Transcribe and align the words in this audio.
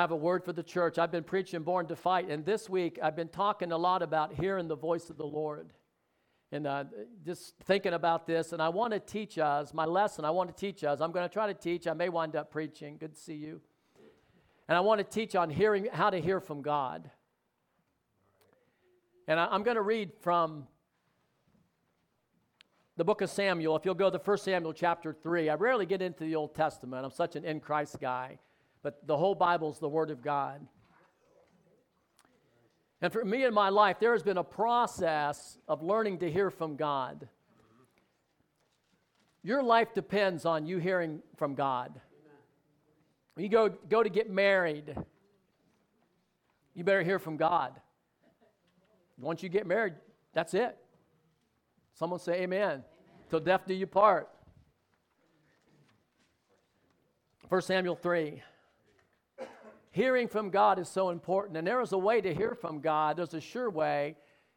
I 0.00 0.02
have 0.02 0.12
a 0.12 0.16
word 0.16 0.46
for 0.46 0.54
the 0.54 0.62
church. 0.62 0.98
I've 0.98 1.12
been 1.12 1.24
preaching 1.24 1.62
Born 1.62 1.86
to 1.88 1.94
Fight, 1.94 2.30
and 2.30 2.42
this 2.42 2.70
week 2.70 2.98
I've 3.02 3.14
been 3.14 3.28
talking 3.28 3.70
a 3.70 3.76
lot 3.76 4.00
about 4.00 4.32
hearing 4.32 4.66
the 4.66 4.74
voice 4.74 5.10
of 5.10 5.18
the 5.18 5.26
Lord. 5.26 5.74
And 6.50 6.66
uh, 6.66 6.84
just 7.22 7.52
thinking 7.64 7.92
about 7.92 8.26
this, 8.26 8.54
and 8.54 8.62
I 8.62 8.70
want 8.70 8.94
to 8.94 8.98
teach 8.98 9.36
us 9.36 9.74
my 9.74 9.84
lesson. 9.84 10.24
I 10.24 10.30
want 10.30 10.48
to 10.48 10.58
teach 10.58 10.84
us. 10.84 11.02
I'm 11.02 11.12
going 11.12 11.28
to 11.28 11.30
try 11.30 11.48
to 11.48 11.52
teach. 11.52 11.86
I 11.86 11.92
may 11.92 12.08
wind 12.08 12.34
up 12.34 12.50
preaching. 12.50 12.96
Good 12.96 13.12
to 13.12 13.20
see 13.20 13.34
you. 13.34 13.60
And 14.68 14.78
I 14.78 14.80
want 14.80 15.00
to 15.00 15.04
teach 15.04 15.36
on 15.36 15.50
hearing 15.50 15.86
how 15.92 16.08
to 16.08 16.18
hear 16.18 16.40
from 16.40 16.62
God. 16.62 17.10
And 19.28 19.38
I, 19.38 19.48
I'm 19.50 19.64
going 19.64 19.76
to 19.76 19.82
read 19.82 20.12
from 20.22 20.66
the 22.96 23.04
book 23.04 23.20
of 23.20 23.28
Samuel. 23.28 23.76
If 23.76 23.84
you'll 23.84 23.92
go 23.92 24.08
to 24.08 24.16
1 24.16 24.38
Samuel 24.38 24.72
chapter 24.72 25.12
3. 25.12 25.50
I 25.50 25.56
rarely 25.56 25.84
get 25.84 26.00
into 26.00 26.24
the 26.24 26.36
Old 26.36 26.54
Testament. 26.54 27.04
I'm 27.04 27.10
such 27.10 27.36
an 27.36 27.44
in 27.44 27.60
Christ 27.60 28.00
guy 28.00 28.38
but 28.82 29.06
the 29.06 29.16
whole 29.16 29.34
Bible 29.34 29.70
is 29.70 29.78
the 29.78 29.88
Word 29.88 30.10
of 30.10 30.22
God. 30.22 30.66
And 33.02 33.12
for 33.12 33.24
me 33.24 33.44
in 33.44 33.54
my 33.54 33.70
life, 33.70 33.98
there 33.98 34.12
has 34.12 34.22
been 34.22 34.36
a 34.36 34.44
process 34.44 35.58
of 35.66 35.82
learning 35.82 36.18
to 36.18 36.30
hear 36.30 36.50
from 36.50 36.76
God. 36.76 37.28
Your 39.42 39.62
life 39.62 39.94
depends 39.94 40.44
on 40.44 40.66
you 40.66 40.78
hearing 40.78 41.22
from 41.36 41.54
God. 41.54 41.98
When 43.34 43.44
you 43.44 43.50
go, 43.50 43.70
go 43.70 44.02
to 44.02 44.10
get 44.10 44.28
married, 44.28 44.94
you 46.74 46.84
better 46.84 47.02
hear 47.02 47.18
from 47.18 47.38
God. 47.38 47.72
Once 49.18 49.42
you 49.42 49.48
get 49.48 49.66
married, 49.66 49.94
that's 50.34 50.52
it. 50.52 50.76
Someone 51.94 52.20
say 52.20 52.42
amen. 52.42 52.62
amen. 52.62 52.84
Till 53.30 53.40
death 53.40 53.62
do 53.66 53.74
you 53.74 53.86
part. 53.86 54.28
1 57.48 57.62
Samuel 57.62 57.96
3. 57.96 58.42
Hearing 59.92 60.28
from 60.28 60.50
God 60.50 60.78
is 60.78 60.88
so 60.88 61.10
important, 61.10 61.56
and 61.56 61.66
there 61.66 61.80
is 61.80 61.92
a 61.92 61.98
way 61.98 62.20
to 62.20 62.32
hear 62.32 62.54
from 62.54 62.80
God. 62.80 63.16
There's 63.16 63.34
a 63.34 63.40
sure 63.40 63.68
way, 63.68 64.14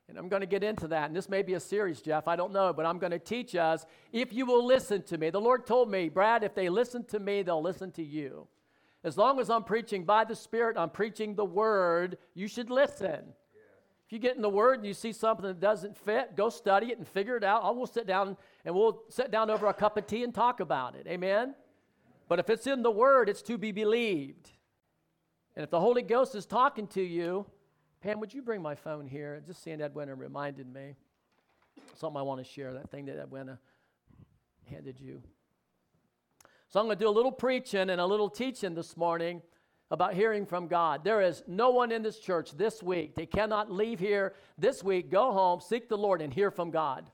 and 0.07 0.17
I'm 0.17 0.29
going 0.29 0.41
to 0.41 0.47
get 0.47 0.63
into 0.63 0.87
that. 0.89 1.07
And 1.07 1.15
this 1.15 1.27
may 1.27 1.41
be 1.41 1.55
a 1.55 1.59
series, 1.59 2.01
Jeff, 2.01 2.27
I 2.27 2.35
don't 2.35 2.53
know, 2.53 2.71
but 2.71 2.85
I'm 2.85 2.99
going 2.99 3.11
to 3.11 3.19
teach 3.19 3.55
us 3.55 3.85
if 4.11 4.31
you 4.31 4.45
will 4.45 4.63
listen 4.63 5.01
to 5.03 5.17
me. 5.17 5.31
The 5.31 5.41
Lord 5.41 5.65
told 5.65 5.89
me, 5.89 6.07
Brad, 6.09 6.43
if 6.43 6.53
they 6.53 6.69
listen 6.69 7.03
to 7.05 7.19
me, 7.19 7.41
they'll 7.41 7.63
listen 7.63 7.91
to 7.93 8.03
you. 8.03 8.47
As 9.03 9.17
long 9.17 9.39
as 9.39 9.49
I'm 9.49 9.63
preaching 9.63 10.03
by 10.03 10.23
the 10.23 10.35
Spirit, 10.35 10.77
I'm 10.77 10.91
preaching 10.91 11.33
the 11.33 11.45
Word, 11.45 12.19
you 12.35 12.47
should 12.47 12.69
listen. 12.69 13.33
If 14.05 14.13
you 14.13 14.19
get 14.19 14.35
in 14.35 14.41
the 14.43 14.49
Word 14.49 14.79
and 14.79 14.85
you 14.85 14.93
see 14.93 15.11
something 15.11 15.45
that 15.45 15.59
doesn't 15.59 15.97
fit, 15.97 16.37
go 16.37 16.49
study 16.49 16.91
it 16.91 16.99
and 16.99 17.07
figure 17.07 17.35
it 17.37 17.43
out. 17.43 17.63
I 17.63 17.71
will 17.71 17.87
sit 17.87 18.05
down 18.05 18.37
and 18.65 18.75
we'll 18.75 19.01
sit 19.09 19.31
down 19.31 19.49
over 19.49 19.65
a 19.65 19.73
cup 19.73 19.97
of 19.97 20.05
tea 20.05 20.23
and 20.23 20.33
talk 20.33 20.59
about 20.59 20.95
it. 20.95 21.07
Amen? 21.07 21.55
But 22.29 22.37
if 22.39 22.49
it's 22.51 22.67
in 22.67 22.83
the 22.83 22.91
Word, 22.91 23.29
it's 23.29 23.41
to 23.43 23.57
be 23.57 23.71
believed. 23.71 24.51
And 25.55 25.63
if 25.63 25.69
the 25.69 25.79
Holy 25.79 26.01
Ghost 26.01 26.35
is 26.35 26.45
talking 26.45 26.87
to 26.87 27.01
you, 27.01 27.45
Pam, 28.01 28.19
would 28.19 28.33
you 28.33 28.41
bring 28.41 28.61
my 28.61 28.75
phone 28.75 29.07
here? 29.07 29.41
Just 29.45 29.63
seeing 29.63 29.79
Edwina 29.79 30.15
reminded 30.15 30.71
me. 30.71 30.95
Something 31.95 32.17
I 32.17 32.23
want 32.23 32.43
to 32.43 32.49
share, 32.49 32.73
that 32.73 32.89
thing 32.89 33.05
that 33.05 33.17
Edwina 33.17 33.59
handed 34.65 34.99
you. 34.99 35.21
So 36.69 36.79
I'm 36.79 36.87
going 36.87 36.97
to 36.97 37.03
do 37.03 37.09
a 37.09 37.11
little 37.11 37.31
preaching 37.31 37.89
and 37.89 38.01
a 38.01 38.05
little 38.05 38.29
teaching 38.29 38.73
this 38.73 38.97
morning 38.97 39.41
about 39.91 40.15
hearing 40.15 40.45
from 40.45 40.67
God. 40.67 41.03
There 41.03 41.21
is 41.21 41.43
no 41.45 41.69
one 41.69 41.91
in 41.91 42.01
this 42.01 42.17
church 42.17 42.57
this 42.57 42.81
week. 42.81 43.13
They 43.13 43.27
cannot 43.27 43.71
leave 43.71 43.99
here 43.99 44.33
this 44.57 44.83
week, 44.83 45.11
go 45.11 45.31
home, 45.31 45.61
seek 45.61 45.87
the 45.87 45.97
Lord, 45.97 46.19
and 46.19 46.33
hear 46.33 46.49
from 46.49 46.71
God. 46.71 47.11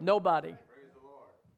Nobody. 0.00 0.54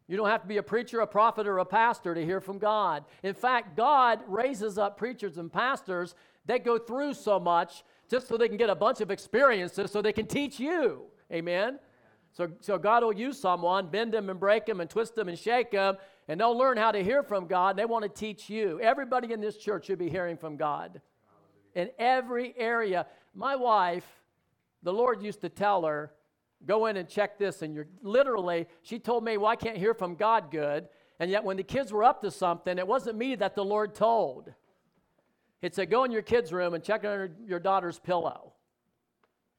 You 0.09 0.17
don't 0.17 0.29
have 0.29 0.41
to 0.43 0.49
be 0.49 0.57
a 0.57 0.63
preacher, 0.63 1.01
a 1.01 1.07
prophet, 1.07 1.47
or 1.47 1.59
a 1.59 1.65
pastor 1.65 2.15
to 2.15 2.25
hear 2.25 2.41
from 2.41 2.59
God. 2.59 3.05
In 3.23 3.35
fact, 3.35 3.77
God 3.77 4.21
raises 4.27 4.79
up 4.79 4.97
preachers 4.97 5.37
and 5.37 5.53
pastors 5.53 6.15
that 6.47 6.65
go 6.65 6.79
through 6.79 7.15
so 7.15 7.39
much 7.39 7.85
just 8.11 8.27
so 8.27 8.39
they 8.39 8.49
can 8.49 8.57
get 8.57 8.71
a 8.71 8.75
bunch 8.75 9.03
of 9.03 9.11
experiences 9.11 9.91
so 9.91 10.01
they 10.01 10.15
can 10.15 10.27
teach 10.27 10.59
you. 10.59 11.03
Amen? 11.31 11.79
So, 12.33 12.49
so 12.61 12.79
God 12.79 13.03
will 13.03 13.13
use 13.13 13.39
someone, 13.39 13.89
bend 13.89 14.13
them 14.13 14.31
and 14.31 14.41
break 14.41 14.65
them 14.65 14.81
and 14.81 14.89
twist 14.89 15.15
them 15.15 15.29
and 15.29 15.39
shake 15.39 15.73
them, 15.73 15.97
and 16.27 16.41
they'll 16.41 16.57
learn 16.57 16.79
how 16.79 16.91
to 16.91 17.03
hear 17.05 17.23
from 17.23 17.47
God. 17.47 17.77
They 17.77 17.85
want 17.85 18.05
to 18.05 18.09
teach 18.09 18.49
you. 18.49 18.81
Everybody 18.81 19.33
in 19.33 19.41
this 19.41 19.59
church 19.59 19.87
should 19.87 19.99
be 19.99 20.09
hearing 20.09 20.39
from 20.39 20.57
God. 20.57 21.03
In 21.75 21.91
every 21.99 22.55
area. 22.57 23.07
My 23.35 23.57
wife, 23.57 24.07
the 24.83 24.93
Lord 24.93 25.23
used 25.23 25.43
to 25.43 25.49
tell 25.49 25.85
her, 25.85 26.13
Go 26.67 26.87
in 26.87 26.97
and 26.97 27.09
check 27.09 27.39
this. 27.39 27.63
And 27.63 27.75
you're 27.75 27.89
literally, 28.03 28.67
she 28.83 28.99
told 28.99 29.25
me, 29.25 29.37
Well, 29.37 29.51
I 29.51 29.57
can't 29.57 29.77
hear 29.77 29.95
from 29.95 30.15
God 30.15 30.51
good. 30.51 30.89
And 31.21 31.31
yet, 31.31 31.45
when 31.45 31.57
the 31.57 31.63
kids 31.63 31.93
were 31.93 32.05
up 32.05 32.23
to 32.23 32.31
something, 32.31 32.79
it 32.79 32.87
wasn't 32.87 33.19
me 33.19 33.35
that 33.37 33.55
the 33.55 33.65
Lord 33.65 33.95
told. 33.95 34.53
It 35.63 35.75
said, 35.75 35.91
Go 35.91 36.05
in 36.05 36.11
your 36.11 36.23
kids' 36.23 36.53
room 36.53 36.75
and 36.75 36.83
check 36.83 37.05
under 37.05 37.33
your 37.45 37.61
daughter's 37.61 37.99
pillow. 37.99 38.53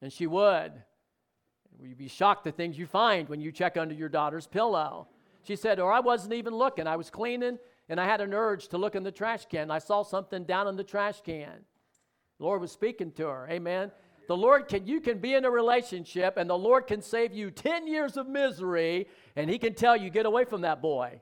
And 0.02 0.12
she 0.12 0.26
would. 0.26 0.72
You'd 1.82 1.98
be 1.98 2.08
shocked 2.08 2.44
the 2.44 2.52
things 2.52 2.78
you 2.78 2.86
find 2.86 3.28
when 3.28 3.40
you 3.40 3.52
check 3.52 3.76
under 3.76 3.94
your 3.94 4.08
daughter's 4.08 4.46
pillow. 4.46 5.08
She 5.42 5.56
said, 5.56 5.80
Or 5.80 5.92
I 5.92 6.00
wasn't 6.00 6.34
even 6.34 6.54
looking. 6.54 6.86
I 6.86 6.96
was 6.96 7.10
cleaning 7.10 7.58
and 7.88 8.00
I 8.00 8.04
had 8.06 8.20
an 8.20 8.32
urge 8.32 8.68
to 8.68 8.78
look 8.78 8.94
in 8.94 9.02
the 9.02 9.10
trash 9.10 9.46
can. 9.46 9.70
I 9.70 9.78
saw 9.78 10.02
something 10.02 10.44
down 10.44 10.68
in 10.68 10.76
the 10.76 10.84
trash 10.84 11.20
can. 11.22 11.64
The 12.38 12.44
Lord 12.44 12.60
was 12.60 12.70
speaking 12.70 13.10
to 13.12 13.26
her. 13.26 13.48
Amen. 13.50 13.90
The 14.30 14.36
Lord 14.36 14.68
can, 14.68 14.86
you 14.86 15.00
can 15.00 15.18
be 15.18 15.34
in 15.34 15.44
a 15.44 15.50
relationship 15.50 16.36
and 16.36 16.48
the 16.48 16.56
Lord 16.56 16.86
can 16.86 17.02
save 17.02 17.32
you 17.32 17.50
10 17.50 17.88
years 17.88 18.16
of 18.16 18.28
misery 18.28 19.08
and 19.34 19.50
He 19.50 19.58
can 19.58 19.74
tell 19.74 19.96
you, 19.96 20.08
get 20.08 20.24
away 20.24 20.44
from 20.44 20.60
that 20.60 20.80
boy 20.80 21.20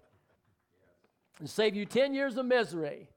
and 1.41 1.48
save 1.48 1.74
you 1.74 1.86
10 1.86 2.12
years 2.12 2.36
of 2.36 2.44
misery. 2.44 3.08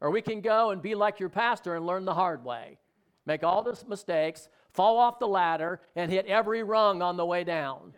Or 0.00 0.12
we 0.12 0.22
can 0.22 0.40
go 0.40 0.70
and 0.70 0.80
be 0.80 0.94
like 0.94 1.18
your 1.18 1.30
pastor 1.30 1.74
and 1.74 1.84
learn 1.84 2.04
the 2.04 2.14
hard 2.14 2.44
way. 2.44 2.78
Make 3.26 3.42
all 3.42 3.64
the 3.64 3.76
mistakes, 3.88 4.48
fall 4.70 4.98
off 4.98 5.18
the 5.18 5.26
ladder, 5.26 5.80
and 5.96 6.12
hit 6.12 6.26
every 6.26 6.62
rung 6.62 7.02
on 7.02 7.16
the 7.16 7.26
way 7.26 7.42
down. 7.42 7.94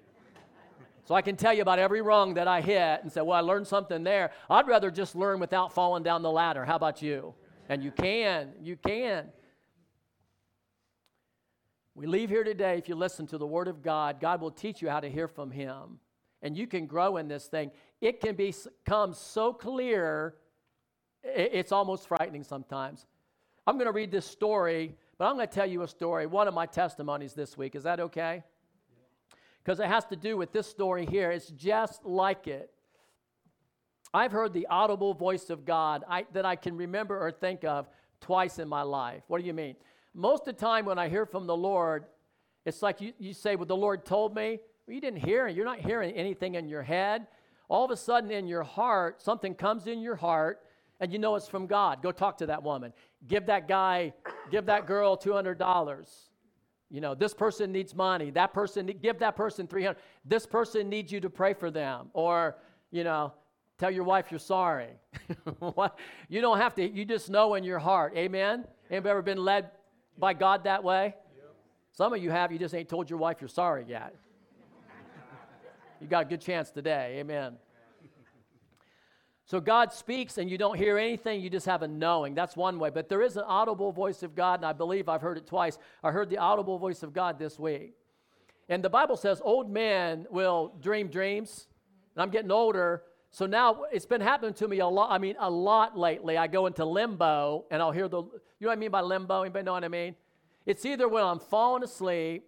So 1.04 1.14
I 1.14 1.20
can 1.20 1.36
tell 1.36 1.52
you 1.52 1.60
about 1.60 1.78
every 1.78 2.00
rung 2.00 2.32
that 2.32 2.48
I 2.48 2.62
hit 2.62 3.00
and 3.02 3.12
say, 3.12 3.20
well, 3.20 3.36
I 3.36 3.40
learned 3.40 3.66
something 3.66 4.04
there. 4.04 4.30
I'd 4.48 4.66
rather 4.66 4.90
just 4.90 5.14
learn 5.14 5.38
without 5.38 5.74
falling 5.74 6.02
down 6.02 6.22
the 6.22 6.30
ladder. 6.30 6.64
How 6.64 6.76
about 6.76 7.02
you? 7.02 7.34
And 7.68 7.84
you 7.84 7.90
can, 7.90 8.54
you 8.62 8.76
can. 8.76 9.26
We 11.94 12.06
leave 12.06 12.30
here 12.30 12.44
today, 12.44 12.78
if 12.78 12.88
you 12.88 12.94
listen 12.94 13.26
to 13.28 13.38
the 13.38 13.46
Word 13.46 13.68
of 13.68 13.82
God, 13.82 14.20
God 14.20 14.40
will 14.40 14.50
teach 14.50 14.80
you 14.80 14.88
how 14.88 15.00
to 15.00 15.10
hear 15.10 15.26
from 15.26 15.50
Him. 15.50 15.98
And 16.42 16.56
you 16.56 16.66
can 16.66 16.86
grow 16.86 17.16
in 17.16 17.28
this 17.28 17.46
thing. 17.46 17.70
It 18.00 18.20
can 18.20 18.34
become 18.34 19.12
so 19.12 19.52
clear, 19.52 20.34
it's 21.22 21.72
almost 21.72 22.08
frightening 22.08 22.44
sometimes. 22.44 23.06
I'm 23.66 23.74
going 23.74 23.86
to 23.86 23.92
read 23.92 24.10
this 24.10 24.24
story, 24.24 24.94
but 25.18 25.26
I'm 25.26 25.36
going 25.36 25.46
to 25.46 25.52
tell 25.52 25.68
you 25.68 25.82
a 25.82 25.88
story, 25.88 26.26
one 26.26 26.48
of 26.48 26.54
my 26.54 26.66
testimonies 26.66 27.34
this 27.34 27.58
week. 27.58 27.74
Is 27.74 27.82
that 27.82 28.00
okay? 28.00 28.42
Because 29.62 29.80
it 29.80 29.86
has 29.86 30.06
to 30.06 30.16
do 30.16 30.36
with 30.36 30.52
this 30.52 30.66
story 30.66 31.04
here. 31.04 31.30
It's 31.30 31.50
just 31.50 32.06
like 32.06 32.46
it. 32.46 32.70
I've 34.14 34.32
heard 34.32 34.52
the 34.54 34.66
audible 34.68 35.12
voice 35.12 35.50
of 35.50 35.64
God 35.64 36.04
I, 36.08 36.24
that 36.32 36.46
I 36.46 36.56
can 36.56 36.76
remember 36.76 37.20
or 37.20 37.30
think 37.30 37.64
of 37.64 37.88
twice 38.20 38.58
in 38.58 38.68
my 38.68 38.82
life. 38.82 39.22
What 39.28 39.40
do 39.40 39.46
you 39.46 39.54
mean? 39.54 39.76
Most 40.14 40.46
of 40.48 40.56
the 40.56 40.60
time 40.60 40.86
when 40.86 40.98
I 40.98 41.08
hear 41.08 41.26
from 41.26 41.46
the 41.46 41.56
Lord, 41.56 42.04
it's 42.64 42.82
like 42.82 43.00
you, 43.00 43.12
you 43.18 43.32
say, 43.32 43.56
Well, 43.56 43.66
the 43.66 43.76
Lord 43.76 44.04
told 44.04 44.34
me. 44.34 44.60
Well, 44.86 44.94
you 44.94 45.00
didn't 45.00 45.20
hear 45.24 45.46
it. 45.46 45.56
You're 45.56 45.64
not 45.64 45.80
hearing 45.80 46.12
anything 46.12 46.56
in 46.56 46.68
your 46.68 46.82
head. 46.82 47.26
All 47.68 47.84
of 47.84 47.90
a 47.90 47.96
sudden 47.96 48.30
in 48.30 48.48
your 48.48 48.64
heart, 48.64 49.22
something 49.22 49.54
comes 49.54 49.86
in 49.86 50.00
your 50.00 50.16
heart, 50.16 50.60
and 50.98 51.12
you 51.12 51.18
know 51.18 51.36
it's 51.36 51.46
from 51.46 51.66
God. 51.66 52.02
Go 52.02 52.10
talk 52.10 52.38
to 52.38 52.46
that 52.46 52.62
woman. 52.62 52.92
Give 53.28 53.46
that 53.46 53.68
guy, 53.68 54.12
give 54.50 54.66
that 54.66 54.86
girl 54.86 55.16
$200. 55.16 56.08
You 56.90 57.00
know, 57.00 57.14
this 57.14 57.32
person 57.32 57.70
needs 57.70 57.94
money. 57.94 58.30
That 58.30 58.52
person, 58.52 58.86
give 59.00 59.20
that 59.20 59.36
person 59.36 59.68
300. 59.68 59.96
This 60.24 60.44
person 60.44 60.88
needs 60.88 61.12
you 61.12 61.20
to 61.20 61.30
pray 61.30 61.54
for 61.54 61.70
them. 61.70 62.10
Or, 62.12 62.56
you 62.90 63.04
know, 63.04 63.32
tell 63.78 63.92
your 63.92 64.02
wife 64.02 64.26
you're 64.32 64.40
sorry. 64.40 64.88
you 66.28 66.40
don't 66.40 66.58
have 66.58 66.74
to, 66.74 66.88
you 66.90 67.04
just 67.04 67.30
know 67.30 67.54
in 67.54 67.62
your 67.62 67.78
heart. 67.78 68.14
Amen? 68.16 68.64
Anybody 68.90 69.10
ever 69.10 69.22
been 69.22 69.44
led 69.44 69.70
by 70.20 70.34
God 70.34 70.64
that 70.64 70.84
way? 70.84 71.14
Some 71.92 72.12
of 72.12 72.22
you 72.22 72.30
have, 72.30 72.52
you 72.52 72.58
just 72.58 72.74
ain't 72.74 72.88
told 72.88 73.10
your 73.10 73.18
wife 73.18 73.38
you're 73.40 73.48
sorry 73.48 73.84
yet. 73.88 74.14
you 76.00 76.06
got 76.06 76.26
a 76.26 76.28
good 76.28 76.40
chance 76.40 76.70
today. 76.70 77.16
Amen. 77.18 77.56
So 79.50 79.60
God 79.60 79.92
speaks 79.92 80.38
and 80.38 80.48
you 80.48 80.56
don't 80.56 80.76
hear 80.76 80.96
anything, 80.96 81.40
you 81.40 81.50
just 81.50 81.66
have 81.66 81.82
a 81.82 81.88
knowing. 81.88 82.36
That's 82.36 82.56
one 82.56 82.78
way. 82.78 82.90
But 82.90 83.08
there 83.08 83.20
is 83.20 83.36
an 83.36 83.42
audible 83.48 83.90
voice 83.90 84.22
of 84.22 84.36
God, 84.36 84.60
and 84.60 84.66
I 84.66 84.72
believe 84.72 85.08
I've 85.08 85.22
heard 85.22 85.38
it 85.38 85.46
twice. 85.48 85.76
I 86.04 86.12
heard 86.12 86.30
the 86.30 86.38
audible 86.38 86.78
voice 86.78 87.02
of 87.02 87.12
God 87.12 87.36
this 87.36 87.58
week. 87.58 87.94
And 88.68 88.84
the 88.84 88.88
Bible 88.88 89.16
says 89.16 89.42
old 89.44 89.68
men 89.68 90.26
will 90.30 90.72
dream 90.80 91.08
dreams. 91.08 91.66
And 92.14 92.22
I'm 92.22 92.30
getting 92.30 92.52
older. 92.52 93.02
So 93.32 93.44
now 93.46 93.82
it's 93.92 94.06
been 94.06 94.20
happening 94.20 94.54
to 94.54 94.68
me 94.68 94.78
a 94.78 94.86
lot. 94.86 95.10
I 95.10 95.18
mean, 95.18 95.34
a 95.40 95.50
lot 95.50 95.98
lately. 95.98 96.36
I 96.36 96.46
go 96.46 96.66
into 96.66 96.84
limbo 96.84 97.64
and 97.72 97.82
I'll 97.82 97.90
hear 97.90 98.08
the, 98.08 98.22
you 98.60 98.66
know 98.66 98.70
what 98.72 98.76
I 98.76 98.80
mean 98.80 98.90
by 98.90 99.00
limbo? 99.00 99.40
Anybody 99.40 99.64
know 99.64 99.72
what 99.72 99.84
I 99.84 99.88
mean? 99.88 100.14
It's 100.66 100.84
either 100.84 101.08
when 101.08 101.24
I'm 101.24 101.40
falling 101.40 101.82
asleep, 101.82 102.44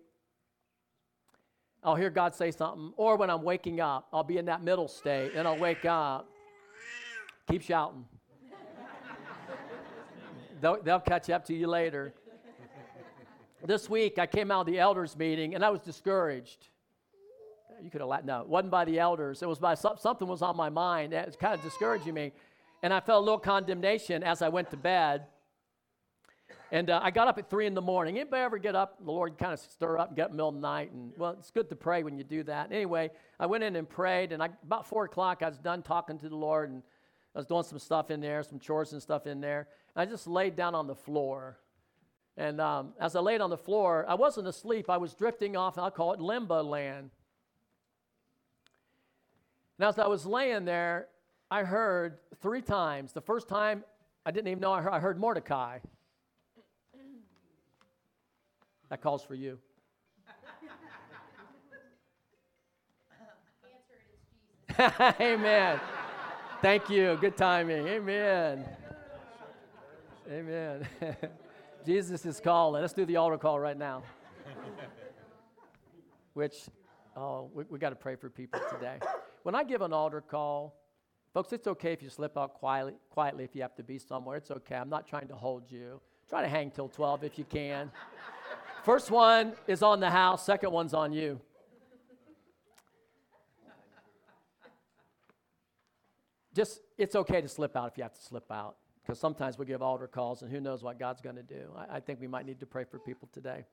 I'll 1.82 1.96
hear 1.96 2.10
God 2.10 2.34
say 2.34 2.50
something, 2.50 2.92
or 2.96 3.16
when 3.16 3.30
I'm 3.30 3.42
waking 3.42 3.80
up, 3.80 4.06
I'll 4.12 4.22
be 4.22 4.36
in 4.36 4.44
that 4.44 4.62
middle 4.62 4.86
state 4.86 5.32
and 5.34 5.48
I'll 5.48 5.58
wake 5.58 5.84
up. 5.86 6.28
Keep 7.50 7.62
shouting. 7.62 8.04
they'll, 10.60 10.80
they'll 10.82 11.00
catch 11.00 11.30
up 11.30 11.46
to 11.46 11.54
you 11.54 11.66
later. 11.66 12.12
this 13.64 13.88
week, 13.88 14.18
I 14.18 14.26
came 14.26 14.50
out 14.50 14.60
of 14.60 14.66
the 14.66 14.78
elders' 14.78 15.16
meeting 15.16 15.54
and 15.54 15.64
I 15.64 15.70
was 15.70 15.80
discouraged. 15.80 16.68
You 17.82 17.90
could 17.90 18.02
have 18.02 18.10
let, 18.10 18.24
no, 18.24 18.42
it 18.42 18.48
wasn't 18.48 18.70
by 18.70 18.84
the 18.84 19.00
elders. 19.00 19.42
It 19.42 19.48
was 19.48 19.58
by 19.58 19.74
something 19.74 20.28
was 20.28 20.42
on 20.42 20.56
my 20.56 20.68
mind. 20.68 21.14
It 21.14 21.26
was 21.26 21.36
kind 21.36 21.54
of 21.54 21.62
discouraging 21.62 22.14
me. 22.14 22.32
And 22.82 22.92
I 22.92 23.00
felt 23.00 23.22
a 23.22 23.24
little 23.24 23.40
condemnation 23.40 24.22
as 24.22 24.42
I 24.42 24.50
went 24.50 24.70
to 24.70 24.76
bed. 24.76 25.24
And 26.72 26.88
uh, 26.88 27.00
I 27.02 27.10
got 27.10 27.28
up 27.28 27.36
at 27.36 27.50
three 27.50 27.66
in 27.66 27.74
the 27.74 27.82
morning. 27.82 28.18
Anybody 28.18 28.42
ever 28.42 28.56
get 28.56 28.74
up? 28.74 28.96
The 29.04 29.10
Lord 29.12 29.36
kind 29.36 29.52
of 29.52 29.60
stir 29.60 29.98
up 29.98 30.16
get 30.16 30.24
up 30.24 30.30
middle 30.30 30.48
of 30.48 30.54
the 30.54 30.60
night. 30.62 30.90
And 30.90 31.12
well, 31.18 31.36
it's 31.38 31.50
good 31.50 31.68
to 31.68 31.76
pray 31.76 32.02
when 32.02 32.16
you 32.16 32.24
do 32.24 32.42
that. 32.44 32.72
Anyway, 32.72 33.10
I 33.38 33.44
went 33.44 33.62
in 33.62 33.76
and 33.76 33.86
prayed. 33.86 34.32
And 34.32 34.42
I, 34.42 34.48
about 34.64 34.86
four 34.86 35.04
o'clock, 35.04 35.42
I 35.42 35.50
was 35.50 35.58
done 35.58 35.82
talking 35.82 36.18
to 36.20 36.30
the 36.30 36.34
Lord. 36.34 36.70
And 36.70 36.82
I 37.34 37.40
was 37.40 37.46
doing 37.46 37.62
some 37.62 37.78
stuff 37.78 38.10
in 38.10 38.22
there, 38.22 38.42
some 38.42 38.58
chores 38.58 38.94
and 38.94 39.02
stuff 39.02 39.26
in 39.26 39.42
there. 39.42 39.68
And 39.94 40.08
I 40.08 40.10
just 40.10 40.26
laid 40.26 40.56
down 40.56 40.74
on 40.74 40.86
the 40.86 40.94
floor. 40.94 41.58
And 42.38 42.58
um, 42.58 42.94
as 42.98 43.16
I 43.16 43.20
laid 43.20 43.42
on 43.42 43.50
the 43.50 43.58
floor, 43.58 44.06
I 44.08 44.14
wasn't 44.14 44.48
asleep. 44.48 44.88
I 44.88 44.96
was 44.96 45.12
drifting 45.12 45.58
off, 45.58 45.76
I'll 45.76 45.90
call 45.90 46.14
it 46.14 46.20
limbo 46.20 46.62
land. 46.62 47.10
And 49.78 49.88
as 49.88 49.98
I 49.98 50.06
was 50.06 50.24
laying 50.24 50.64
there, 50.64 51.08
I 51.50 51.64
heard 51.64 52.16
three 52.40 52.62
times. 52.62 53.12
The 53.12 53.20
first 53.20 53.46
time, 53.46 53.84
I 54.24 54.30
didn't 54.30 54.48
even 54.48 54.62
know 54.62 54.72
I 54.72 54.80
heard, 54.80 54.92
I 54.92 55.00
heard 55.00 55.20
Mordecai. 55.20 55.80
That 58.92 59.00
calls 59.00 59.24
for 59.24 59.34
you. 59.34 59.58
Amen. 65.18 65.80
Thank 66.60 66.90
you. 66.90 67.16
Good 67.18 67.38
timing. 67.38 67.88
Amen. 67.88 68.68
Amen. 70.30 70.86
Jesus 71.86 72.26
is 72.26 72.38
calling. 72.38 72.82
Let's 72.82 72.92
do 72.92 73.06
the 73.06 73.16
altar 73.16 73.38
call 73.38 73.58
right 73.58 73.78
now. 73.78 74.02
Which, 76.34 76.56
oh, 77.16 77.50
we, 77.54 77.64
we 77.70 77.78
got 77.78 77.90
to 77.90 77.96
pray 77.96 78.16
for 78.16 78.28
people 78.28 78.60
today. 78.70 78.98
When 79.42 79.54
I 79.54 79.64
give 79.64 79.80
an 79.80 79.94
altar 79.94 80.20
call, 80.20 80.76
folks, 81.32 81.54
it's 81.54 81.66
okay 81.66 81.94
if 81.94 82.02
you 82.02 82.10
slip 82.10 82.36
out 82.36 82.52
quietly, 82.52 82.92
quietly 83.08 83.44
if 83.44 83.56
you 83.56 83.62
have 83.62 83.74
to 83.76 83.82
be 83.82 83.98
somewhere. 83.98 84.36
It's 84.36 84.50
okay. 84.50 84.74
I'm 84.74 84.90
not 84.90 85.06
trying 85.06 85.28
to 85.28 85.34
hold 85.34 85.72
you. 85.72 85.98
Try 86.28 86.42
to 86.42 86.48
hang 86.48 86.70
till 86.70 86.90
12 86.90 87.24
if 87.24 87.38
you 87.38 87.44
can. 87.44 87.90
First 88.82 89.12
one 89.12 89.52
is 89.68 89.80
on 89.82 90.00
the 90.00 90.10
house, 90.10 90.44
second 90.44 90.72
one's 90.72 90.92
on 90.92 91.12
you. 91.12 91.40
Just, 96.52 96.80
it's 96.98 97.14
okay 97.14 97.40
to 97.40 97.48
slip 97.48 97.76
out 97.76 97.92
if 97.92 97.96
you 97.96 98.02
have 98.02 98.12
to 98.12 98.20
slip 98.20 98.50
out, 98.50 98.76
because 99.02 99.20
sometimes 99.20 99.56
we 99.56 99.66
give 99.66 99.82
altar 99.82 100.08
calls 100.08 100.42
and 100.42 100.50
who 100.50 100.60
knows 100.60 100.82
what 100.82 100.98
God's 100.98 101.20
going 101.20 101.36
to 101.36 101.42
do. 101.44 101.70
I, 101.76 101.96
I 101.96 102.00
think 102.00 102.20
we 102.20 102.26
might 102.26 102.44
need 102.44 102.58
to 102.60 102.66
pray 102.66 102.82
for 102.84 102.98
people 102.98 103.28
today. 103.32 103.64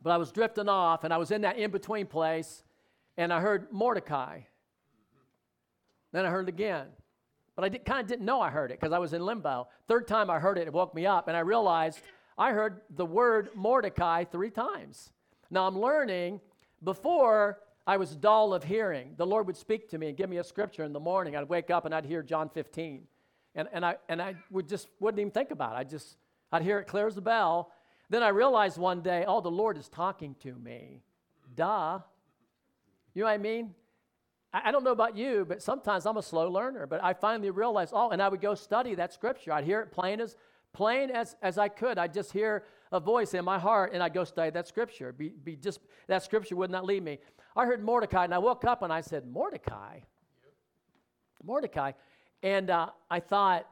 But 0.00 0.10
I 0.10 0.16
was 0.16 0.30
drifting 0.30 0.68
off 0.68 1.02
and 1.02 1.12
I 1.12 1.16
was 1.16 1.32
in 1.32 1.40
that 1.42 1.58
in 1.58 1.72
between 1.72 2.06
place 2.06 2.62
and 3.16 3.32
I 3.32 3.40
heard 3.40 3.72
Mordecai. 3.72 4.42
Then 6.12 6.24
I 6.24 6.30
heard 6.30 6.48
it 6.48 6.54
again. 6.54 6.86
But 7.58 7.74
I 7.74 7.76
kind 7.78 8.00
of 8.00 8.06
didn't 8.06 8.24
know 8.24 8.40
I 8.40 8.50
heard 8.50 8.70
it 8.70 8.78
because 8.78 8.92
I 8.92 9.00
was 9.00 9.12
in 9.14 9.26
limbo. 9.26 9.66
Third 9.88 10.06
time 10.06 10.30
I 10.30 10.38
heard 10.38 10.58
it, 10.58 10.68
it 10.68 10.72
woke 10.72 10.94
me 10.94 11.06
up, 11.06 11.26
and 11.26 11.36
I 11.36 11.40
realized 11.40 11.98
I 12.38 12.52
heard 12.52 12.82
the 12.88 13.04
word 13.04 13.48
Mordecai 13.56 14.22
three 14.22 14.50
times. 14.50 15.10
Now 15.50 15.66
I'm 15.66 15.76
learning 15.76 16.40
before 16.84 17.58
I 17.84 17.96
was 17.96 18.14
dull 18.14 18.54
of 18.54 18.62
hearing. 18.62 19.14
The 19.16 19.26
Lord 19.26 19.48
would 19.48 19.56
speak 19.56 19.88
to 19.88 19.98
me 19.98 20.06
and 20.06 20.16
give 20.16 20.30
me 20.30 20.36
a 20.36 20.44
scripture 20.44 20.84
in 20.84 20.92
the 20.92 21.00
morning. 21.00 21.34
I'd 21.34 21.48
wake 21.48 21.68
up 21.68 21.84
and 21.84 21.92
I'd 21.92 22.04
hear 22.04 22.22
John 22.22 22.48
15. 22.48 23.02
And, 23.56 23.68
and, 23.72 23.84
I, 23.84 23.96
and 24.08 24.22
I 24.22 24.36
would 24.52 24.68
just 24.68 24.86
wouldn't 25.00 25.18
even 25.18 25.32
think 25.32 25.50
about 25.50 25.72
it. 25.72 25.78
I 25.78 25.82
just, 25.82 26.16
I'd 26.52 26.62
hear 26.62 26.78
it 26.78 26.84
clear 26.84 27.08
as 27.08 27.16
a 27.16 27.20
bell. 27.20 27.72
Then 28.08 28.22
I 28.22 28.28
realized 28.28 28.78
one 28.78 29.00
day, 29.00 29.24
oh, 29.26 29.40
the 29.40 29.50
Lord 29.50 29.76
is 29.78 29.88
talking 29.88 30.36
to 30.44 30.54
me. 30.54 31.02
Duh. 31.56 31.98
You 33.14 33.22
know 33.22 33.26
what 33.26 33.34
I 33.34 33.38
mean? 33.38 33.74
I 34.52 34.70
don't 34.72 34.82
know 34.82 34.92
about 34.92 35.16
you, 35.16 35.44
but 35.46 35.62
sometimes 35.62 36.06
I'm 36.06 36.16
a 36.16 36.22
slow 36.22 36.50
learner. 36.50 36.86
But 36.86 37.04
I 37.04 37.12
finally 37.12 37.50
realized, 37.50 37.92
oh, 37.94 38.10
and 38.10 38.22
I 38.22 38.28
would 38.28 38.40
go 38.40 38.54
study 38.54 38.94
that 38.94 39.12
scripture. 39.12 39.52
I'd 39.52 39.64
hear 39.64 39.80
it 39.80 39.92
plain 39.92 40.20
as 40.20 40.36
plain 40.72 41.10
as, 41.10 41.36
as 41.42 41.58
I 41.58 41.68
could. 41.68 41.98
I'd 41.98 42.14
just 42.14 42.32
hear 42.32 42.64
a 42.92 43.00
voice 43.00 43.34
in 43.34 43.44
my 43.44 43.58
heart, 43.58 43.92
and 43.92 44.02
I'd 44.02 44.14
go 44.14 44.24
study 44.24 44.50
that 44.50 44.66
scripture. 44.66 45.12
Be, 45.12 45.30
be 45.30 45.56
just 45.56 45.80
that 46.06 46.22
scripture 46.22 46.56
would 46.56 46.70
not 46.70 46.84
leave 46.84 47.02
me. 47.02 47.18
I 47.56 47.66
heard 47.66 47.84
Mordecai, 47.84 48.24
and 48.24 48.34
I 48.34 48.38
woke 48.38 48.64
up 48.64 48.82
and 48.82 48.92
I 48.92 49.00
said, 49.00 49.26
Mordecai, 49.26 50.00
Mordecai, 51.42 51.92
and 52.42 52.70
uh, 52.70 52.88
I 53.10 53.20
thought, 53.20 53.66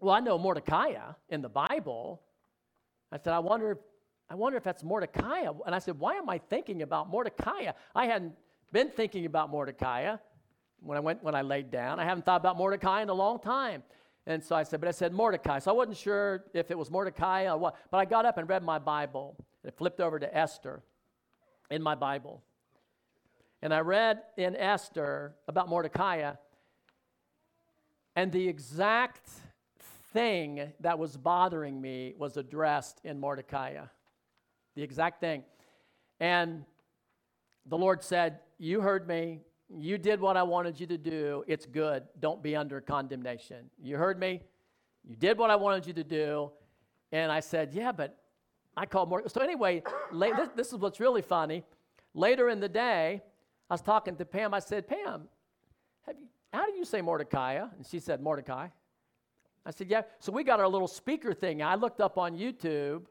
well, 0.00 0.14
I 0.14 0.20
know 0.20 0.38
Mordecai 0.38 0.94
in 1.28 1.42
the 1.42 1.48
Bible. 1.48 2.22
I 3.10 3.16
said, 3.18 3.32
I 3.32 3.38
wonder, 3.38 3.78
I 4.30 4.34
wonder 4.34 4.56
if 4.56 4.64
that's 4.64 4.84
Mordecai. 4.84 5.46
And 5.66 5.74
I 5.74 5.78
said, 5.78 5.98
why 5.98 6.14
am 6.14 6.28
I 6.28 6.38
thinking 6.38 6.82
about 6.82 7.08
Mordecai? 7.08 7.72
I 7.94 8.06
hadn't 8.06 8.34
been 8.74 8.90
thinking 8.90 9.24
about 9.24 9.50
Mordecai 9.50 10.16
when 10.80 10.98
I 10.98 11.00
went 11.00 11.22
when 11.22 11.36
I 11.36 11.42
laid 11.42 11.70
down. 11.70 12.00
I 12.00 12.04
haven't 12.04 12.26
thought 12.26 12.40
about 12.40 12.56
Mordecai 12.58 13.02
in 13.02 13.08
a 13.08 13.14
long 13.14 13.38
time. 13.38 13.84
And 14.26 14.42
so 14.42 14.56
I 14.56 14.64
said, 14.64 14.80
but 14.80 14.88
I 14.88 14.90
said 14.90 15.12
Mordecai. 15.12 15.60
So 15.60 15.70
I 15.70 15.74
wasn't 15.74 15.96
sure 15.96 16.44
if 16.54 16.72
it 16.72 16.76
was 16.76 16.90
Mordecai 16.90 17.46
or 17.46 17.56
what. 17.56 17.76
But 17.92 17.98
I 17.98 18.04
got 18.04 18.26
up 18.26 18.36
and 18.36 18.48
read 18.48 18.64
my 18.64 18.80
Bible. 18.80 19.36
And 19.62 19.72
I 19.72 19.76
flipped 19.76 20.00
over 20.00 20.18
to 20.18 20.36
Esther 20.36 20.82
in 21.70 21.82
my 21.82 21.94
Bible. 21.94 22.42
And 23.62 23.72
I 23.72 23.78
read 23.80 24.22
in 24.36 24.56
Esther 24.56 25.36
about 25.46 25.68
Mordecai. 25.68 26.32
And 28.16 28.32
the 28.32 28.48
exact 28.48 29.30
thing 30.12 30.72
that 30.80 30.98
was 30.98 31.16
bothering 31.16 31.80
me 31.80 32.14
was 32.18 32.36
addressed 32.36 33.00
in 33.04 33.20
Mordecai. 33.20 33.76
The 34.74 34.82
exact 34.82 35.20
thing. 35.20 35.44
And 36.18 36.64
the 37.66 37.78
Lord 37.78 38.02
said, 38.02 38.40
You 38.58 38.80
heard 38.80 39.08
me. 39.08 39.40
You 39.76 39.98
did 39.98 40.20
what 40.20 40.36
I 40.36 40.42
wanted 40.42 40.78
you 40.78 40.86
to 40.86 40.98
do. 40.98 41.44
It's 41.46 41.66
good. 41.66 42.04
Don't 42.20 42.42
be 42.42 42.54
under 42.54 42.80
condemnation. 42.80 43.70
You 43.82 43.96
heard 43.96 44.18
me. 44.18 44.42
You 45.04 45.16
did 45.16 45.38
what 45.38 45.50
I 45.50 45.56
wanted 45.56 45.86
you 45.86 45.92
to 45.94 46.04
do. 46.04 46.50
And 47.12 47.30
I 47.30 47.40
said, 47.40 47.72
Yeah, 47.72 47.92
but 47.92 48.18
I 48.76 48.86
called 48.86 49.08
more. 49.08 49.22
So, 49.28 49.40
anyway, 49.40 49.82
late, 50.12 50.36
this, 50.36 50.48
this 50.56 50.72
is 50.72 50.78
what's 50.78 51.00
really 51.00 51.22
funny. 51.22 51.64
Later 52.14 52.48
in 52.48 52.60
the 52.60 52.68
day, 52.68 53.22
I 53.68 53.74
was 53.74 53.82
talking 53.82 54.16
to 54.16 54.24
Pam. 54.24 54.54
I 54.54 54.60
said, 54.60 54.86
Pam, 54.86 55.28
you, 56.08 56.26
how 56.52 56.66
do 56.66 56.76
you 56.76 56.84
say 56.84 57.00
Mordecai? 57.00 57.54
And 57.54 57.86
she 57.86 57.98
said, 57.98 58.20
Mordecai. 58.20 58.68
I 59.66 59.70
said, 59.70 59.88
Yeah. 59.88 60.02
So 60.20 60.32
we 60.32 60.44
got 60.44 60.60
our 60.60 60.68
little 60.68 60.88
speaker 60.88 61.34
thing. 61.34 61.62
I 61.62 61.74
looked 61.74 62.00
up 62.00 62.18
on 62.18 62.36
YouTube, 62.36 63.02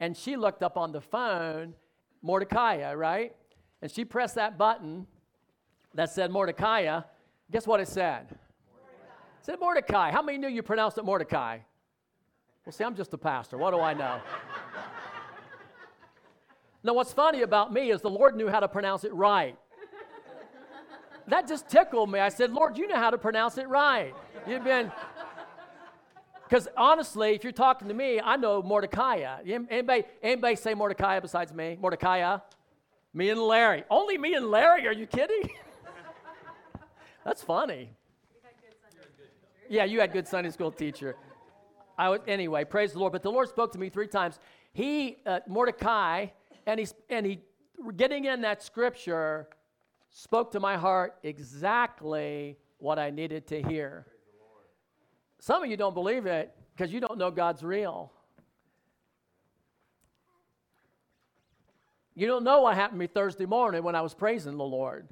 and 0.00 0.16
she 0.16 0.36
looked 0.36 0.62
up 0.62 0.76
on 0.76 0.92
the 0.92 1.00
phone, 1.00 1.74
Mordecai, 2.22 2.94
right? 2.94 3.34
And 3.82 3.90
she 3.90 4.04
pressed 4.04 4.36
that 4.36 4.56
button 4.56 5.06
that 5.94 6.10
said 6.10 6.30
Mordecai. 6.30 7.00
Guess 7.50 7.66
what 7.66 7.80
it 7.80 7.88
said? 7.88 8.28
Mordecai. 8.28 8.38
It 9.40 9.44
said 9.44 9.60
Mordecai. 9.60 10.10
How 10.12 10.22
many 10.22 10.38
knew 10.38 10.48
you 10.48 10.62
pronounced 10.62 10.96
it 10.98 11.04
Mordecai? 11.04 11.58
Well, 12.64 12.72
see, 12.72 12.84
I'm 12.84 12.94
just 12.94 13.12
a 13.12 13.18
pastor. 13.18 13.58
What 13.58 13.72
do 13.72 13.80
I 13.80 13.92
know? 13.92 14.20
now, 16.84 16.94
what's 16.94 17.12
funny 17.12 17.42
about 17.42 17.72
me 17.72 17.90
is 17.90 18.00
the 18.00 18.08
Lord 18.08 18.36
knew 18.36 18.48
how 18.48 18.60
to 18.60 18.68
pronounce 18.68 19.02
it 19.02 19.12
right. 19.12 19.58
That 21.26 21.48
just 21.48 21.68
tickled 21.68 22.10
me. 22.10 22.20
I 22.20 22.28
said, 22.28 22.52
Lord, 22.52 22.78
you 22.78 22.86
know 22.86 22.96
how 22.96 23.10
to 23.10 23.18
pronounce 23.18 23.58
it 23.58 23.68
right. 23.68 24.14
You've 24.46 24.64
been. 24.64 24.92
Because 26.48 26.68
honestly, 26.76 27.34
if 27.34 27.42
you're 27.42 27.52
talking 27.52 27.88
to 27.88 27.94
me, 27.94 28.20
I 28.20 28.36
know 28.36 28.62
Mordecai. 28.62 29.38
Anybody, 29.44 30.04
anybody 30.22 30.56
say 30.56 30.74
Mordecai 30.74 31.18
besides 31.20 31.52
me? 31.52 31.78
Mordecai? 31.80 32.38
Me 33.14 33.30
and 33.30 33.40
Larry. 33.40 33.84
Only 33.90 34.16
me 34.16 34.34
and 34.34 34.50
Larry? 34.50 34.86
Are 34.86 34.92
you 34.92 35.06
kidding? 35.06 35.50
That's 37.24 37.42
funny. 37.42 37.90
Yeah, 39.68 39.84
you 39.84 40.00
had 40.00 40.12
good 40.12 40.26
Sunday 40.26 40.50
school 40.50 40.70
teacher. 40.70 41.16
I 41.98 42.08
was, 42.08 42.20
anyway, 42.26 42.64
praise 42.64 42.92
the 42.92 42.98
Lord. 42.98 43.12
But 43.12 43.22
the 43.22 43.30
Lord 43.30 43.48
spoke 43.48 43.72
to 43.72 43.78
me 43.78 43.88
three 43.88 44.06
times. 44.06 44.38
He, 44.72 45.18
uh, 45.26 45.40
Mordecai, 45.46 46.26
and 46.66 46.80
he, 46.80 46.86
and 47.10 47.26
he, 47.26 47.40
getting 47.96 48.24
in 48.24 48.40
that 48.42 48.62
scripture, 48.62 49.48
spoke 50.10 50.50
to 50.52 50.60
my 50.60 50.76
heart 50.76 51.16
exactly 51.22 52.56
what 52.78 52.98
I 52.98 53.10
needed 53.10 53.46
to 53.48 53.62
hear. 53.62 54.06
Some 55.38 55.62
of 55.64 55.70
you 55.70 55.76
don't 55.76 55.94
believe 55.94 56.26
it 56.26 56.54
because 56.74 56.92
you 56.92 57.00
don't 57.00 57.18
know 57.18 57.30
God's 57.30 57.62
real. 57.62 58.12
You 62.14 62.26
don't 62.26 62.44
know 62.44 62.62
what 62.62 62.74
happened 62.74 62.98
to 62.98 63.00
me 63.00 63.06
Thursday 63.06 63.46
morning 63.46 63.82
when 63.82 63.94
I 63.94 64.02
was 64.02 64.12
praising 64.12 64.56
the 64.56 64.64
Lord. 64.64 65.08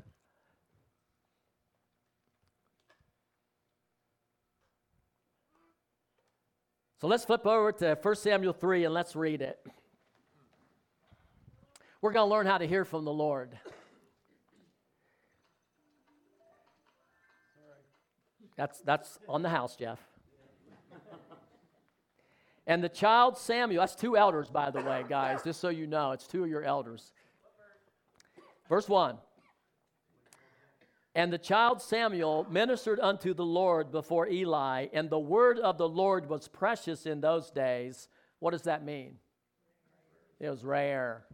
So 7.01 7.09
let's 7.09 7.25
flip 7.25 7.47
over 7.47 7.73
to 7.73 7.99
1 8.01 8.17
Samuel 8.17 8.53
3 8.53 8.85
and 8.85 8.93
let's 8.93 9.17
read 9.17 9.41
it. 9.41 9.59
We're 12.03 12.13
going 12.13 12.29
to 12.29 12.31
learn 12.31 12.47
how 12.47 12.59
to 12.59 12.67
hear 12.67 12.85
from 12.85 13.07
the 13.07 13.13
Lord. 13.13 13.59
That's, 18.57 18.81
that's 18.83 19.19
on 19.27 19.41
the 19.41 19.49
house, 19.49 19.77
Jeff. 19.77 19.99
And 22.71 22.85
the 22.85 22.89
child 22.89 23.37
Samuel, 23.37 23.83
that's 23.83 23.97
two 23.97 24.17
elders, 24.17 24.49
by 24.49 24.71
the 24.71 24.81
way, 24.81 25.05
guys, 25.09 25.43
just 25.43 25.59
so 25.59 25.71
you 25.71 25.89
know, 25.89 26.13
it's 26.13 26.29
two 26.29 26.45
of 26.45 26.49
your 26.49 26.63
elders. 26.63 27.13
Verse 28.69 28.89
1 28.89 29.19
And 31.17 31.33
the 31.33 31.39
child 31.39 31.83
Samuel 31.83 32.47
ministered 32.49 33.01
unto 33.01 33.35
the 33.35 33.45
Lord 33.45 33.91
before 33.91 34.29
Eli, 34.29 34.87
and 34.93 35.11
the 35.11 35.19
word 35.19 35.59
of 35.59 35.79
the 35.79 35.89
Lord 35.89 36.29
was 36.29 36.47
precious 36.47 37.07
in 37.07 37.21
those 37.21 37.51
days. 37.51 38.07
What 38.39 38.53
does 38.53 38.63
that 38.63 38.85
mean? 38.85 39.17
It 40.39 40.49
was 40.49 40.63
rare. 40.63 41.25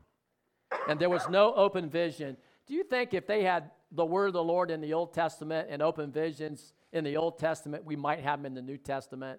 And 0.88 0.98
there 0.98 1.10
was 1.10 1.28
no 1.28 1.54
open 1.54 1.90
vision. 1.90 2.38
Do 2.66 2.72
you 2.72 2.82
think 2.82 3.12
if 3.12 3.26
they 3.26 3.42
had 3.42 3.72
the 3.92 4.06
word 4.06 4.28
of 4.28 4.32
the 4.32 4.42
Lord 4.42 4.70
in 4.70 4.80
the 4.80 4.94
Old 4.94 5.12
Testament 5.12 5.68
and 5.70 5.82
open 5.82 6.10
visions 6.10 6.72
in 6.94 7.04
the 7.04 7.18
Old 7.18 7.38
Testament, 7.38 7.84
we 7.84 7.94
might 7.94 8.20
have 8.20 8.38
them 8.38 8.46
in 8.46 8.54
the 8.54 8.62
New 8.62 8.78
Testament? 8.78 9.38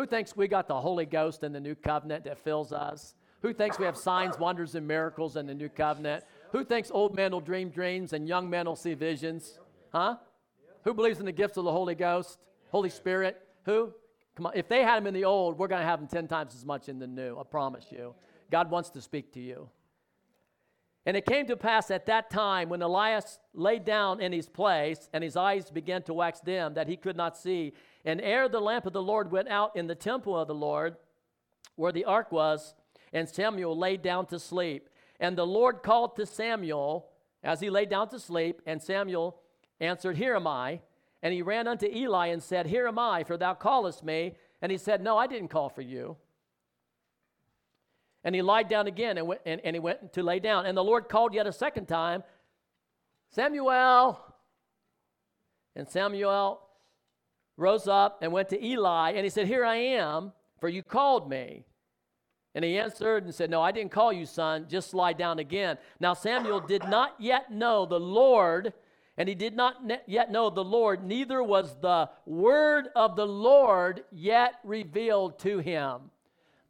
Who 0.00 0.06
thinks 0.06 0.34
we 0.34 0.48
got 0.48 0.66
the 0.66 0.80
Holy 0.80 1.04
Ghost 1.04 1.44
in 1.44 1.52
the 1.52 1.60
New 1.60 1.74
Covenant 1.74 2.24
that 2.24 2.38
fills 2.38 2.72
us? 2.72 3.14
Who 3.42 3.52
thinks 3.52 3.78
we 3.78 3.84
have 3.84 3.98
signs, 3.98 4.38
wonders, 4.38 4.74
and 4.74 4.88
miracles 4.88 5.36
in 5.36 5.46
the 5.46 5.52
New 5.52 5.68
Covenant? 5.68 6.24
Who 6.52 6.64
thinks 6.64 6.90
old 6.90 7.14
men 7.14 7.32
will 7.32 7.42
dream 7.42 7.68
dreams 7.68 8.14
and 8.14 8.26
young 8.26 8.48
men 8.48 8.64
will 8.64 8.76
see 8.76 8.94
visions? 8.94 9.58
Huh? 9.92 10.16
Who 10.84 10.94
believes 10.94 11.20
in 11.20 11.26
the 11.26 11.32
gifts 11.32 11.58
of 11.58 11.64
the 11.64 11.70
Holy 11.70 11.94
Ghost, 11.94 12.38
Holy 12.70 12.88
Spirit? 12.88 13.46
Who? 13.66 13.92
Come 14.36 14.46
on. 14.46 14.52
If 14.54 14.70
they 14.70 14.84
had 14.84 14.96
them 14.96 15.06
in 15.06 15.12
the 15.12 15.26
old, 15.26 15.58
we're 15.58 15.68
going 15.68 15.82
to 15.82 15.86
have 15.86 16.00
them 16.00 16.08
10 16.08 16.28
times 16.28 16.54
as 16.54 16.64
much 16.64 16.88
in 16.88 16.98
the 16.98 17.06
new. 17.06 17.38
I 17.38 17.42
promise 17.42 17.84
you. 17.90 18.14
God 18.50 18.70
wants 18.70 18.88
to 18.92 19.02
speak 19.02 19.34
to 19.34 19.40
you. 19.40 19.68
And 21.06 21.16
it 21.16 21.24
came 21.24 21.46
to 21.46 21.56
pass 21.56 21.90
at 21.90 22.06
that 22.06 22.30
time 22.30 22.68
when 22.68 22.82
Elias 22.82 23.38
lay 23.54 23.78
down 23.78 24.20
in 24.20 24.32
his 24.32 24.48
place 24.48 25.08
and 25.12 25.24
his 25.24 25.36
eyes 25.36 25.70
began 25.70 26.02
to 26.02 26.14
wax 26.14 26.40
dim 26.40 26.74
that 26.74 26.88
he 26.88 26.96
could 26.96 27.16
not 27.16 27.38
see. 27.38 27.72
And 28.04 28.20
ere 28.20 28.48
the 28.48 28.60
lamp 28.60 28.86
of 28.86 28.92
the 28.92 29.02
Lord 29.02 29.32
went 29.32 29.48
out 29.48 29.74
in 29.76 29.86
the 29.86 29.94
temple 29.94 30.38
of 30.38 30.46
the 30.46 30.54
Lord, 30.54 30.96
where 31.76 31.92
the 31.92 32.04
ark 32.04 32.30
was, 32.30 32.74
and 33.12 33.28
Samuel 33.28 33.76
lay 33.76 33.96
down 33.96 34.26
to 34.26 34.38
sleep. 34.38 34.88
And 35.18 35.36
the 35.36 35.46
Lord 35.46 35.82
called 35.82 36.16
to 36.16 36.26
Samuel 36.26 37.08
as 37.42 37.60
he 37.60 37.70
lay 37.70 37.86
down 37.86 38.08
to 38.10 38.18
sleep, 38.18 38.60
and 38.66 38.82
Samuel 38.82 39.40
answered, 39.80 40.16
Here 40.16 40.36
am 40.36 40.46
I. 40.46 40.80
And 41.22 41.34
he 41.34 41.42
ran 41.42 41.68
unto 41.68 41.86
Eli 41.86 42.28
and 42.28 42.42
said, 42.42 42.66
Here 42.66 42.86
am 42.86 42.98
I, 42.98 43.24
for 43.24 43.36
thou 43.36 43.54
callest 43.54 44.04
me. 44.04 44.34
And 44.62 44.70
he 44.70 44.78
said, 44.78 45.02
No, 45.02 45.16
I 45.16 45.26
didn't 45.26 45.48
call 45.48 45.68
for 45.68 45.82
you. 45.82 46.16
And 48.22 48.34
he 48.34 48.42
lied 48.42 48.68
down 48.68 48.86
again 48.86 49.16
and, 49.18 49.26
went, 49.26 49.40
and, 49.46 49.60
and 49.64 49.74
he 49.74 49.80
went 49.80 50.12
to 50.12 50.22
lay 50.22 50.40
down. 50.40 50.66
And 50.66 50.76
the 50.76 50.84
Lord 50.84 51.08
called 51.08 51.32
yet 51.32 51.46
a 51.46 51.52
second 51.52 51.86
time, 51.86 52.22
Samuel. 53.30 54.20
And 55.74 55.88
Samuel 55.88 56.60
rose 57.56 57.86
up 57.88 58.18
and 58.22 58.32
went 58.32 58.48
to 58.50 58.64
Eli, 58.64 59.12
and 59.12 59.24
he 59.24 59.30
said, 59.30 59.46
Here 59.46 59.64
I 59.64 59.76
am, 59.76 60.32
for 60.60 60.68
you 60.68 60.82
called 60.82 61.28
me. 61.28 61.64
And 62.54 62.64
he 62.64 62.78
answered 62.78 63.24
and 63.24 63.34
said, 63.34 63.50
No, 63.50 63.62
I 63.62 63.70
didn't 63.70 63.92
call 63.92 64.12
you, 64.12 64.26
son. 64.26 64.66
Just 64.68 64.92
lie 64.92 65.12
down 65.12 65.38
again. 65.38 65.78
Now 66.00 66.14
Samuel 66.14 66.60
did 66.60 66.84
not 66.88 67.14
yet 67.18 67.52
know 67.52 67.86
the 67.86 68.00
Lord, 68.00 68.72
and 69.16 69.28
he 69.28 69.34
did 69.34 69.54
not 69.54 69.76
yet 70.06 70.32
know 70.32 70.50
the 70.50 70.64
Lord, 70.64 71.04
neither 71.04 71.42
was 71.42 71.76
the 71.80 72.10
word 72.26 72.88
of 72.96 73.16
the 73.16 73.26
Lord 73.26 74.02
yet 74.10 74.54
revealed 74.64 75.38
to 75.40 75.58
him. 75.58 76.10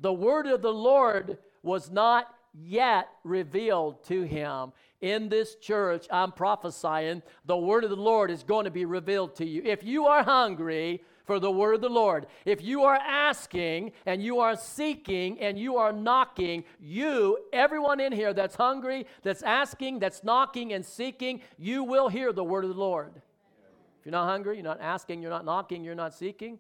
The 0.01 0.13
word 0.13 0.47
of 0.47 0.63
the 0.63 0.73
Lord 0.73 1.39
was 1.63 1.91
not 1.91 2.35
yet 2.53 3.09
revealed 3.23 4.03
to 4.05 4.23
him. 4.23 4.73
In 5.01 5.29
this 5.29 5.55
church, 5.57 6.07
I'm 6.11 6.33
prophesying 6.33 7.23
the 7.47 7.57
word 7.57 7.85
of 7.85 7.91
the 7.91 7.97
Lord 7.97 8.31
is 8.31 8.43
going 8.43 8.65
to 8.65 8.71
be 8.71 8.85
revealed 8.85 9.35
to 9.37 9.47
you. 9.47 9.63
If 9.65 9.83
you 9.83 10.07
are 10.07 10.23
hungry 10.23 11.03
for 11.25 11.39
the 11.39 11.51
word 11.51 11.77
of 11.77 11.81
the 11.81 11.89
Lord, 11.89 12.27
if 12.45 12.61
you 12.63 12.83
are 12.83 12.97
asking 12.97 13.93
and 14.05 14.23
you 14.23 14.41
are 14.41 14.57
seeking 14.57 15.41
and 15.41 15.59
you 15.59 15.77
are 15.77 15.93
knocking, 15.93 16.65
you, 16.81 17.39
everyone 17.53 18.01
in 18.01 18.13
here 18.13 18.35
that's 18.35 18.57
hungry, 18.57 19.07
that's 19.23 19.43
asking, 19.43 20.01
that's 20.01 20.23
knocking 20.25 20.73
and 20.73 20.85
seeking, 20.85 21.41
you 21.57 21.85
will 21.85 22.09
hear 22.09 22.33
the 22.33 22.45
word 22.45 22.65
of 22.65 22.71
the 22.71 22.81
Lord. 22.81 23.13
If 23.17 24.07
you're 24.07 24.13
not 24.13 24.27
hungry, 24.27 24.57
you're 24.57 24.65
not 24.65 24.81
asking, 24.81 25.23
you're 25.23 25.31
not 25.31 25.45
knocking, 25.45 25.85
you're 25.85 25.95
not 25.95 26.15
seeking, 26.15 26.59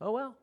oh 0.00 0.12
well. 0.12 0.36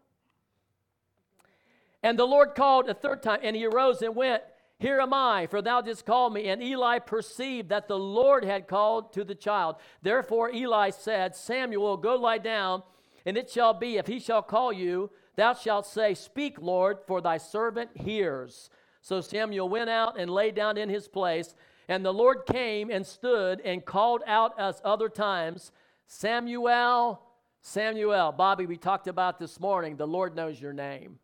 And 2.03 2.17
the 2.17 2.25
Lord 2.25 2.55
called 2.55 2.89
a 2.89 2.93
third 2.93 3.21
time, 3.21 3.39
and 3.43 3.55
he 3.55 3.65
arose 3.65 4.01
and 4.01 4.15
went, 4.15 4.43
Here 4.79 4.99
am 4.99 5.13
I, 5.13 5.47
for 5.47 5.61
thou 5.61 5.81
didst 5.81 6.05
call 6.05 6.29
me. 6.29 6.47
And 6.47 6.61
Eli 6.61 6.99
perceived 6.99 7.69
that 7.69 7.87
the 7.87 7.99
Lord 7.99 8.43
had 8.43 8.67
called 8.67 9.13
to 9.13 9.23
the 9.23 9.35
child. 9.35 9.75
Therefore 10.01 10.51
Eli 10.51 10.89
said, 10.89 11.35
Samuel, 11.35 11.97
go 11.97 12.15
lie 12.15 12.39
down, 12.39 12.83
and 13.25 13.37
it 13.37 13.49
shall 13.49 13.73
be, 13.73 13.97
if 13.97 14.07
he 14.07 14.19
shall 14.19 14.41
call 14.41 14.73
you, 14.73 15.11
thou 15.35 15.53
shalt 15.53 15.85
say, 15.85 16.13
Speak, 16.13 16.59
Lord, 16.59 16.99
for 17.05 17.21
thy 17.21 17.37
servant 17.37 17.91
hears. 17.95 18.69
So 19.01 19.21
Samuel 19.21 19.69
went 19.69 19.89
out 19.89 20.19
and 20.19 20.29
lay 20.29 20.51
down 20.51 20.77
in 20.77 20.89
his 20.89 21.07
place. 21.07 21.55
And 21.87 22.05
the 22.05 22.13
Lord 22.13 22.45
came 22.45 22.89
and 22.89 23.05
stood 23.05 23.59
and 23.61 23.83
called 23.83 24.21
out 24.25 24.57
as 24.59 24.81
other 24.83 25.09
times, 25.09 25.71
Samuel, 26.07 27.21
Samuel. 27.61 28.31
Bobby, 28.31 28.65
we 28.65 28.77
talked 28.77 29.07
about 29.07 29.39
this 29.39 29.59
morning. 29.59 29.97
The 29.97 30.07
Lord 30.07 30.35
knows 30.35 30.61
your 30.61 30.73
name. 30.73 31.19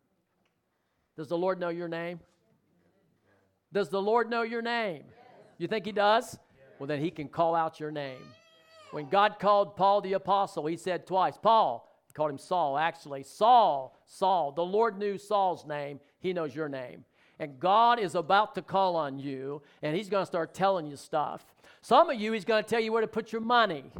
Does 1.18 1.26
the 1.26 1.36
Lord 1.36 1.58
know 1.58 1.70
your 1.70 1.88
name? 1.88 2.20
Does 3.72 3.88
the 3.88 4.00
Lord 4.00 4.30
know 4.30 4.42
your 4.42 4.62
name? 4.62 5.02
You 5.58 5.66
think 5.66 5.84
He 5.84 5.90
does? 5.90 6.38
Well, 6.78 6.86
then 6.86 7.00
He 7.00 7.10
can 7.10 7.26
call 7.26 7.56
out 7.56 7.80
your 7.80 7.90
name. 7.90 8.22
When 8.92 9.08
God 9.08 9.40
called 9.40 9.74
Paul 9.74 10.00
the 10.00 10.12
apostle, 10.12 10.66
He 10.66 10.76
said 10.76 11.08
twice, 11.08 11.36
Paul, 11.36 11.92
he 12.06 12.12
called 12.12 12.30
him 12.30 12.38
Saul, 12.38 12.78
actually. 12.78 13.24
Saul, 13.24 13.98
Saul. 14.06 14.52
The 14.52 14.64
Lord 14.64 14.96
knew 14.96 15.18
Saul's 15.18 15.66
name, 15.66 15.98
He 16.20 16.32
knows 16.32 16.54
your 16.54 16.68
name. 16.68 17.04
And 17.40 17.58
God 17.58 17.98
is 17.98 18.14
about 18.14 18.54
to 18.54 18.62
call 18.62 18.94
on 18.94 19.18
you, 19.18 19.60
and 19.82 19.96
He's 19.96 20.08
going 20.08 20.22
to 20.22 20.26
start 20.26 20.54
telling 20.54 20.86
you 20.86 20.94
stuff. 20.94 21.44
Some 21.80 22.10
of 22.10 22.20
you, 22.20 22.30
He's 22.30 22.44
going 22.44 22.62
to 22.62 22.70
tell 22.70 22.80
you 22.80 22.92
where 22.92 23.02
to 23.02 23.08
put 23.08 23.32
your 23.32 23.40
money. 23.40 23.90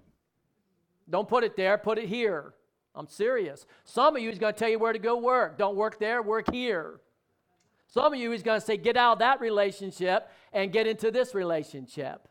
Don't 1.10 1.28
put 1.28 1.42
it 1.42 1.56
there, 1.56 1.78
put 1.78 1.98
it 1.98 2.08
here. 2.08 2.54
I'm 2.94 3.08
serious. 3.08 3.66
Some 3.82 4.14
of 4.14 4.22
you, 4.22 4.28
He's 4.28 4.38
going 4.38 4.54
to 4.54 4.58
tell 4.58 4.70
you 4.70 4.78
where 4.78 4.92
to 4.92 5.00
go 5.00 5.18
work. 5.18 5.58
Don't 5.58 5.74
work 5.74 5.98
there, 5.98 6.22
work 6.22 6.52
here. 6.52 7.00
Some 7.88 8.12
of 8.12 8.18
you, 8.18 8.30
he's 8.30 8.42
going 8.42 8.60
to 8.60 8.64
say, 8.64 8.76
get 8.76 8.98
out 8.98 9.14
of 9.14 9.18
that 9.20 9.40
relationship 9.40 10.30
and 10.52 10.70
get 10.70 10.86
into 10.86 11.10
this 11.10 11.34
relationship. 11.34 12.28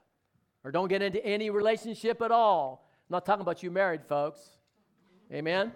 Or 0.64 0.72
don't 0.72 0.88
get 0.88 1.02
into 1.02 1.24
any 1.26 1.50
relationship 1.50 2.22
at 2.22 2.32
all. 2.32 2.88
I'm 3.10 3.16
not 3.16 3.26
talking 3.26 3.42
about 3.42 3.64
you 3.64 3.72
married 3.72 4.02
folks. 4.08 4.40
Amen? 5.34 5.72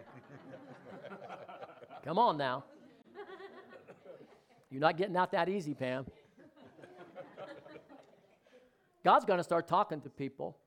Come 2.05 2.19
on 2.19 2.37
now. 2.37 2.63
You're 4.69 4.81
not 4.81 4.97
getting 4.97 5.17
out 5.17 5.31
that 5.31 5.49
easy, 5.49 5.73
Pam. 5.73 6.05
God's 9.03 9.25
going 9.25 9.39
to 9.39 9.43
start 9.43 9.67
talking 9.67 9.99
to 10.01 10.09
people. 10.09 10.57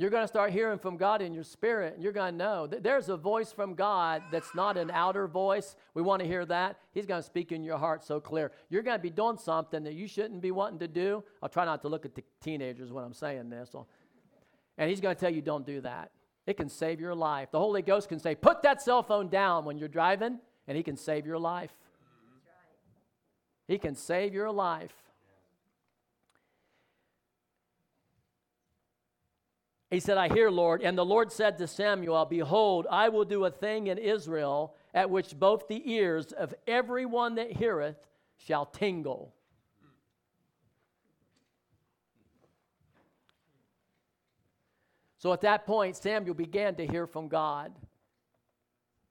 You're 0.00 0.10
going 0.10 0.22
to 0.22 0.28
start 0.28 0.52
hearing 0.52 0.78
from 0.78 0.96
God 0.96 1.22
in 1.22 1.34
your 1.34 1.42
spirit, 1.42 1.94
and 1.94 2.02
you're 2.04 2.12
going 2.12 2.32
to 2.32 2.38
know 2.38 2.68
that 2.68 2.84
there's 2.84 3.08
a 3.08 3.16
voice 3.16 3.50
from 3.50 3.74
God 3.74 4.22
that's 4.30 4.54
not 4.54 4.76
an 4.76 4.92
outer 4.92 5.26
voice. 5.26 5.74
We 5.94 6.02
want 6.02 6.22
to 6.22 6.28
hear 6.28 6.46
that. 6.46 6.78
He's 6.92 7.04
going 7.04 7.20
to 7.20 7.26
speak 7.26 7.50
in 7.50 7.64
your 7.64 7.78
heart 7.78 8.04
so 8.04 8.20
clear. 8.20 8.52
You're 8.70 8.82
going 8.82 8.96
to 8.96 9.02
be 9.02 9.10
doing 9.10 9.38
something 9.38 9.82
that 9.82 9.94
you 9.94 10.06
shouldn't 10.06 10.40
be 10.40 10.52
wanting 10.52 10.78
to 10.78 10.86
do. 10.86 11.24
I'll 11.42 11.48
try 11.48 11.64
not 11.64 11.82
to 11.82 11.88
look 11.88 12.04
at 12.04 12.14
the 12.14 12.22
teenagers 12.40 12.92
when 12.92 13.02
I'm 13.02 13.12
saying 13.12 13.50
this. 13.50 13.74
And 14.76 14.88
He's 14.88 15.00
going 15.00 15.16
to 15.16 15.20
tell 15.20 15.34
you, 15.34 15.42
don't 15.42 15.66
do 15.66 15.80
that. 15.80 16.12
It 16.46 16.56
can 16.56 16.68
save 16.68 17.00
your 17.00 17.16
life. 17.16 17.50
The 17.50 17.58
Holy 17.58 17.82
Ghost 17.82 18.08
can 18.08 18.20
say, 18.20 18.36
put 18.36 18.62
that 18.62 18.80
cell 18.80 19.02
phone 19.02 19.28
down 19.28 19.64
when 19.64 19.78
you're 19.78 19.88
driving, 19.88 20.38
and 20.68 20.76
He 20.76 20.84
can 20.84 20.96
save 20.96 21.26
your 21.26 21.38
life. 21.38 21.72
He 23.66 23.78
can 23.78 23.96
save 23.96 24.32
your 24.32 24.52
life. 24.52 24.94
He 29.90 30.00
said, 30.00 30.18
I 30.18 30.28
hear, 30.28 30.50
Lord. 30.50 30.82
And 30.82 30.98
the 30.98 31.04
Lord 31.04 31.32
said 31.32 31.56
to 31.58 31.66
Samuel, 31.66 32.26
Behold, 32.26 32.86
I 32.90 33.08
will 33.08 33.24
do 33.24 33.46
a 33.46 33.50
thing 33.50 33.86
in 33.86 33.96
Israel 33.96 34.74
at 34.92 35.08
which 35.08 35.38
both 35.38 35.66
the 35.66 35.82
ears 35.90 36.26
of 36.32 36.54
everyone 36.66 37.36
that 37.36 37.52
heareth 37.52 37.96
shall 38.36 38.66
tingle. 38.66 39.34
So 45.18 45.32
at 45.32 45.40
that 45.40 45.66
point, 45.66 45.96
Samuel 45.96 46.34
began 46.34 46.74
to 46.76 46.86
hear 46.86 47.06
from 47.06 47.28
God. 47.28 47.72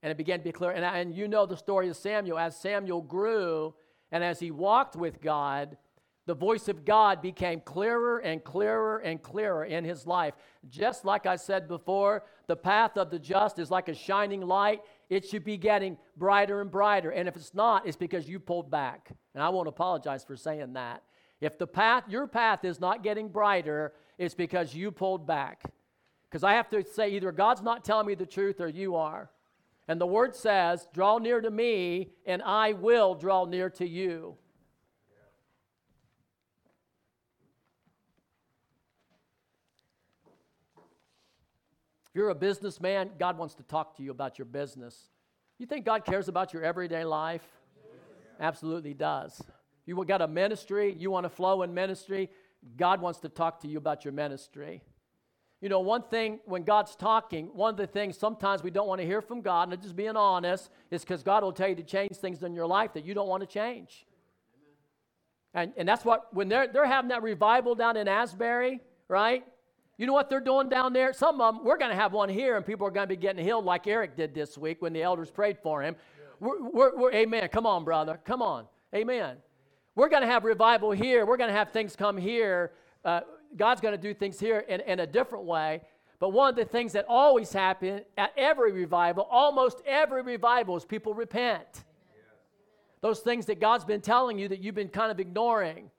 And 0.03 0.11
it 0.11 0.17
began 0.17 0.39
to 0.39 0.43
be 0.43 0.51
clear. 0.51 0.71
And, 0.71 0.85
and 0.85 1.13
you 1.13 1.27
know 1.27 1.45
the 1.45 1.57
story 1.57 1.89
of 1.89 1.97
Samuel. 1.97 2.37
As 2.37 2.55
Samuel 2.55 3.01
grew 3.01 3.73
and 4.11 4.23
as 4.23 4.39
he 4.39 4.51
walked 4.51 4.95
with 4.95 5.21
God, 5.21 5.75
the 6.27 6.35
voice 6.35 6.67
of 6.67 6.83
God 6.83 7.21
became 7.21 7.61
clearer 7.61 8.19
and 8.19 8.43
clearer 8.43 8.97
and 8.97 9.23
clearer 9.23 9.63
in 9.63 9.85
his 9.85 10.05
life. 10.05 10.33
Just 10.69 11.05
like 11.05 11.25
I 11.25 11.37
said 11.37 11.69
before, 11.69 12.25
the 12.47 12.55
path 12.55 12.97
of 12.97 13.09
the 13.09 13.17
just 13.17 13.59
is 13.59 13.71
like 13.71 13.87
a 13.87 13.95
shining 13.95 14.41
light. 14.41 14.81
It 15.09 15.25
should 15.25 15.45
be 15.45 15.55
getting 15.55 15.97
brighter 16.17 16.59
and 16.59 16.69
brighter. 16.69 17.11
And 17.11 17.29
if 17.29 17.37
it's 17.37 17.53
not, 17.53 17.87
it's 17.87 17.95
because 17.95 18.27
you 18.27 18.41
pulled 18.41 18.69
back. 18.69 19.09
And 19.33 19.41
I 19.41 19.47
won't 19.47 19.69
apologize 19.69 20.25
for 20.25 20.35
saying 20.35 20.73
that. 20.73 21.01
If 21.39 21.57
the 21.57 21.67
path, 21.67 22.03
your 22.09 22.27
path 22.27 22.65
is 22.65 22.81
not 22.81 23.03
getting 23.03 23.29
brighter, 23.29 23.93
it's 24.17 24.35
because 24.35 24.75
you 24.75 24.91
pulled 24.91 25.25
back. 25.25 25.63
Because 26.29 26.43
I 26.43 26.53
have 26.53 26.69
to 26.71 26.83
say, 26.83 27.11
either 27.11 27.31
God's 27.31 27.61
not 27.61 27.85
telling 27.85 28.05
me 28.05 28.15
the 28.15 28.25
truth 28.25 28.59
or 28.59 28.67
you 28.67 28.97
are. 28.97 29.29
And 29.87 30.01
the 30.01 30.07
word 30.07 30.35
says, 30.35 30.89
Draw 30.93 31.19
near 31.19 31.39
to 31.39 31.49
me, 31.49 32.11
and 32.25 32.41
I 32.41 32.73
will 32.73 33.15
draw 33.15 33.45
near 33.45 33.69
to 33.69 33.87
you. 33.87 34.35
You're 42.17 42.29
a 42.29 42.35
businessman, 42.35 43.11
God 43.19 43.37
wants 43.37 43.53
to 43.55 43.63
talk 43.63 43.95
to 43.97 44.03
you 44.03 44.11
about 44.11 44.39
your 44.39 44.45
business. 44.45 45.11
You 45.59 45.67
think 45.67 45.85
God 45.85 46.03
cares 46.03 46.27
about 46.27 46.51
your 46.51 46.63
everyday 46.63 47.05
life? 47.05 47.43
Absolutely 48.39 48.95
does. 48.95 49.41
You 49.85 50.03
got 50.03 50.21
a 50.21 50.27
ministry, 50.27 50.95
you 50.97 51.11
want 51.11 51.25
to 51.25 51.29
flow 51.29 51.61
in 51.61 51.73
ministry, 51.73 52.29
God 52.75 53.01
wants 53.01 53.19
to 53.19 53.29
talk 53.29 53.61
to 53.61 53.67
you 53.67 53.77
about 53.77 54.03
your 54.03 54.13
ministry. 54.13 54.81
You 55.61 55.69
know, 55.69 55.79
one 55.79 56.03
thing 56.03 56.39
when 56.45 56.63
God's 56.63 56.95
talking, 56.95 57.47
one 57.53 57.69
of 57.71 57.77
the 57.77 57.87
things 57.87 58.17
sometimes 58.17 58.63
we 58.63 58.71
don't 58.71 58.87
want 58.87 58.99
to 58.99 59.07
hear 59.07 59.21
from 59.21 59.41
God, 59.41 59.71
and 59.71 59.81
just 59.81 59.95
being 59.95 60.17
honest, 60.17 60.69
is 60.91 61.01
because 61.01 61.23
God 61.23 61.43
will 61.43 61.53
tell 61.53 61.69
you 61.69 61.75
to 61.75 61.83
change 61.83 62.15
things 62.17 62.43
in 62.43 62.53
your 62.53 62.67
life 62.67 62.93
that 62.93 63.05
you 63.05 63.13
don't 63.13 63.27
want 63.27 63.41
to 63.41 63.47
change. 63.47 64.05
And, 65.53 65.71
and 65.77 65.87
that's 65.87 66.03
what, 66.03 66.33
when 66.33 66.49
they're, 66.49 66.67
they're 66.67 66.85
having 66.85 67.09
that 67.09 67.23
revival 67.23 67.73
down 67.73 67.95
in 67.95 68.07
Asbury, 68.07 68.81
right? 69.07 69.43
You 69.97 70.05
know 70.05 70.13
what 70.13 70.29
they're 70.29 70.39
doing 70.39 70.69
down 70.69 70.93
there? 70.93 71.11
Some 71.11 71.41
of 71.41 71.55
them, 71.55 71.65
we're 71.65 71.77
going 71.77 71.89
to 71.89 71.95
have 71.95 72.13
one 72.13 72.29
here, 72.29 72.55
and 72.55 72.65
people 72.65 72.85
are 72.85 72.91
going 72.91 73.05
to 73.05 73.09
be 73.09 73.15
getting 73.19 73.43
healed 73.43 73.65
like 73.65 73.87
Eric 73.87 74.15
did 74.15 74.33
this 74.33 74.57
week 74.57 74.81
when 74.81 74.93
the 74.93 75.01
elders 75.01 75.31
prayed 75.31 75.57
for 75.57 75.81
him. 75.81 75.95
Yeah. 75.95 76.25
We're, 76.39 76.69
we're, 76.69 76.97
we're, 76.97 77.13
amen. 77.13 77.47
Come 77.49 77.65
on, 77.65 77.83
brother. 77.83 78.19
Come 78.23 78.43
on. 78.43 78.65
Amen. 78.93 79.37
We're 79.95 80.09
going 80.09 80.21
to 80.21 80.27
have 80.27 80.43
revival 80.43 80.91
here. 80.91 81.25
We're 81.25 81.37
going 81.37 81.49
to 81.49 81.55
have 81.55 81.71
things 81.71 81.95
come 81.95 82.15
here. 82.15 82.73
Uh, 83.03 83.21
God's 83.55 83.81
going 83.81 83.95
to 83.95 84.01
do 84.01 84.13
things 84.13 84.39
here 84.39 84.59
in, 84.59 84.81
in 84.81 84.99
a 84.99 85.07
different 85.07 85.45
way. 85.45 85.81
But 86.19 86.29
one 86.29 86.49
of 86.49 86.55
the 86.55 86.65
things 86.65 86.93
that 86.93 87.05
always 87.07 87.51
happen 87.51 88.01
at 88.17 88.31
every 88.37 88.71
revival, 88.71 89.27
almost 89.29 89.81
every 89.85 90.21
revival, 90.21 90.77
is 90.77 90.85
people 90.85 91.15
repent. 91.15 91.85
Those 93.01 93.19
things 93.19 93.47
that 93.47 93.59
God's 93.59 93.85
been 93.85 94.01
telling 94.01 94.37
you 94.37 94.47
that 94.47 94.59
you've 94.59 94.75
been 94.75 94.89
kind 94.89 95.11
of 95.11 95.19
ignoring. 95.19 95.89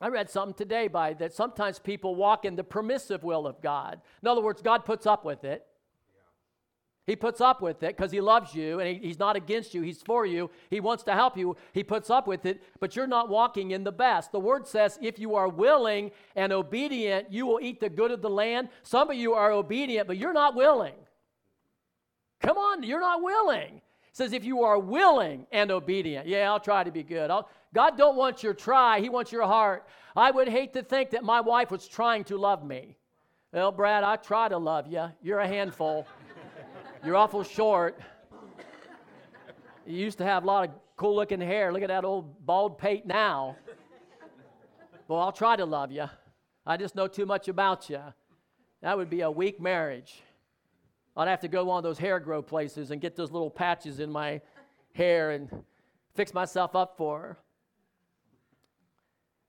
I 0.00 0.08
read 0.08 0.30
something 0.30 0.54
today 0.54 0.88
by 0.88 1.12
that 1.14 1.34
sometimes 1.34 1.78
people 1.78 2.14
walk 2.14 2.44
in 2.44 2.56
the 2.56 2.64
permissive 2.64 3.22
will 3.22 3.46
of 3.46 3.60
God. 3.60 4.00
In 4.22 4.28
other 4.28 4.40
words, 4.40 4.62
God 4.62 4.84
puts 4.84 5.06
up 5.06 5.24
with 5.24 5.44
it. 5.44 5.66
He 7.06 7.16
puts 7.16 7.40
up 7.40 7.60
with 7.60 7.82
it 7.82 7.96
because 7.96 8.12
he 8.12 8.20
loves 8.20 8.54
you 8.54 8.78
and 8.78 8.88
he, 8.88 9.08
he's 9.08 9.18
not 9.18 9.34
against 9.34 9.74
you. 9.74 9.82
He's 9.82 10.00
for 10.00 10.24
you. 10.24 10.48
He 10.70 10.80
wants 10.80 11.02
to 11.04 11.12
help 11.12 11.36
you. 11.36 11.56
He 11.72 11.82
puts 11.82 12.08
up 12.08 12.28
with 12.28 12.46
it, 12.46 12.62
but 12.78 12.94
you're 12.94 13.06
not 13.06 13.28
walking 13.28 13.72
in 13.72 13.82
the 13.84 13.92
best. 13.92 14.32
The 14.32 14.38
word 14.38 14.66
says, 14.66 14.98
if 15.02 15.18
you 15.18 15.34
are 15.34 15.48
willing 15.48 16.12
and 16.36 16.52
obedient, 16.52 17.32
you 17.32 17.46
will 17.46 17.58
eat 17.60 17.80
the 17.80 17.88
good 17.88 18.12
of 18.12 18.22
the 18.22 18.30
land. 18.30 18.68
Some 18.84 19.10
of 19.10 19.16
you 19.16 19.34
are 19.34 19.50
obedient, 19.50 20.06
but 20.06 20.18
you're 20.18 20.32
not 20.32 20.54
willing. 20.54 20.94
Come 22.40 22.56
on, 22.56 22.84
you're 22.84 23.00
not 23.00 23.22
willing. 23.22 23.76
It 24.10 24.16
says, 24.16 24.32
if 24.32 24.44
you 24.44 24.62
are 24.62 24.78
willing 24.78 25.46
and 25.50 25.70
obedient, 25.70 26.26
yeah, 26.26 26.50
I'll 26.50 26.60
try 26.60 26.84
to 26.84 26.92
be 26.92 27.02
good. 27.02 27.30
I'll, 27.30 27.48
God 27.72 27.96
don't 27.96 28.16
want 28.16 28.42
your 28.42 28.54
try, 28.54 29.00
He 29.00 29.08
wants 29.08 29.30
your 29.32 29.46
heart. 29.46 29.86
I 30.16 30.30
would 30.30 30.48
hate 30.48 30.72
to 30.72 30.82
think 30.82 31.10
that 31.10 31.22
my 31.22 31.40
wife 31.40 31.70
was 31.70 31.86
trying 31.86 32.24
to 32.24 32.36
love 32.36 32.64
me. 32.64 32.96
Well, 33.52 33.72
Brad, 33.72 34.04
I 34.04 34.16
try 34.16 34.48
to 34.48 34.58
love 34.58 34.86
you. 34.88 35.06
You're 35.22 35.40
a 35.40 35.48
handful. 35.48 36.06
You're 37.04 37.16
awful 37.16 37.42
short. 37.42 37.98
You 39.86 39.96
used 39.96 40.18
to 40.18 40.24
have 40.24 40.44
a 40.44 40.46
lot 40.46 40.68
of 40.68 40.74
cool 40.96 41.16
looking 41.16 41.40
hair. 41.40 41.72
Look 41.72 41.82
at 41.82 41.88
that 41.88 42.04
old 42.04 42.44
bald 42.44 42.78
pate 42.78 43.06
now. 43.06 43.56
Well, 45.08 45.20
I'll 45.20 45.32
try 45.32 45.56
to 45.56 45.64
love 45.64 45.90
you. 45.90 46.04
I 46.64 46.76
just 46.76 46.94
know 46.94 47.08
too 47.08 47.26
much 47.26 47.48
about 47.48 47.90
you. 47.90 48.00
That 48.82 48.96
would 48.96 49.10
be 49.10 49.22
a 49.22 49.30
weak 49.30 49.60
marriage. 49.60 50.22
I'd 51.16 51.28
have 51.28 51.40
to 51.40 51.48
go 51.48 51.64
one 51.64 51.78
of 51.78 51.82
those 51.82 51.98
hair 51.98 52.20
grow 52.20 52.42
places 52.42 52.90
and 52.92 53.00
get 53.00 53.16
those 53.16 53.30
little 53.30 53.50
patches 53.50 53.98
in 53.98 54.10
my 54.10 54.40
hair 54.92 55.32
and 55.32 55.50
fix 56.14 56.32
myself 56.32 56.76
up 56.76 56.96
for 56.96 57.20
her. 57.20 57.38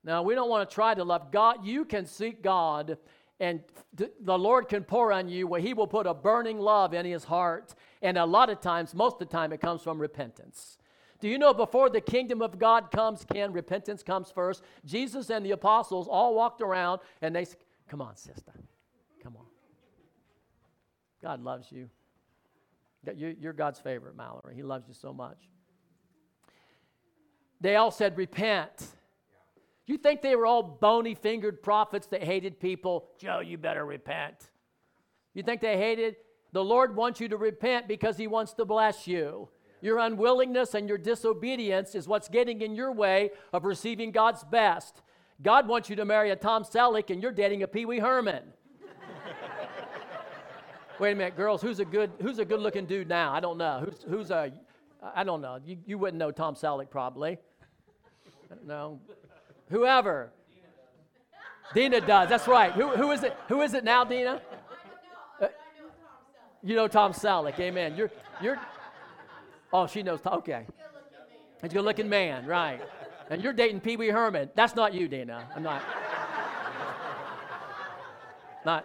Now, 0.04 0.22
we 0.22 0.34
don't 0.34 0.50
want 0.50 0.68
to 0.68 0.74
try 0.74 0.94
to 0.94 1.04
love 1.04 1.30
God. 1.30 1.64
You 1.64 1.84
can 1.84 2.06
seek 2.06 2.42
God 2.42 2.98
and 3.42 3.60
the 4.20 4.38
Lord 4.38 4.68
can 4.68 4.84
pour 4.84 5.12
on 5.12 5.28
you 5.28 5.48
where 5.48 5.60
He 5.60 5.74
will 5.74 5.88
put 5.88 6.06
a 6.06 6.14
burning 6.14 6.60
love 6.60 6.94
in 6.94 7.04
His 7.04 7.24
heart. 7.24 7.74
And 8.00 8.16
a 8.16 8.24
lot 8.24 8.50
of 8.50 8.60
times, 8.60 8.94
most 8.94 9.14
of 9.14 9.18
the 9.18 9.24
time, 9.26 9.52
it 9.52 9.60
comes 9.60 9.82
from 9.82 9.98
repentance. 9.98 10.78
Do 11.18 11.28
you 11.28 11.38
know 11.38 11.52
before 11.52 11.90
the 11.90 12.00
kingdom 12.00 12.40
of 12.40 12.58
God 12.58 12.90
comes, 12.92 13.24
Ken, 13.24 13.52
repentance 13.52 14.02
comes 14.02 14.30
first? 14.30 14.62
Jesus 14.84 15.28
and 15.30 15.44
the 15.44 15.52
apostles 15.52 16.06
all 16.08 16.34
walked 16.34 16.60
around 16.62 17.00
and 17.20 17.34
they 17.34 17.44
said, 17.44 17.58
Come 17.88 18.00
on, 18.00 18.16
sister. 18.16 18.52
Come 19.22 19.36
on. 19.36 19.46
God 21.20 21.42
loves 21.42 21.70
you. 21.70 21.90
You're 23.16 23.52
God's 23.52 23.80
favorite, 23.80 24.16
Mallory. 24.16 24.54
He 24.54 24.62
loves 24.62 24.86
you 24.86 24.94
so 24.94 25.12
much. 25.12 25.38
They 27.60 27.74
all 27.74 27.90
said, 27.90 28.16
Repent. 28.16 28.86
You 29.92 29.98
think 29.98 30.22
they 30.22 30.36
were 30.36 30.46
all 30.46 30.62
bony 30.62 31.14
fingered 31.14 31.62
prophets 31.62 32.06
that 32.06 32.22
hated 32.24 32.58
people? 32.58 33.10
Joe, 33.18 33.40
you 33.40 33.58
better 33.58 33.84
repent. 33.84 34.48
You 35.34 35.42
think 35.42 35.60
they 35.60 35.76
hated? 35.76 36.16
The 36.52 36.64
Lord 36.64 36.96
wants 36.96 37.20
you 37.20 37.28
to 37.28 37.36
repent 37.36 37.88
because 37.88 38.16
He 38.16 38.26
wants 38.26 38.54
to 38.54 38.64
bless 38.64 39.06
you. 39.06 39.50
Your 39.82 39.98
unwillingness 39.98 40.72
and 40.72 40.88
your 40.88 40.96
disobedience 40.96 41.94
is 41.94 42.08
what's 42.08 42.30
getting 42.30 42.62
in 42.62 42.74
your 42.74 42.90
way 42.90 43.32
of 43.52 43.66
receiving 43.66 44.12
God's 44.12 44.42
best. 44.44 45.02
God 45.42 45.68
wants 45.68 45.90
you 45.90 45.96
to 45.96 46.06
marry 46.06 46.30
a 46.30 46.36
Tom 46.36 46.64
Selleck 46.64 47.10
and 47.10 47.22
you're 47.22 47.30
dating 47.30 47.62
a 47.62 47.68
Pee 47.68 47.84
Wee 47.84 47.98
Herman. 47.98 48.44
Wait 51.00 51.12
a 51.12 51.14
minute, 51.14 51.36
girls, 51.36 51.60
who's 51.60 51.80
a 51.80 51.84
good 51.84 52.12
who's 52.22 52.38
a 52.38 52.46
good 52.46 52.60
looking 52.60 52.86
dude 52.86 53.10
now? 53.10 53.30
I 53.30 53.40
don't 53.40 53.58
know. 53.58 53.84
Who's 53.84 54.02
who's 54.08 54.30
a 54.30 54.54
I 55.14 55.22
don't 55.22 55.42
know. 55.42 55.58
You, 55.62 55.76
you 55.84 55.98
wouldn't 55.98 56.18
know 56.18 56.30
Tom 56.30 56.54
Selleck 56.54 56.88
probably. 56.88 57.36
No. 58.64 58.98
Whoever. 59.70 60.30
Dina 61.74 62.00
does. 62.00 62.28
That's 62.28 62.46
right. 62.46 62.72
Who, 62.72 62.88
who 62.88 63.10
is 63.12 63.22
it? 63.22 63.36
Who 63.48 63.62
is 63.62 63.74
it 63.74 63.84
now, 63.84 64.04
Dina? 64.04 64.42
Uh, 65.40 65.48
you 66.62 66.76
know 66.76 66.86
Tom 66.88 67.12
Selleck. 67.12 67.58
Amen. 67.58 67.96
You're 67.96 68.10
you're. 68.40 68.58
Oh, 69.72 69.86
she 69.86 70.02
knows. 70.02 70.20
Okay. 70.24 70.66
He's 71.62 71.70
a 71.70 71.74
good-looking 71.74 72.08
man, 72.08 72.44
right? 72.44 72.80
And 73.30 73.42
you're 73.42 73.52
dating 73.52 73.80
Pee 73.80 73.96
Wee 73.96 74.08
Herman. 74.08 74.50
That's 74.54 74.74
not 74.74 74.92
you, 74.92 75.08
Dina. 75.08 75.48
I'm 75.54 75.62
not. 75.62 75.82
Not. 78.64 78.84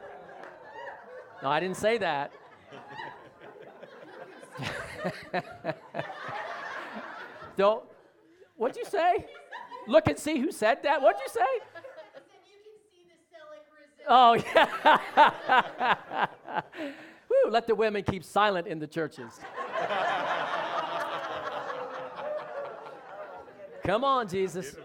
No, 1.44 1.50
I 1.50 1.60
didn't 1.60 1.78
say 1.78 1.98
that. 1.98 2.32
Don't. 7.58 7.84
What'd 8.56 8.78
you 8.78 8.86
say? 8.86 9.26
Look 9.88 10.08
and 10.08 10.20
see 10.20 10.40
who 10.40 10.52
said 10.52 10.84
that. 10.84 11.02
What'd 11.02 11.22
you 11.22 11.30
say? 11.30 11.42
Oh, 14.10 14.36
yeah. 14.36 16.28
Woo, 17.30 17.52
let 17.52 17.68
the 17.68 17.76
women 17.76 18.04
keep 18.04 18.24
silent 18.24 18.66
in 18.66 18.80
the 18.80 18.88
churches. 18.88 19.34
Come 23.84 24.06
on, 24.06 24.30
Jesus. 24.30 24.78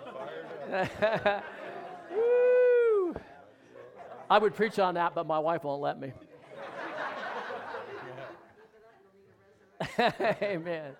Woo. 2.10 3.14
I 4.28 4.38
would 4.38 4.56
preach 4.56 4.80
on 4.80 4.94
that, 4.94 5.14
but 5.14 5.24
my 5.24 5.38
wife 5.38 5.62
won't 5.62 5.82
let 5.82 6.00
me. 6.00 6.12
Amen. 10.42 10.96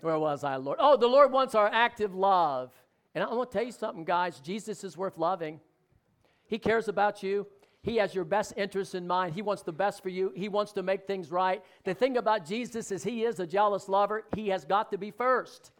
Where 0.00 0.18
was 0.18 0.42
I, 0.44 0.56
Lord? 0.56 0.78
Oh, 0.80 0.96
the 0.96 1.06
Lord 1.06 1.30
wants 1.30 1.54
our 1.54 1.68
active 1.72 2.14
love. 2.14 2.72
And 3.18 3.28
I 3.28 3.34
want 3.34 3.50
to 3.50 3.58
tell 3.58 3.66
you 3.66 3.72
something, 3.72 4.04
guys. 4.04 4.38
Jesus 4.38 4.84
is 4.84 4.96
worth 4.96 5.18
loving. 5.18 5.58
He 6.46 6.56
cares 6.56 6.86
about 6.86 7.20
you. 7.20 7.48
He 7.82 7.96
has 7.96 8.14
your 8.14 8.22
best 8.22 8.52
interests 8.56 8.94
in 8.94 9.08
mind. 9.08 9.34
He 9.34 9.42
wants 9.42 9.64
the 9.64 9.72
best 9.72 10.04
for 10.04 10.08
you. 10.08 10.32
He 10.36 10.48
wants 10.48 10.70
to 10.74 10.84
make 10.84 11.04
things 11.04 11.32
right. 11.32 11.60
The 11.82 11.94
thing 11.94 12.16
about 12.16 12.46
Jesus 12.46 12.92
is 12.92 13.02
he 13.02 13.24
is 13.24 13.40
a 13.40 13.46
jealous 13.46 13.88
lover. 13.88 14.22
He 14.36 14.50
has 14.50 14.64
got 14.64 14.92
to 14.92 14.98
be 14.98 15.10
first. 15.10 15.72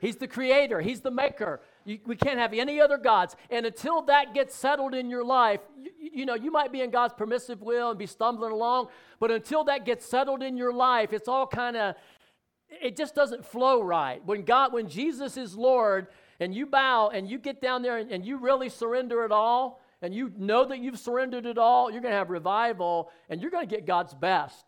He's 0.00 0.16
the 0.16 0.26
creator, 0.26 0.80
he's 0.80 1.02
the 1.02 1.10
maker. 1.10 1.60
You, 1.84 1.98
we 2.06 2.16
can't 2.16 2.38
have 2.38 2.54
any 2.54 2.80
other 2.80 2.96
gods. 2.96 3.36
And 3.50 3.66
until 3.66 4.00
that 4.02 4.32
gets 4.32 4.54
settled 4.54 4.94
in 4.94 5.10
your 5.10 5.24
life, 5.24 5.60
you, 5.78 5.90
you 6.00 6.24
know, 6.24 6.34
you 6.34 6.50
might 6.50 6.72
be 6.72 6.80
in 6.80 6.90
God's 6.90 7.12
permissive 7.12 7.60
will 7.60 7.90
and 7.90 7.98
be 7.98 8.06
stumbling 8.06 8.52
along, 8.52 8.88
but 9.20 9.30
until 9.30 9.64
that 9.64 9.84
gets 9.84 10.06
settled 10.06 10.42
in 10.42 10.56
your 10.56 10.72
life, 10.72 11.12
it's 11.12 11.28
all 11.28 11.46
kind 11.46 11.76
of 11.76 11.96
it 12.68 12.96
just 12.96 13.14
doesn't 13.14 13.44
flow 13.44 13.82
right. 13.82 14.24
When 14.24 14.42
God 14.42 14.72
when 14.72 14.88
Jesus 14.88 15.36
is 15.36 15.54
Lord, 15.54 16.08
and 16.40 16.54
you 16.54 16.66
bow 16.66 17.08
and 17.08 17.28
you 17.28 17.38
get 17.38 17.60
down 17.60 17.82
there 17.82 17.98
and, 17.98 18.10
and 18.10 18.24
you 18.24 18.38
really 18.38 18.68
surrender 18.68 19.24
it 19.24 19.32
all, 19.32 19.80
and 20.02 20.14
you 20.14 20.32
know 20.36 20.64
that 20.64 20.78
you've 20.78 20.98
surrendered 20.98 21.46
it 21.46 21.58
all, 21.58 21.90
you're 21.90 22.02
going 22.02 22.12
to 22.12 22.18
have 22.18 22.30
revival 22.30 23.10
and 23.28 23.40
you're 23.40 23.50
going 23.50 23.66
to 23.66 23.74
get 23.74 23.86
God's 23.86 24.14
best. 24.14 24.64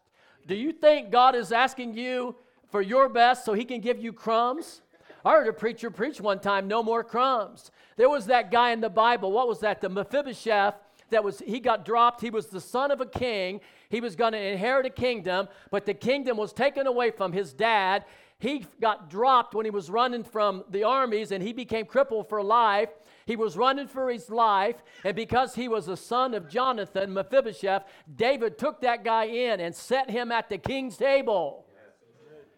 Do 0.46 0.54
you 0.54 0.72
think 0.72 1.10
God 1.10 1.34
is 1.34 1.52
asking 1.52 1.94
you 1.94 2.34
for 2.70 2.80
your 2.80 3.08
best 3.08 3.44
so 3.44 3.52
he 3.52 3.64
can 3.64 3.80
give 3.80 3.98
you 3.98 4.12
crumbs? 4.12 4.80
I 5.24 5.32
heard 5.32 5.48
a 5.48 5.52
preacher 5.52 5.90
preach 5.90 6.20
one 6.20 6.40
time, 6.40 6.68
no 6.68 6.82
more 6.82 7.04
crumbs. 7.04 7.70
There 7.96 8.08
was 8.08 8.26
that 8.26 8.50
guy 8.50 8.70
in 8.70 8.80
the 8.80 8.88
Bible, 8.88 9.30
what 9.32 9.48
was 9.48 9.60
that? 9.60 9.80
The 9.80 9.88
Mephibosheth 9.88 10.74
that 11.10 11.24
was 11.24 11.40
he 11.40 11.60
got 11.60 11.84
dropped. 11.84 12.20
He 12.20 12.30
was 12.30 12.46
the 12.46 12.60
son 12.60 12.90
of 12.90 13.00
a 13.00 13.06
king. 13.06 13.60
He 13.88 14.00
was 14.00 14.16
going 14.16 14.32
to 14.32 14.38
inherit 14.38 14.86
a 14.86 14.90
kingdom, 14.90 15.48
but 15.70 15.86
the 15.86 15.94
kingdom 15.94 16.36
was 16.36 16.52
taken 16.52 16.86
away 16.86 17.10
from 17.10 17.32
his 17.32 17.52
dad. 17.52 18.04
He 18.40 18.64
got 18.80 19.10
dropped 19.10 19.54
when 19.54 19.66
he 19.66 19.70
was 19.70 19.90
running 19.90 20.22
from 20.22 20.64
the 20.70 20.84
armies 20.84 21.32
and 21.32 21.42
he 21.42 21.52
became 21.52 21.86
crippled 21.86 22.28
for 22.28 22.42
life. 22.42 22.90
He 23.26 23.34
was 23.34 23.56
running 23.56 23.88
for 23.88 24.08
his 24.08 24.30
life, 24.30 24.76
and 25.04 25.14
because 25.14 25.54
he 25.54 25.68
was 25.68 25.84
the 25.84 25.98
son 25.98 26.32
of 26.32 26.48
Jonathan, 26.48 27.12
Mephibosheth, 27.12 27.82
David 28.16 28.56
took 28.56 28.80
that 28.80 29.04
guy 29.04 29.24
in 29.24 29.60
and 29.60 29.74
set 29.74 30.08
him 30.08 30.32
at 30.32 30.48
the 30.48 30.56
king's 30.56 30.96
table. 30.96 31.66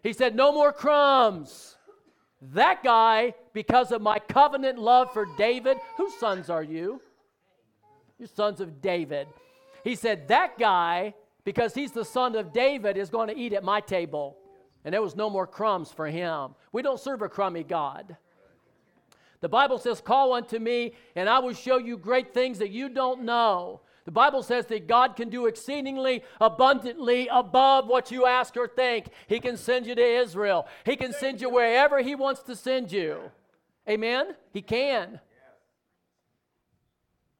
He 0.01 0.13
said, 0.13 0.33
No 0.33 0.53
more 0.53 0.71
crumbs. 0.71 1.75
That 2.53 2.83
guy, 2.83 3.33
because 3.53 3.91
of 3.91 4.01
my 4.01 4.17
covenant 4.17 4.79
love 4.79 5.11
for 5.11 5.27
David, 5.37 5.77
whose 5.97 6.13
sons 6.15 6.49
are 6.49 6.63
you? 6.63 7.01
You're 8.17 8.29
sons 8.29 8.61
of 8.61 8.81
David. 8.81 9.27
He 9.83 9.95
said, 9.95 10.27
That 10.29 10.57
guy, 10.57 11.15
because 11.43 11.73
he's 11.73 11.91
the 11.91 12.05
son 12.05 12.35
of 12.35 12.53
David, 12.53 12.95
is 12.95 13.09
going 13.09 13.27
to 13.27 13.37
eat 13.37 13.51
at 13.51 13.63
my 13.63 13.81
table. 13.81 14.37
And 14.83 14.93
there 14.93 15.01
was 15.01 15.15
no 15.15 15.29
more 15.29 15.47
crumbs 15.47 15.91
for 15.91 16.07
him. 16.07 16.55
We 16.71 16.81
don't 16.81 16.99
serve 16.99 17.21
a 17.21 17.29
crummy 17.29 17.63
God. 17.63 18.17
The 19.41 19.49
Bible 19.49 19.77
says, 19.77 20.01
Call 20.01 20.33
unto 20.33 20.59
me, 20.59 20.93
and 21.15 21.27
I 21.27 21.39
will 21.39 21.53
show 21.53 21.77
you 21.77 21.97
great 21.97 22.33
things 22.33 22.59
that 22.59 22.69
you 22.69 22.89
don't 22.89 23.23
know. 23.23 23.81
The 24.05 24.11
Bible 24.11 24.41
says 24.41 24.65
that 24.67 24.87
God 24.87 25.15
can 25.15 25.29
do 25.29 25.45
exceedingly 25.45 26.23
abundantly 26.39 27.27
above 27.27 27.87
what 27.87 28.11
you 28.11 28.25
ask 28.25 28.57
or 28.57 28.67
think. 28.67 29.07
He 29.27 29.39
can 29.39 29.57
send 29.57 29.85
you 29.85 29.95
to 29.95 30.01
Israel, 30.01 30.67
He 30.85 30.95
can 30.95 31.13
send 31.13 31.41
you 31.41 31.49
wherever 31.49 31.99
He 31.99 32.15
wants 32.15 32.41
to 32.43 32.55
send 32.55 32.91
you. 32.91 33.19
Amen? 33.89 34.35
He 34.53 34.61
can. 34.61 35.19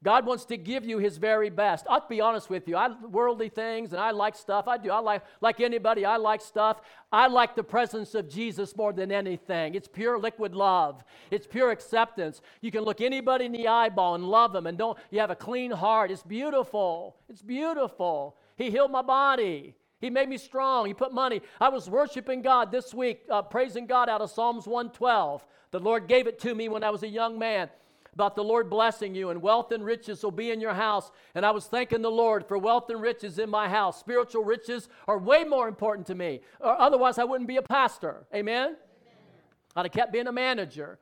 God 0.02 0.26
wants 0.26 0.44
to 0.46 0.56
give 0.56 0.84
you 0.84 0.98
his 0.98 1.16
very 1.16 1.48
best. 1.48 1.86
I'll 1.88 2.06
be 2.08 2.20
honest 2.20 2.50
with 2.50 2.66
you. 2.66 2.76
I 2.76 2.88
worldly 3.02 3.48
things 3.48 3.92
and 3.92 4.00
I 4.00 4.10
like 4.10 4.34
stuff. 4.34 4.66
I 4.66 4.76
do. 4.76 4.90
I 4.90 4.98
like 4.98 5.22
like 5.40 5.60
anybody, 5.60 6.04
I 6.04 6.16
like 6.16 6.40
stuff. 6.40 6.80
I 7.12 7.28
like 7.28 7.54
the 7.54 7.62
presence 7.62 8.14
of 8.14 8.28
Jesus 8.28 8.76
more 8.76 8.92
than 8.92 9.12
anything. 9.12 9.74
It's 9.74 9.86
pure 9.86 10.18
liquid 10.18 10.54
love. 10.54 11.04
It's 11.30 11.46
pure 11.46 11.70
acceptance. 11.70 12.40
You 12.60 12.72
can 12.72 12.82
look 12.82 13.00
anybody 13.00 13.44
in 13.44 13.52
the 13.52 13.68
eyeball 13.68 14.16
and 14.16 14.24
love 14.24 14.52
them 14.52 14.66
and 14.66 14.76
don't 14.76 14.98
you 15.10 15.20
have 15.20 15.30
a 15.30 15.36
clean 15.36 15.70
heart. 15.70 16.10
It's 16.10 16.24
beautiful. 16.24 17.16
It's 17.28 17.42
beautiful. 17.42 18.36
He 18.56 18.70
healed 18.70 18.90
my 18.90 19.02
body. 19.02 19.76
He 20.00 20.10
made 20.10 20.28
me 20.28 20.36
strong. 20.36 20.86
He 20.86 20.94
put 20.94 21.14
money. 21.14 21.42
I 21.60 21.68
was 21.68 21.88
worshiping 21.88 22.42
God 22.42 22.72
this 22.72 22.92
week, 22.92 23.20
uh, 23.30 23.42
praising 23.42 23.86
God 23.86 24.08
out 24.08 24.20
of 24.20 24.32
Psalms 24.32 24.66
112. 24.66 25.46
The 25.70 25.78
Lord 25.78 26.08
gave 26.08 26.26
it 26.26 26.40
to 26.40 26.56
me 26.56 26.68
when 26.68 26.82
I 26.82 26.90
was 26.90 27.04
a 27.04 27.08
young 27.08 27.38
man 27.38 27.70
about 28.14 28.36
the 28.36 28.44
Lord 28.44 28.68
blessing 28.68 29.14
you, 29.14 29.30
and 29.30 29.40
wealth 29.40 29.72
and 29.72 29.84
riches 29.84 30.22
will 30.22 30.30
be 30.30 30.50
in 30.50 30.60
your 30.60 30.74
house. 30.74 31.10
And 31.34 31.46
I 31.46 31.50
was 31.50 31.66
thanking 31.66 32.02
the 32.02 32.10
Lord 32.10 32.46
for 32.46 32.58
wealth 32.58 32.90
and 32.90 33.00
riches 33.00 33.38
in 33.38 33.48
my 33.48 33.68
house. 33.68 33.98
Spiritual 33.98 34.44
riches 34.44 34.88
are 35.08 35.18
way 35.18 35.44
more 35.44 35.66
important 35.66 36.06
to 36.08 36.14
me. 36.14 36.40
Or 36.60 36.78
otherwise, 36.78 37.18
I 37.18 37.24
wouldn't 37.24 37.48
be 37.48 37.56
a 37.56 37.62
pastor. 37.62 38.26
Amen? 38.34 38.66
Amen? 38.66 38.76
I'd 39.76 39.86
have 39.86 39.92
kept 39.92 40.12
being 40.12 40.26
a 40.26 40.32
manager. 40.32 40.98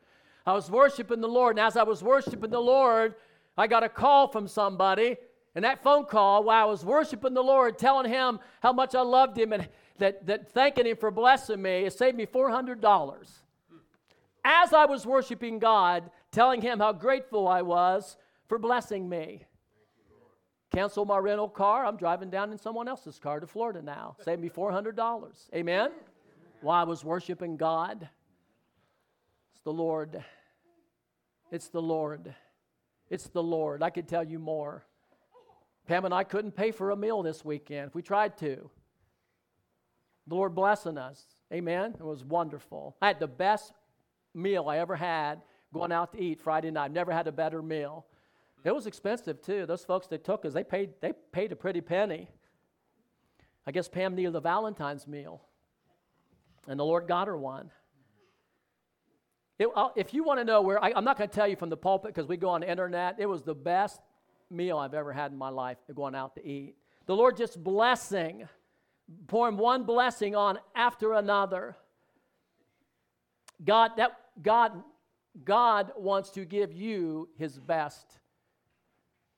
I 0.47 0.53
was 0.53 0.71
worshiping 0.71 1.21
the 1.21 1.29
Lord, 1.29 1.57
and 1.57 1.67
as 1.67 1.77
I 1.77 1.83
was 1.83 2.03
worshiping 2.03 2.51
the 2.51 2.61
Lord, 2.61 3.17
I 3.59 3.67
got 3.67 3.83
a 3.83 3.89
call 3.89 4.29
from 4.29 4.47
somebody. 4.47 5.17
And 5.57 5.65
that 5.65 5.83
phone 5.83 6.05
call, 6.05 6.45
while 6.45 6.63
I 6.63 6.71
was 6.71 6.85
worshiping 6.85 7.35
the 7.35 7.43
Lord, 7.43 7.77
telling 7.77 8.09
him 8.09 8.39
how 8.63 8.73
much 8.73 8.95
I 8.95 9.01
loved 9.01 9.37
him 9.37 9.53
and 9.53 9.69
that, 9.99 10.27
that 10.27 10.53
thanking 10.53 10.87
him 10.87 10.97
for 10.97 11.11
blessing 11.11 11.61
me, 11.61 11.85
it 11.85 11.93
saved 11.93 12.17
me 12.17 12.25
$400. 12.25 13.29
As 14.45 14.73
I 14.73 14.87
was 14.87 15.05
worshiping 15.05 15.59
God, 15.59 16.11
telling 16.33 16.61
him 16.61 16.79
how 16.79 16.93
grateful 16.93 17.49
I 17.49 17.63
was 17.63 18.17
for 18.49 18.59
blessing 18.59 19.09
me. 19.09 19.45
Cancel 20.73 21.05
my 21.05 21.19
rental 21.19 21.49
car. 21.49 21.85
I'm 21.85 21.97
driving 21.97 22.31
down 22.31 22.53
in 22.53 22.59
someone 22.59 22.87
else's 22.87 23.19
car 23.19 23.41
to 23.41 23.47
Florida 23.47 23.83
now. 23.83 24.17
Save 24.25 24.39
me 24.39 24.49
$400. 24.49 25.35
Amen? 25.55 25.91
While 26.61 26.81
I 26.81 26.85
was 26.85 27.05
worshiping 27.05 27.57
God. 27.57 28.09
It's 29.53 29.63
the 29.63 29.73
Lord. 29.73 30.23
It's 31.51 31.69
the 31.69 31.83
Lord. 31.83 32.35
It's 33.09 33.29
the 33.29 33.43
Lord. 33.43 33.83
I 33.83 33.91
could 33.91 34.07
tell 34.07 34.23
you 34.23 34.39
more. 34.39 34.85
Pam 35.89 36.05
and 36.05 36.15
I 36.15 36.23
couldn't 36.23 36.53
pay 36.53 36.71
for 36.71 36.91
a 36.91 36.97
meal 36.97 37.23
this 37.23 37.45
weekend 37.45 37.89
if 37.89 37.95
we 37.97 38.03
tried 38.03 38.39
to. 38.39 38.71
The 40.29 40.35
Lord 40.37 40.55
blessing 40.55 40.99
us. 40.99 41.21
Amen. 41.53 41.97
It 41.99 42.05
was 42.05 42.25
wonderful. 42.25 42.97
I 43.03 43.09
had 43.09 43.19
the 43.19 43.27
best 43.27 43.73
meal 44.33 44.69
I 44.69 44.79
ever 44.79 44.95
had 44.95 45.43
going 45.73 45.93
out 45.93 46.13
to 46.13 46.21
eat 46.21 46.41
Friday 46.41 46.71
night. 46.71 46.93
Never 46.93 47.13
had 47.13 47.27
a 47.27 47.33
better 47.33 47.63
meal. 47.63 48.07
It 48.65 48.75
was 48.75 48.87
expensive 48.87 49.41
too. 49.41 49.67
Those 49.67 49.85
folks 49.85 50.07
that 50.09 50.25
took 50.25 50.45
us, 50.45 50.53
they 50.53 50.65
paid, 50.65 50.91
they 51.01 51.13
paid 51.33 51.53
a 51.53 51.57
pretty 51.57 51.81
penny. 51.81 52.29
I 53.67 53.73
guess 53.73 53.89
Pam 53.89 54.15
needed 54.15 54.35
a 54.35 54.41
Valentine's 54.41 55.07
meal, 55.07 55.43
and 56.67 56.79
the 56.79 56.85
Lord 56.85 57.07
got 57.07 57.27
her 57.27 57.37
one. 57.37 57.71
It, 59.59 59.69
if 59.95 60.15
you 60.15 60.25
want 60.25 60.41
to 60.41 60.45
know 60.45 60.63
where, 60.63 60.83
I, 60.83 60.91
am 60.97 61.05
not 61.05 61.19
going 61.19 61.29
to 61.29 61.35
tell 61.35 61.47
you 61.47 61.57
from 61.57 61.69
the 61.69 61.77
pulpit 61.77 62.15
because 62.15 62.27
we 62.27 62.39
go 62.39 62.49
on 62.49 62.63
the 62.63 62.71
internet. 62.71 63.17
It 63.19 63.27
was 63.27 63.43
the 63.43 63.55
best 63.55 64.01
meal 64.51 64.79
I've 64.79 64.95
ever 64.95 65.13
had 65.13 65.33
in 65.33 65.39
my 65.39 65.51
life 65.51 65.77
going 65.95 66.15
out 66.15 66.35
to 66.37 66.47
eat. 66.47 66.77
The 67.07 67.15
Lord 67.15 67.37
just 67.37 67.63
blessing, 67.63 68.49
pouring 69.27 69.59
one 69.59 69.85
blessing 69.85 70.35
on 70.35 70.59
after 70.75 71.13
another. 71.13 71.77
God, 73.63 73.93
that 73.99 74.13
God 74.43 74.83
God 75.45 75.93
wants 75.97 76.31
to 76.31 76.45
give 76.45 76.73
you 76.73 77.29
his 77.37 77.59
best 77.59 78.19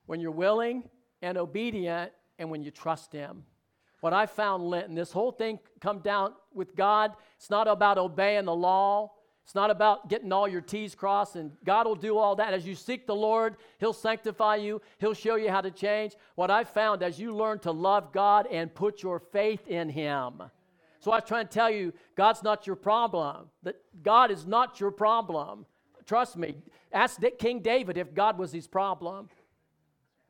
when 0.07 0.21
you're 0.21 0.31
willing 0.31 0.85
and 1.21 1.39
obedient 1.39 2.13
and 2.39 2.51
when 2.51 2.63
you 2.63 2.71
trust 2.71 3.13
him. 3.13 3.45
What 4.01 4.13
I 4.13 4.27
found, 4.27 4.65
Linton, 4.65 4.95
this 4.95 5.13
whole 5.13 5.31
thing 5.31 5.61
come 5.81 6.01
down 6.01 6.35
with 6.53 6.75
God, 6.75 7.13
it's 7.37 7.51
not 7.51 7.69
about 7.69 7.99
obeying 7.99 8.47
the 8.47 8.55
law. 8.55 9.13
It's 9.45 9.55
not 9.55 9.71
about 9.71 10.09
getting 10.09 10.33
all 10.33 10.47
your 10.47 10.61
T's 10.61 10.95
crossed, 10.95 11.35
and 11.35 11.51
God 11.65 11.87
will 11.87 11.97
do 11.97 12.17
all 12.17 12.37
that. 12.37 12.55
As 12.55 12.65
you 12.65 12.77
seek 12.77 13.07
the 13.07 13.15
Lord, 13.15 13.57
He'll 13.79 13.93
sanctify 13.93 14.57
you, 14.57 14.81
He'll 14.99 15.15
show 15.15 15.35
you 15.35 15.51
how 15.51 15.61
to 15.61 15.71
change. 15.71 16.15
What 16.37 16.51
I 16.51 16.65
found 16.65 17.03
as 17.03 17.19
you 17.19 17.35
learn 17.35 17.59
to 17.61 17.73
love 17.73 18.13
God 18.13 18.47
and 18.51 18.73
put 18.73 19.03
your 19.03 19.19
faith 19.19 19.67
in 19.67 19.89
Him. 19.89 20.43
So 21.01 21.11
I 21.11 21.17
was 21.17 21.25
trying 21.27 21.49
to 21.49 21.53
tell 21.53 21.71
you, 21.71 21.93
God's 22.17 22.45
not 22.45 22.67
your 22.69 22.77
problem. 22.77 23.49
That 23.65 23.77
God 24.03 24.31
is 24.31 24.47
not 24.47 24.79
your 24.79 24.93
problem. 24.93 25.67
Trust 26.13 26.37
me. 26.37 26.57
Ask 26.93 27.23
King 27.39 27.61
David 27.61 27.97
if 27.97 28.13
God 28.13 28.37
was 28.37 28.53
his 28.53 28.67
problem. 28.67 29.31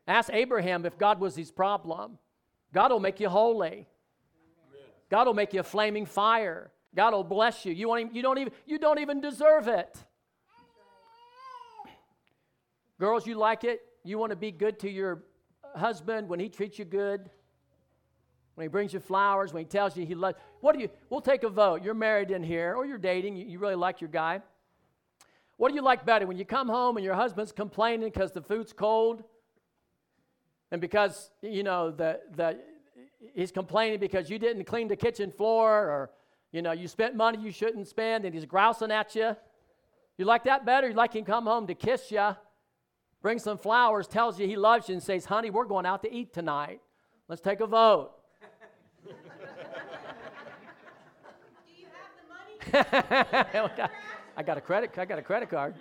Ask 0.06 0.30
Abraham 0.32 0.86
if 0.86 0.96
God 0.96 1.18
was 1.18 1.34
his 1.34 1.50
problem. 1.50 2.18
God 2.72 2.92
will 2.92 3.00
make 3.00 3.18
you 3.18 3.28
holy. 3.28 3.88
God 5.10 5.26
will 5.26 5.34
make 5.34 5.52
you 5.52 5.58
a 5.58 5.64
flaming 5.64 6.06
fire. 6.06 6.70
God 6.94 7.14
will 7.14 7.24
bless 7.24 7.64
you. 7.64 7.72
You, 7.72 7.88
won't 7.88 8.02
even, 8.02 8.14
you, 8.14 8.22
don't, 8.22 8.38
even, 8.38 8.52
you 8.64 8.78
don't 8.78 9.00
even 9.00 9.20
deserve 9.20 9.66
it. 9.66 9.98
Girls, 13.00 13.26
you 13.26 13.34
like 13.34 13.64
it? 13.64 13.82
You 14.04 14.18
want 14.18 14.30
to 14.30 14.36
be 14.36 14.52
good 14.52 14.78
to 14.78 14.88
your 14.88 15.24
husband 15.74 16.28
when 16.28 16.38
he 16.38 16.48
treats 16.48 16.78
you 16.78 16.84
good? 16.84 17.28
When 18.54 18.66
he 18.66 18.68
brings 18.68 18.92
you 18.92 19.00
flowers, 19.00 19.52
when 19.52 19.64
he 19.64 19.68
tells 19.68 19.96
you 19.96 20.06
he 20.06 20.14
loves 20.14 20.36
What 20.60 20.76
do 20.76 20.80
you, 20.80 20.90
we'll 21.10 21.22
take 21.22 21.42
a 21.42 21.48
vote. 21.48 21.82
You're 21.82 21.92
married 21.92 22.30
in 22.30 22.44
here, 22.44 22.74
or 22.76 22.86
you're 22.86 22.98
dating, 22.98 23.34
you, 23.34 23.46
you 23.46 23.58
really 23.58 23.74
like 23.74 24.00
your 24.00 24.10
guy. 24.10 24.42
What 25.56 25.68
do 25.68 25.74
you 25.74 25.82
like 25.82 26.04
better 26.04 26.26
when 26.26 26.36
you 26.36 26.44
come 26.44 26.68
home 26.68 26.96
and 26.96 27.04
your 27.04 27.14
husband's 27.14 27.52
complaining 27.52 28.08
because 28.08 28.32
the 28.32 28.42
food's 28.42 28.72
cold? 28.72 29.22
And 30.70 30.80
because, 30.80 31.30
you 31.42 31.62
know, 31.62 31.90
the, 31.90 32.20
the, 32.34 32.58
he's 33.34 33.52
complaining 33.52 34.00
because 34.00 34.30
you 34.30 34.38
didn't 34.38 34.64
clean 34.64 34.88
the 34.88 34.96
kitchen 34.96 35.30
floor 35.30 35.70
or, 35.70 36.10
you 36.50 36.62
know, 36.62 36.72
you 36.72 36.88
spent 36.88 37.14
money 37.14 37.38
you 37.38 37.50
shouldn't 37.50 37.86
spend 37.86 38.24
and 38.24 38.34
he's 38.34 38.46
grousing 38.46 38.90
at 38.90 39.14
you? 39.14 39.36
You 40.18 40.24
like 40.24 40.44
that 40.44 40.64
better? 40.64 40.88
You 40.88 40.94
like 40.94 41.14
him 41.14 41.24
come 41.24 41.46
home 41.46 41.66
to 41.66 41.74
kiss 41.74 42.10
you, 42.10 42.36
bring 43.20 43.38
some 43.38 43.58
flowers, 43.58 44.06
tells 44.06 44.38
you 44.38 44.46
he 44.46 44.56
loves 44.56 44.88
you, 44.88 44.94
and 44.94 45.02
says, 45.02 45.24
honey, 45.24 45.50
we're 45.50 45.64
going 45.64 45.86
out 45.86 46.02
to 46.02 46.12
eat 46.12 46.32
tonight. 46.32 46.80
Let's 47.28 47.40
take 47.40 47.60
a 47.60 47.66
vote. 47.66 48.12
Do 49.04 49.12
you 51.76 51.86
have 52.62 52.82
the 52.82 53.68
money? 53.78 53.90
I 54.36 54.42
got 54.42 54.56
a 54.56 54.60
credit. 54.60 54.96
I 54.96 55.04
got 55.04 55.18
a 55.18 55.22
credit 55.22 55.50
card. 55.50 55.74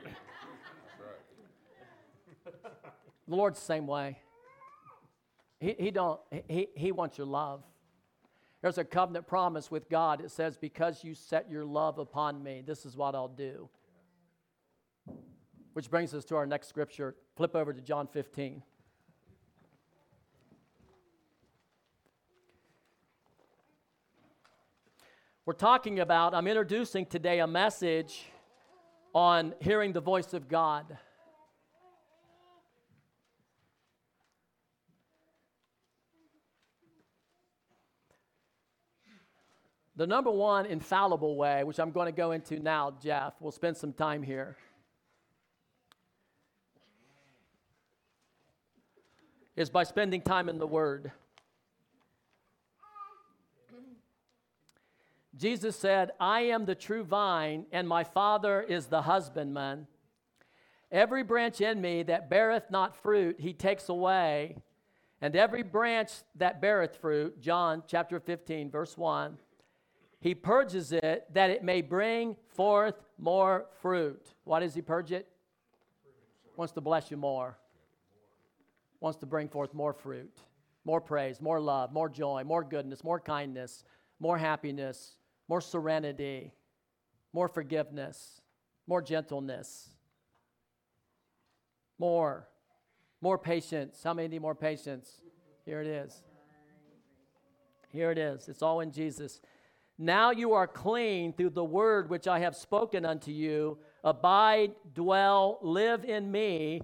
the 2.43 3.35
Lord's 3.35 3.59
the 3.59 3.65
same 3.65 3.87
way. 3.87 4.19
He, 5.59 5.75
he 5.79 5.91
don't. 5.91 6.19
He, 6.47 6.67
he 6.75 6.91
wants 6.91 7.17
your 7.17 7.27
love. 7.27 7.63
There's 8.61 8.77
a 8.77 8.83
covenant 8.83 9.25
promise 9.27 9.71
with 9.71 9.89
God. 9.89 10.21
It 10.21 10.31
says, 10.31 10.57
"Because 10.57 11.03
you 11.03 11.13
set 11.13 11.49
your 11.49 11.63
love 11.63 11.97
upon 11.97 12.43
me, 12.43 12.61
this 12.65 12.85
is 12.85 12.97
what 12.97 13.15
I'll 13.15 13.27
do." 13.27 13.69
Which 15.73 15.89
brings 15.89 16.13
us 16.13 16.25
to 16.25 16.35
our 16.35 16.45
next 16.45 16.67
scripture. 16.67 17.15
Flip 17.37 17.55
over 17.55 17.71
to 17.71 17.81
John 17.81 18.07
15. 18.07 18.61
We're 25.45 25.53
talking 25.53 25.99
about, 26.01 26.35
I'm 26.35 26.45
introducing 26.45 27.05
today 27.05 27.39
a 27.39 27.47
message 27.47 28.25
on 29.13 29.53
hearing 29.59 29.93
the 29.93 30.01
voice 30.01 30.33
of 30.33 30.47
God. 30.47 30.97
The 39.95 40.07
number 40.07 40.31
one 40.31 40.65
infallible 40.65 41.35
way, 41.35 41.63
which 41.63 41.79
I'm 41.79 41.91
going 41.91 42.07
to 42.07 42.11
go 42.11 42.31
into 42.31 42.59
now, 42.59 42.93
Jeff, 43.03 43.33
we'll 43.39 43.51
spend 43.51 43.77
some 43.77 43.93
time 43.93 44.23
here, 44.23 44.57
is 49.55 49.69
by 49.69 49.83
spending 49.83 50.21
time 50.21 50.49
in 50.49 50.57
the 50.57 50.65
Word. 50.65 51.11
Jesus 55.37 55.75
said, 55.77 56.11
I 56.19 56.41
am 56.41 56.65
the 56.65 56.75
true 56.75 57.03
vine, 57.03 57.65
and 57.71 57.87
my 57.87 58.03
Father 58.03 58.61
is 58.61 58.87
the 58.87 59.03
husbandman. 59.03 59.87
Every 60.91 61.23
branch 61.23 61.61
in 61.61 61.79
me 61.79 62.03
that 62.03 62.29
beareth 62.29 62.69
not 62.69 62.95
fruit, 62.95 63.37
he 63.39 63.53
takes 63.53 63.87
away. 63.87 64.57
And 65.21 65.35
every 65.35 65.63
branch 65.63 66.11
that 66.35 66.59
beareth 66.59 66.97
fruit, 66.97 67.39
John 67.39 67.83
chapter 67.87 68.19
15, 68.19 68.69
verse 68.69 68.97
1, 68.97 69.37
he 70.19 70.35
purges 70.35 70.91
it 70.91 71.27
that 71.33 71.49
it 71.49 71.63
may 71.63 71.81
bring 71.81 72.35
forth 72.49 72.95
more 73.17 73.67
fruit. 73.81 74.33
Why 74.43 74.59
does 74.59 74.75
he 74.75 74.81
purge 74.81 75.11
it? 75.11 75.27
Wants 76.57 76.73
to 76.73 76.81
bless 76.81 77.09
you 77.09 77.17
more. 77.17 77.57
Wants 78.99 79.17
to 79.19 79.25
bring 79.25 79.47
forth 79.47 79.73
more 79.73 79.93
fruit, 79.93 80.31
more 80.85 81.01
praise, 81.01 81.41
more 81.41 81.59
love, 81.59 81.91
more 81.91 82.09
joy, 82.09 82.43
more 82.43 82.63
goodness, 82.63 83.03
more 83.03 83.19
kindness, 83.19 83.83
more 84.19 84.37
happiness, 84.37 85.15
more 85.51 85.59
serenity, 85.59 86.53
more 87.33 87.49
forgiveness, 87.49 88.39
more 88.87 89.01
gentleness, 89.01 89.89
more, 91.99 92.47
more 93.19 93.37
patience. 93.37 93.99
How 94.01 94.13
many 94.13 94.29
need 94.29 94.41
more 94.41 94.55
patience? 94.55 95.19
Here 95.65 95.81
it 95.81 95.87
is. 95.87 96.23
Here 97.89 98.11
it 98.11 98.17
is. 98.17 98.47
It's 98.47 98.61
all 98.61 98.79
in 98.79 98.93
Jesus. 98.93 99.41
Now 99.97 100.31
you 100.31 100.53
are 100.53 100.67
clean 100.67 101.33
through 101.33 101.49
the 101.49 101.65
word 101.65 102.09
which 102.09 102.29
I 102.29 102.39
have 102.39 102.55
spoken 102.55 103.03
unto 103.03 103.31
you. 103.31 103.77
Abide, 104.05 104.71
dwell, 104.93 105.59
live 105.61 106.05
in 106.05 106.31
me, 106.31 106.81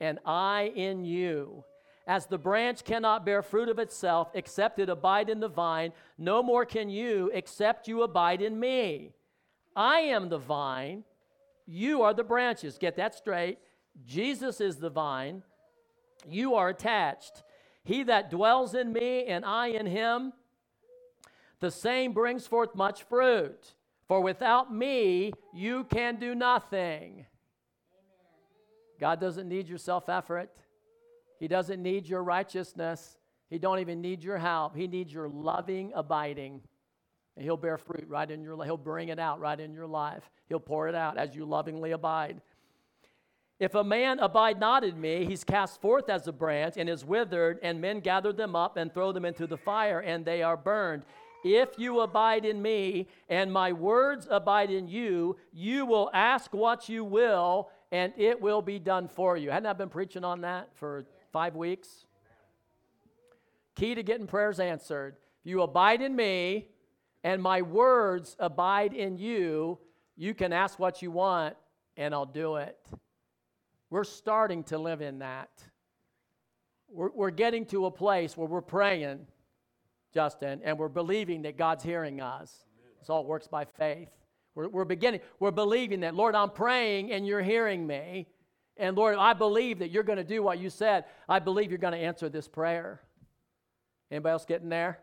and 0.00 0.20
I 0.24 0.72
in 0.74 1.04
you. 1.04 1.64
As 2.06 2.26
the 2.26 2.38
branch 2.38 2.84
cannot 2.84 3.26
bear 3.26 3.42
fruit 3.42 3.68
of 3.68 3.80
itself 3.80 4.30
except 4.34 4.78
it 4.78 4.88
abide 4.88 5.28
in 5.28 5.40
the 5.40 5.48
vine, 5.48 5.92
no 6.16 6.42
more 6.42 6.64
can 6.64 6.88
you 6.88 7.30
except 7.34 7.88
you 7.88 8.02
abide 8.02 8.40
in 8.40 8.60
me. 8.60 9.12
I 9.74 10.00
am 10.00 10.28
the 10.28 10.38
vine, 10.38 11.04
you 11.66 12.02
are 12.02 12.14
the 12.14 12.22
branches. 12.22 12.78
Get 12.78 12.96
that 12.96 13.14
straight. 13.14 13.58
Jesus 14.04 14.60
is 14.60 14.76
the 14.76 14.90
vine, 14.90 15.42
you 16.28 16.54
are 16.54 16.68
attached. 16.68 17.42
He 17.82 18.04
that 18.04 18.30
dwells 18.30 18.74
in 18.74 18.92
me 18.92 19.26
and 19.26 19.44
I 19.44 19.68
in 19.68 19.86
him, 19.86 20.32
the 21.60 21.70
same 21.70 22.12
brings 22.12 22.46
forth 22.46 22.74
much 22.74 23.02
fruit. 23.04 23.74
For 24.06 24.20
without 24.20 24.72
me, 24.72 25.32
you 25.52 25.84
can 25.84 26.16
do 26.16 26.34
nothing. 26.34 27.26
God 29.00 29.20
doesn't 29.20 29.48
need 29.48 29.68
your 29.68 29.78
self 29.78 30.08
effort. 30.08 30.50
He 31.38 31.48
doesn't 31.48 31.82
need 31.82 32.08
your 32.08 32.22
righteousness. 32.22 33.16
He 33.50 33.58
don't 33.58 33.78
even 33.78 34.00
need 34.00 34.24
your 34.24 34.38
help. 34.38 34.74
He 34.74 34.86
needs 34.86 35.12
your 35.12 35.28
loving 35.28 35.92
abiding. 35.94 36.60
And 37.36 37.44
he'll 37.44 37.56
bear 37.56 37.76
fruit 37.76 38.06
right 38.08 38.30
in 38.30 38.42
your 38.42 38.56
life. 38.56 38.66
He'll 38.66 38.76
bring 38.76 39.08
it 39.08 39.18
out 39.18 39.40
right 39.40 39.58
in 39.58 39.74
your 39.74 39.86
life. 39.86 40.30
He'll 40.48 40.60
pour 40.60 40.88
it 40.88 40.94
out 40.94 41.18
as 41.18 41.34
you 41.34 41.44
lovingly 41.44 41.92
abide. 41.92 42.40
If 43.58 43.74
a 43.74 43.84
man 43.84 44.18
abide 44.18 44.60
not 44.60 44.84
in 44.84 45.00
me, 45.00 45.24
he's 45.24 45.44
cast 45.44 45.80
forth 45.80 46.10
as 46.10 46.26
a 46.26 46.32
branch 46.32 46.74
and 46.76 46.90
is 46.90 47.04
withered, 47.04 47.58
and 47.62 47.80
men 47.80 48.00
gather 48.00 48.32
them 48.32 48.54
up 48.54 48.76
and 48.76 48.92
throw 48.92 49.12
them 49.12 49.24
into 49.24 49.46
the 49.46 49.56
fire, 49.56 50.00
and 50.00 50.24
they 50.24 50.42
are 50.42 50.58
burned. 50.58 51.04
If 51.42 51.78
you 51.78 52.00
abide 52.00 52.44
in 52.44 52.60
me, 52.60 53.06
and 53.28 53.50
my 53.50 53.72
words 53.72 54.26
abide 54.30 54.70
in 54.70 54.88
you, 54.88 55.36
you 55.52 55.86
will 55.86 56.10
ask 56.12 56.52
what 56.52 56.88
you 56.88 57.04
will, 57.04 57.70
and 57.92 58.12
it 58.18 58.40
will 58.40 58.60
be 58.60 58.78
done 58.78 59.08
for 59.08 59.38
you. 59.38 59.50
Hadn't 59.50 59.66
I 59.66 59.72
been 59.72 59.88
preaching 59.88 60.24
on 60.24 60.42
that 60.42 60.68
for 60.74 61.06
five 61.36 61.54
weeks. 61.54 62.06
Key 63.74 63.94
to 63.94 64.02
getting 64.02 64.26
prayers 64.26 64.58
answered. 64.58 65.16
You 65.44 65.60
abide 65.60 66.00
in 66.00 66.16
me 66.16 66.68
and 67.24 67.42
my 67.42 67.60
words 67.60 68.36
abide 68.38 68.94
in 68.94 69.18
you, 69.18 69.78
you 70.16 70.32
can 70.32 70.54
ask 70.54 70.78
what 70.78 71.02
you 71.02 71.10
want 71.10 71.54
and 71.98 72.14
I'll 72.14 72.24
do 72.24 72.56
it. 72.56 72.78
We're 73.90 74.04
starting 74.04 74.64
to 74.64 74.78
live 74.78 75.02
in 75.02 75.18
that. 75.18 75.50
We're, 76.88 77.10
we're 77.10 77.30
getting 77.30 77.66
to 77.66 77.84
a 77.84 77.90
place 77.90 78.34
where 78.34 78.48
we're 78.48 78.62
praying, 78.62 79.26
Justin, 80.14 80.62
and 80.64 80.78
we're 80.78 80.88
believing 80.88 81.42
that 81.42 81.58
God's 81.58 81.84
hearing 81.84 82.22
us. 82.22 82.64
This 82.98 83.10
all 83.10 83.26
works 83.26 83.46
by 83.46 83.66
faith. 83.66 84.08
We're, 84.54 84.68
we're 84.68 84.86
beginning, 84.86 85.20
we're 85.38 85.50
believing 85.50 86.00
that, 86.00 86.14
Lord, 86.14 86.34
I'm 86.34 86.48
praying 86.48 87.12
and 87.12 87.26
you're 87.26 87.42
hearing 87.42 87.86
me. 87.86 88.26
And 88.76 88.96
Lord, 88.96 89.16
I 89.16 89.32
believe 89.32 89.78
that 89.78 89.90
you're 89.90 90.02
going 90.02 90.18
to 90.18 90.24
do 90.24 90.42
what 90.42 90.58
you 90.58 90.70
said. 90.70 91.04
I 91.28 91.38
believe 91.38 91.70
you're 91.70 91.78
going 91.78 91.94
to 91.94 91.98
answer 91.98 92.28
this 92.28 92.46
prayer. 92.46 93.00
Anybody 94.10 94.32
else 94.32 94.44
getting 94.44 94.68
there? 94.68 95.00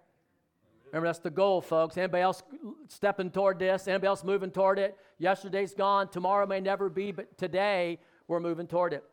Remember, 0.91 1.07
that's 1.07 1.19
the 1.19 1.31
goal, 1.31 1.59
folks. 1.59 1.97
Anybody 1.97 2.21
else 2.21 2.43
stepping 2.87 3.31
toward 3.31 3.57
this? 3.57 3.87
Anybody 3.87 4.07
else 4.07 4.23
moving 4.23 4.51
toward 4.51 4.77
it? 4.77 4.95
Yesterday's 5.17 5.73
gone. 5.73 6.07
Tomorrow 6.07 6.45
may 6.45 6.59
never 6.59 6.87
be, 6.87 7.11
but 7.11 7.35
today 7.35 7.99
we're 8.27 8.39
moving 8.39 8.67
toward 8.67 8.93
it. 8.93 9.03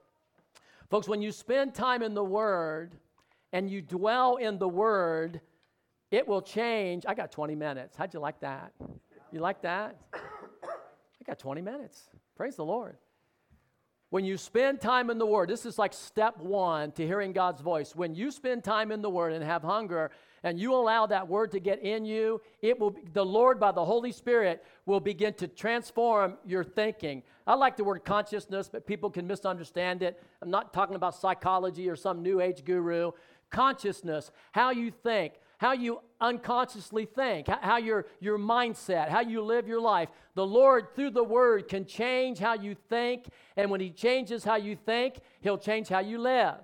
Folks, 0.90 1.08
when 1.08 1.22
you 1.22 1.32
spend 1.32 1.74
time 1.74 2.02
in 2.02 2.12
the 2.12 2.22
Word 2.24 2.96
and 3.54 3.70
you 3.70 3.80
dwell 3.80 4.36
in 4.36 4.58
the 4.58 4.68
Word, 4.68 5.40
it 6.10 6.28
will 6.28 6.42
change. 6.42 7.04
I 7.08 7.14
got 7.14 7.32
20 7.32 7.54
minutes. 7.54 7.96
How'd 7.96 8.12
you 8.12 8.20
like 8.20 8.40
that? 8.40 8.72
You 9.32 9.40
like 9.40 9.62
that? 9.62 9.96
I 10.12 11.24
got 11.26 11.38
20 11.38 11.62
minutes. 11.62 12.10
Praise 12.36 12.56
the 12.56 12.64
Lord. 12.64 12.98
When 14.10 14.24
you 14.24 14.36
spend 14.36 14.80
time 14.80 15.08
in 15.08 15.18
the 15.18 15.26
Word, 15.26 15.48
this 15.48 15.64
is 15.64 15.78
like 15.78 15.92
step 15.92 16.36
one 16.38 16.90
to 16.92 17.06
hearing 17.06 17.32
God's 17.32 17.60
voice. 17.60 17.94
When 17.94 18.12
you 18.14 18.32
spend 18.32 18.64
time 18.64 18.90
in 18.90 19.02
the 19.02 19.10
Word 19.10 19.32
and 19.32 19.44
have 19.44 19.62
hunger, 19.62 20.10
and 20.42 20.58
you 20.58 20.74
allow 20.74 21.06
that 21.06 21.28
Word 21.28 21.52
to 21.52 21.60
get 21.60 21.80
in 21.80 22.04
you, 22.04 22.40
it 22.60 22.78
will. 22.78 22.96
The 23.12 23.24
Lord, 23.24 23.60
by 23.60 23.70
the 23.70 23.84
Holy 23.84 24.10
Spirit, 24.10 24.64
will 24.84 24.98
begin 24.98 25.34
to 25.34 25.46
transform 25.46 26.38
your 26.44 26.64
thinking. 26.64 27.22
I 27.46 27.54
like 27.54 27.76
the 27.76 27.84
word 27.84 28.04
consciousness, 28.04 28.68
but 28.68 28.86
people 28.86 29.10
can 29.10 29.26
misunderstand 29.26 30.02
it. 30.02 30.22
I'm 30.42 30.50
not 30.50 30.72
talking 30.72 30.96
about 30.96 31.14
psychology 31.14 31.88
or 31.88 31.96
some 31.96 32.22
New 32.22 32.40
Age 32.40 32.64
guru. 32.64 33.12
Consciousness, 33.50 34.30
how 34.52 34.70
you 34.70 34.90
think, 34.90 35.34
how 35.60 35.72
you 35.72 36.00
unconsciously 36.22 37.04
think, 37.04 37.46
how 37.46 37.76
your, 37.76 38.06
your 38.18 38.38
mindset, 38.38 39.10
how 39.10 39.20
you 39.20 39.42
live 39.42 39.68
your 39.68 39.80
life. 39.80 40.08
The 40.34 40.46
Lord, 40.46 40.94
through 40.96 41.10
the 41.10 41.22
Word, 41.22 41.68
can 41.68 41.84
change 41.84 42.38
how 42.38 42.54
you 42.54 42.74
think. 42.88 43.26
And 43.58 43.70
when 43.70 43.78
He 43.78 43.90
changes 43.90 44.42
how 44.42 44.56
you 44.56 44.74
think, 44.74 45.20
He'll 45.42 45.58
change 45.58 45.88
how 45.88 45.98
you 45.98 46.16
live. 46.16 46.54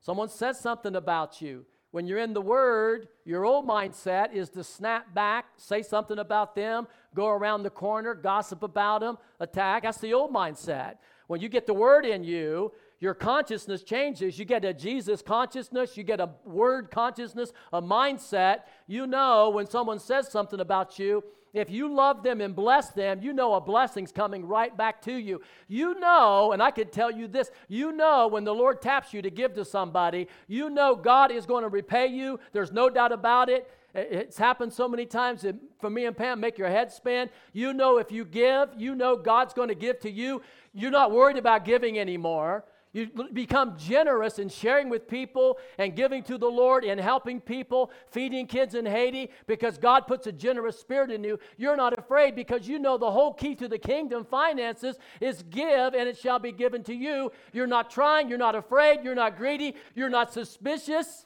Someone 0.00 0.30
says 0.30 0.58
something 0.58 0.96
about 0.96 1.42
you. 1.42 1.66
When 1.90 2.06
you're 2.06 2.20
in 2.20 2.32
the 2.32 2.40
Word, 2.40 3.08
your 3.26 3.44
old 3.44 3.68
mindset 3.68 4.32
is 4.32 4.48
to 4.50 4.64
snap 4.64 5.12
back, 5.12 5.48
say 5.58 5.82
something 5.82 6.18
about 6.18 6.54
them, 6.54 6.88
go 7.14 7.28
around 7.28 7.62
the 7.62 7.68
corner, 7.68 8.14
gossip 8.14 8.62
about 8.62 9.02
them, 9.02 9.18
attack. 9.38 9.82
That's 9.82 9.98
the 9.98 10.14
old 10.14 10.32
mindset. 10.32 10.94
When 11.26 11.42
you 11.42 11.50
get 11.50 11.66
the 11.66 11.74
Word 11.74 12.06
in 12.06 12.24
you, 12.24 12.72
your 13.02 13.14
consciousness 13.14 13.82
changes. 13.82 14.38
You 14.38 14.44
get 14.44 14.64
a 14.64 14.72
Jesus 14.72 15.22
consciousness, 15.22 15.96
you 15.96 16.04
get 16.04 16.20
a 16.20 16.30
word 16.44 16.88
consciousness, 16.92 17.52
a 17.72 17.82
mindset. 17.82 18.60
You 18.86 19.08
know 19.08 19.50
when 19.50 19.66
someone 19.66 19.98
says 19.98 20.30
something 20.30 20.60
about 20.60 21.00
you, 21.00 21.24
if 21.52 21.68
you 21.68 21.92
love 21.92 22.22
them 22.22 22.40
and 22.40 22.54
bless 22.54 22.90
them, 22.90 23.20
you 23.20 23.32
know 23.32 23.54
a 23.54 23.60
blessing's 23.60 24.12
coming 24.12 24.46
right 24.46 24.74
back 24.76 25.02
to 25.02 25.14
you. 25.14 25.40
You 25.66 25.98
know, 25.98 26.52
and 26.52 26.62
I 26.62 26.70
could 26.70 26.92
tell 26.92 27.10
you 27.10 27.26
this 27.26 27.50
you 27.66 27.90
know 27.90 28.28
when 28.28 28.44
the 28.44 28.54
Lord 28.54 28.80
taps 28.80 29.12
you 29.12 29.20
to 29.20 29.30
give 29.30 29.54
to 29.54 29.64
somebody, 29.64 30.28
you 30.46 30.70
know 30.70 30.94
God 30.94 31.32
is 31.32 31.44
going 31.44 31.64
to 31.64 31.68
repay 31.68 32.06
you. 32.06 32.38
There's 32.52 32.70
no 32.70 32.88
doubt 32.88 33.10
about 33.10 33.48
it. 33.48 33.68
It's 33.96 34.38
happened 34.38 34.72
so 34.72 34.86
many 34.86 35.06
times 35.06 35.44
for 35.80 35.90
me 35.90 36.06
and 36.06 36.16
Pam, 36.16 36.38
make 36.38 36.56
your 36.56 36.68
head 36.68 36.92
spin. 36.92 37.30
You 37.52 37.74
know, 37.74 37.98
if 37.98 38.12
you 38.12 38.24
give, 38.24 38.68
you 38.76 38.94
know 38.94 39.16
God's 39.16 39.54
going 39.54 39.70
to 39.70 39.74
give 39.74 39.98
to 40.00 40.10
you. 40.10 40.40
You're 40.72 40.92
not 40.92 41.10
worried 41.10 41.36
about 41.36 41.64
giving 41.64 41.98
anymore. 41.98 42.64
You 42.92 43.08
become 43.32 43.78
generous 43.78 44.38
in 44.38 44.50
sharing 44.50 44.90
with 44.90 45.08
people 45.08 45.58
and 45.78 45.96
giving 45.96 46.22
to 46.24 46.36
the 46.36 46.48
Lord 46.48 46.84
and 46.84 47.00
helping 47.00 47.40
people, 47.40 47.90
feeding 48.10 48.46
kids 48.46 48.74
in 48.74 48.84
Haiti 48.84 49.30
because 49.46 49.78
God 49.78 50.06
puts 50.06 50.26
a 50.26 50.32
generous 50.32 50.78
spirit 50.78 51.10
in 51.10 51.24
you. 51.24 51.38
You're 51.56 51.76
not 51.76 51.98
afraid 51.98 52.34
because 52.36 52.68
you 52.68 52.78
know 52.78 52.98
the 52.98 53.10
whole 53.10 53.32
key 53.32 53.54
to 53.54 53.66
the 53.66 53.78
kingdom 53.78 54.26
finances 54.26 54.96
is 55.22 55.42
give 55.44 55.94
and 55.94 56.06
it 56.06 56.18
shall 56.18 56.38
be 56.38 56.52
given 56.52 56.82
to 56.84 56.94
you. 56.94 57.32
You're 57.54 57.66
not 57.66 57.90
trying, 57.90 58.28
you're 58.28 58.36
not 58.36 58.54
afraid, 58.54 59.00
you're 59.02 59.14
not 59.14 59.38
greedy, 59.38 59.74
you're 59.94 60.10
not 60.10 60.30
suspicious. 60.30 61.24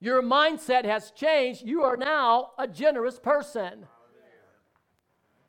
Your 0.00 0.20
mindset 0.20 0.84
has 0.84 1.12
changed. 1.12 1.62
You 1.64 1.82
are 1.82 1.96
now 1.96 2.50
a 2.58 2.66
generous 2.66 3.20
person. 3.20 3.86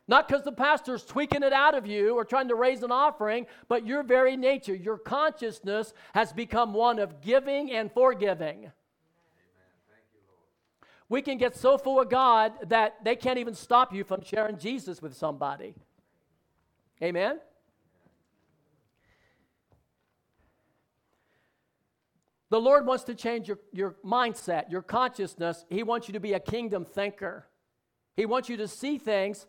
Not 0.10 0.28
because 0.28 0.44
the 0.44 0.52
pastor's 0.52 1.06
tweaking 1.06 1.44
it 1.44 1.54
out 1.54 1.76
of 1.76 1.86
you 1.86 2.16
or 2.16 2.26
trying 2.26 2.48
to 2.48 2.56
raise 2.56 2.82
an 2.82 2.92
offering, 2.92 3.46
but 3.68 3.86
your 3.86 4.02
very 4.02 4.36
nature, 4.36 4.74
your 4.74 4.98
consciousness 4.98 5.94
has 6.16 6.34
become 6.34 6.74
one 6.74 6.98
of 6.98 7.22
giving 7.22 7.72
and 7.72 7.92
forgiving. 7.92 8.58
Amen. 8.58 8.72
Thank 9.88 10.08
you, 10.12 10.20
Lord. 10.28 10.90
we 11.10 11.22
can 11.22 11.38
get 11.38 11.56
so 11.56 11.78
full 11.78 12.02
of 12.02 12.10
God 12.10 12.54
that 12.70 13.06
they 13.06 13.16
can't 13.16 13.38
even 13.38 13.54
stop 13.54 13.94
you 13.94 14.04
from 14.04 14.24
sharing 14.24 14.58
Jesus 14.58 15.00
with 15.00 15.16
somebody. 15.16 15.76
Amen? 17.04 17.40
The 22.50 22.60
Lord 22.60 22.88
wants 22.88 23.04
to 23.04 23.14
change 23.14 23.48
your, 23.48 23.60
your 23.72 23.96
mindset, 24.04 24.72
your 24.72 24.82
consciousness. 24.82 25.66
He 25.70 25.84
wants 25.84 26.08
you 26.08 26.14
to 26.14 26.20
be 26.20 26.34
a 26.34 26.40
kingdom 26.40 26.84
thinker. 26.84 27.46
He 28.16 28.26
wants 28.26 28.50
you 28.50 28.58
to 28.58 28.68
see 28.68 28.98
things 28.98 29.46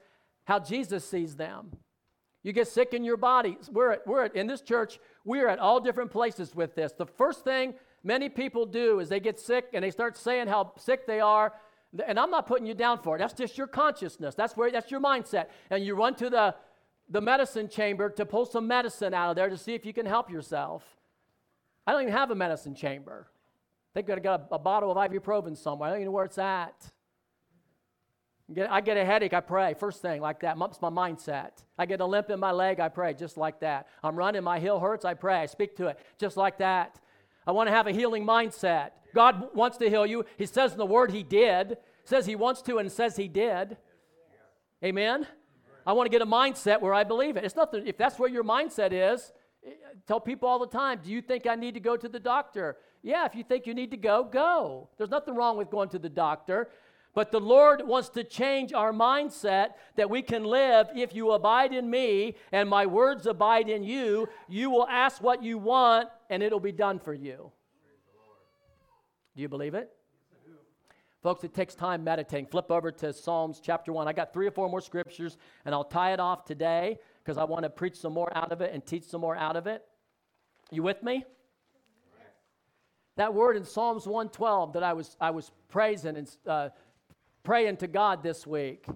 how 0.51 0.59
Jesus 0.59 1.09
sees 1.09 1.37
them. 1.37 1.71
You 2.43 2.53
get 2.53 2.67
sick 2.67 2.93
in 2.93 3.05
your 3.05 3.17
body. 3.17 3.57
We're, 3.71 3.93
at, 3.93 4.05
we're 4.05 4.25
at, 4.25 4.35
in 4.35 4.49
this 4.49 4.63
church, 4.63 4.99
we're 5.25 5.47
at 5.47 5.61
all 5.61 5.79
different 5.79 6.11
places 6.11 6.57
with 6.57 6.75
this. 6.75 6.91
The 6.91 7.07
first 7.07 7.45
thing 7.45 7.75
many 8.03 8.29
people 8.29 8.67
do 8.67 8.99
is 8.99 9.09
they 9.09 9.21
get 9.21 9.39
sick 9.39 9.67
and 9.75 9.85
they 9.85 9.93
start 9.93 10.17
saying 10.17 10.49
how 10.49 10.73
sick 10.77 11.07
they 11.07 11.21
are. 11.21 11.53
And 12.05 12.19
I'm 12.19 12.33
not 12.33 12.49
putting 12.49 12.67
you 12.67 12.75
down 12.75 12.99
for 13.01 13.15
it. 13.15 13.21
That's 13.21 13.33
just 13.33 13.57
your 13.57 13.69
consciousness. 13.69 14.35
That's 14.35 14.57
where 14.57 14.73
that's 14.73 14.91
your 14.91 15.01
mindset. 15.01 15.47
And 15.71 15.85
you 15.85 15.95
run 15.95 16.17
to 16.17 16.29
the, 16.29 16.57
the 17.09 17.21
medicine 17.21 17.69
chamber 17.69 18.11
to 18.11 18.27
pull 18.27 18.45
some 18.45 18.67
medicine 18.67 19.15
out 19.15 19.31
of 19.31 19.37
there 19.37 19.51
to 19.51 19.57
see 19.57 19.75
if 19.75 19.87
you 19.87 19.93
can 19.93 20.07
help 20.07 20.29
yourself. 20.33 20.83
I 21.87 21.93
don't 21.93 22.03
even 22.03 22.13
have 22.13 22.33
a 22.33 22.35
medicine 22.35 22.75
chamber. 22.75 23.29
I 23.95 24.01
think 24.01 24.11
I 24.11 24.19
got 24.19 24.49
a, 24.51 24.55
a 24.57 24.59
bottle 24.59 24.91
of 24.91 24.97
ibuprofen 24.97 25.57
somewhere. 25.57 25.91
I 25.91 25.93
don't 25.93 26.01
even 26.01 26.07
know 26.07 26.13
where 26.13 26.25
it's 26.25 26.39
at. 26.39 26.91
I 28.69 28.81
get 28.81 28.97
a 28.97 29.05
headache, 29.05 29.33
I 29.33 29.41
pray. 29.41 29.75
First 29.75 30.03
thing, 30.03 30.21
like 30.21 30.41
that. 30.41 30.57
It's 30.59 30.81
my 30.81 30.91
mindset. 30.91 31.51
I 31.79 31.87
get 31.87 32.01
a 32.01 32.07
limp 32.07 32.31
in 32.31 32.41
my 32.41 32.51
leg, 32.51 32.81
I 32.81 32.89
pray, 32.89 33.15
just 33.15 33.37
like 33.37 33.61
that. 33.61 33.87
I'm 34.03 34.17
running, 34.17 34.43
my 34.43 34.59
heel 34.59 34.81
hurts, 34.81 35.05
I 35.05 35.15
pray. 35.15 35.37
I 35.37 35.47
speak 35.47 35.77
to 35.77 35.87
it, 35.89 35.99
just 36.19 36.37
like 36.37 36.59
that. 36.59 36.99
I 37.47 37.53
want 37.53 37.69
to 37.69 37.73
have 37.73 37.87
a 37.87 37.93
healing 37.93 38.27
mindset. 38.27 38.91
God 39.15 39.55
wants 39.55 39.77
to 39.79 39.89
heal 39.89 40.07
you. 40.07 40.25
He 40.37 40.47
says 40.47 40.73
in 40.73 40.79
the 40.79 40.87
Word 40.87 41.11
He 41.11 41.23
did. 41.23 41.79
Says 42.05 42.27
He 42.27 42.35
wants 42.35 42.63
to 42.63 42.79
and 42.79 42.91
says 42.91 43.17
He 43.17 43.29
did. 43.29 43.77
Amen? 44.85 45.27
I 45.87 45.93
want 45.93 46.07
to 46.07 46.11
get 46.11 46.23
a 46.23 46.27
mindset 46.27 46.81
where 46.81 46.95
I 46.95 47.05
believe 47.05 47.37
it. 47.37 47.45
It's 47.45 47.57
nothing, 47.57 47.87
if 47.87 47.97
that's 47.97 48.19
where 48.19 48.29
your 48.29 48.45
mindset 48.45 48.93
is, 48.93 49.33
eh, 49.67 49.71
tell 50.07 50.21
people 50.21 50.49
all 50.49 50.59
the 50.59 50.67
time, 50.67 51.01
do 51.03 51.11
you 51.11 51.23
think 51.23 51.47
I 51.47 51.55
need 51.55 51.75
to 51.75 51.81
go 51.81 51.97
to 51.97 52.09
the 52.09 52.21
doctor? 52.21 52.77
Yeah, 53.03 53.25
if 53.27 53.35
you 53.35 53.45
think 53.45 53.67
you 53.67 53.75
need 53.75 53.91
to 53.93 53.97
go, 53.97 54.25
go. 54.25 54.89
There's 54.99 55.11
nothing 55.11 55.35
wrong 55.35 55.57
with 55.57 55.71
going 55.71 55.89
to 55.91 55.99
the 55.99 56.09
doctor. 56.09 56.69
But 57.13 57.33
the 57.33 57.41
Lord 57.41 57.87
wants 57.87 58.09
to 58.11 58.23
change 58.23 58.73
our 58.73 58.93
mindset 58.93 59.71
that 59.97 60.09
we 60.09 60.23
can 60.23 60.45
live. 60.45 60.89
If 60.95 61.15
you 61.15 61.33
abide 61.33 61.73
in 61.73 61.91
me 61.91 62.37
and 62.53 62.69
my 62.69 62.87
words 62.87 63.27
abide 63.27 63.69
in 63.69 63.83
you, 63.83 64.29
you 64.49 64.71
will 64.71 64.87
ask 64.87 65.21
what 65.23 65.43
you 65.43 65.59
want 65.59 66.09
and 66.29 66.43
it'll 66.43 66.61
be 66.61 66.73
done 66.73 67.01
for 67.01 67.13
you. 67.13 67.51
Do 69.35 69.43
you 69.43 69.49
believe 69.49 69.75
it? 69.75 69.91
Folks, 71.23 71.45
it 71.45 71.53
takes 71.53 71.75
time 71.75 72.03
meditating. 72.03 72.47
Flip 72.47 72.71
over 72.71 72.91
to 72.93 73.13
Psalms 73.13 73.61
chapter 73.63 73.93
1. 73.93 74.09
I 74.09 74.13
got 74.13 74.33
three 74.33 74.47
or 74.47 74.51
four 74.51 74.71
more 74.71 74.81
scriptures, 74.81 75.37
and 75.67 75.75
I'll 75.75 75.85
tie 75.85 76.15
it 76.15 76.21
off 76.21 76.47
today 76.47 76.99
because 77.23 77.37
I 77.37 77.45
want 77.45 77.65
to 77.65 77.71
preach 77.71 77.97
some 77.97 78.15
more 78.15 78.35
out 78.35 78.53
of 78.53 78.63
it 78.63 78.73
and 78.73 78.85
teach 78.85 79.05
some 79.05 79.21
more 79.21 79.37
out 79.37 79.57
of 79.57 79.67
it. 79.67 79.85
You 80.71 80.83
with 80.83 81.03
me? 81.03 81.25
That 83.17 83.35
word 83.35 83.59
in 83.59 83.65
Psalms 83.65 84.07
112 84.07 84.73
that 84.73 84.83
I 84.83 84.95
was, 84.95 85.15
I 85.21 85.31
was 85.31 85.51
praising 85.69 86.17
and 86.17 86.31
uh, 86.47 86.71
praying 87.43 87.79
to 87.79 87.87
God 87.87 88.23
this 88.23 88.47
week 88.47 88.87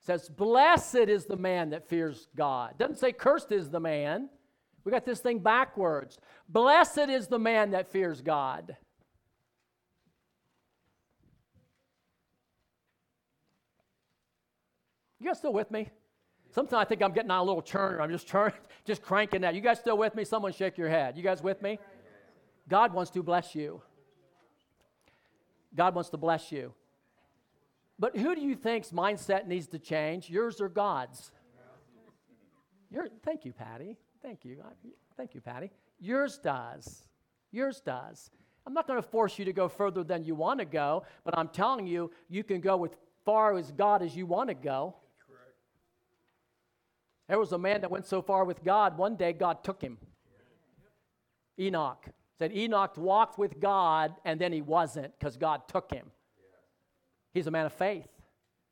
says, 0.00 0.28
Blessed 0.28 0.96
is 0.96 1.26
the 1.26 1.36
man 1.36 1.70
that 1.70 1.88
fears 1.88 2.28
God. 2.36 2.74
Doesn't 2.78 2.98
say 2.98 3.12
cursed 3.12 3.52
is 3.52 3.70
the 3.70 3.80
man. 3.80 4.28
We 4.84 4.92
got 4.92 5.04
this 5.04 5.20
thing 5.20 5.40
backwards. 5.40 6.18
Blessed 6.48 7.08
is 7.10 7.26
the 7.26 7.38
man 7.38 7.72
that 7.72 7.92
fears 7.92 8.22
God. 8.22 8.76
You 15.18 15.26
guys 15.26 15.38
still 15.38 15.52
with 15.52 15.70
me? 15.70 15.90
Sometimes 16.52 16.80
I 16.80 16.84
think 16.84 17.02
I'm 17.02 17.12
getting 17.12 17.30
on 17.30 17.40
a 17.40 17.44
little 17.44 17.62
churner. 17.62 18.00
I'm 18.00 18.10
just 18.10 18.26
churning, 18.26 18.56
just 18.86 19.02
cranking 19.02 19.42
that. 19.42 19.54
You 19.54 19.60
guys 19.60 19.78
still 19.78 19.98
with 19.98 20.14
me? 20.14 20.24
Someone 20.24 20.52
shake 20.52 20.78
your 20.78 20.88
head. 20.88 21.16
You 21.16 21.22
guys 21.22 21.42
with 21.42 21.60
me? 21.60 21.78
God 22.68 22.94
wants 22.94 23.10
to 23.12 23.22
bless 23.22 23.54
you. 23.54 23.82
God 25.74 25.94
wants 25.94 26.10
to 26.10 26.16
bless 26.16 26.50
you. 26.50 26.72
But 28.00 28.16
who 28.16 28.34
do 28.34 28.40
you 28.40 28.56
think's 28.56 28.90
mindset 28.90 29.46
needs 29.46 29.66
to 29.68 29.78
change? 29.78 30.30
Yours 30.30 30.58
or 30.58 30.70
God's? 30.70 31.30
Your, 32.90 33.08
thank 33.22 33.44
you, 33.44 33.52
Patty. 33.52 33.98
Thank 34.22 34.44
you. 34.44 34.56
Thank 35.18 35.34
you, 35.34 35.42
Patty. 35.42 35.70
Yours 36.00 36.38
does. 36.38 37.02
Yours 37.52 37.82
does. 37.84 38.30
I'm 38.66 38.72
not 38.72 38.86
going 38.86 39.00
to 39.00 39.06
force 39.06 39.38
you 39.38 39.44
to 39.44 39.52
go 39.52 39.68
further 39.68 40.02
than 40.02 40.24
you 40.24 40.34
want 40.34 40.60
to 40.60 40.64
go, 40.64 41.04
but 41.24 41.36
I'm 41.36 41.48
telling 41.48 41.86
you, 41.86 42.10
you 42.30 42.42
can 42.42 42.62
go 42.62 42.82
as 42.86 42.90
far 43.26 43.56
as 43.56 43.70
God 43.70 44.02
as 44.02 44.16
you 44.16 44.24
want 44.24 44.48
to 44.48 44.54
go. 44.54 44.96
There 47.28 47.38
was 47.38 47.52
a 47.52 47.58
man 47.58 47.82
that 47.82 47.90
went 47.90 48.06
so 48.06 48.22
far 48.22 48.44
with 48.44 48.64
God, 48.64 48.96
one 48.96 49.14
day 49.14 49.32
God 49.34 49.62
took 49.62 49.80
him. 49.80 49.98
Enoch. 51.58 52.06
Said 52.38 52.52
Enoch 52.56 52.96
walked 52.96 53.38
with 53.38 53.60
God 53.60 54.14
and 54.24 54.40
then 54.40 54.52
he 54.52 54.62
wasn't 54.62 55.16
because 55.18 55.36
God 55.36 55.68
took 55.68 55.92
him. 55.92 56.10
He's 57.32 57.46
a 57.46 57.50
man 57.50 57.66
of 57.66 57.72
faith. 57.72 58.08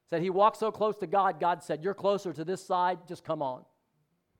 Said 0.08 0.22
he 0.22 0.30
walked 0.30 0.56
so 0.56 0.72
close 0.72 0.96
to 0.98 1.06
God, 1.06 1.38
God 1.38 1.62
said, 1.62 1.84
You're 1.84 1.94
closer 1.94 2.32
to 2.32 2.44
this 2.44 2.64
side, 2.64 2.98
just 3.06 3.24
come 3.24 3.42
on. 3.42 3.62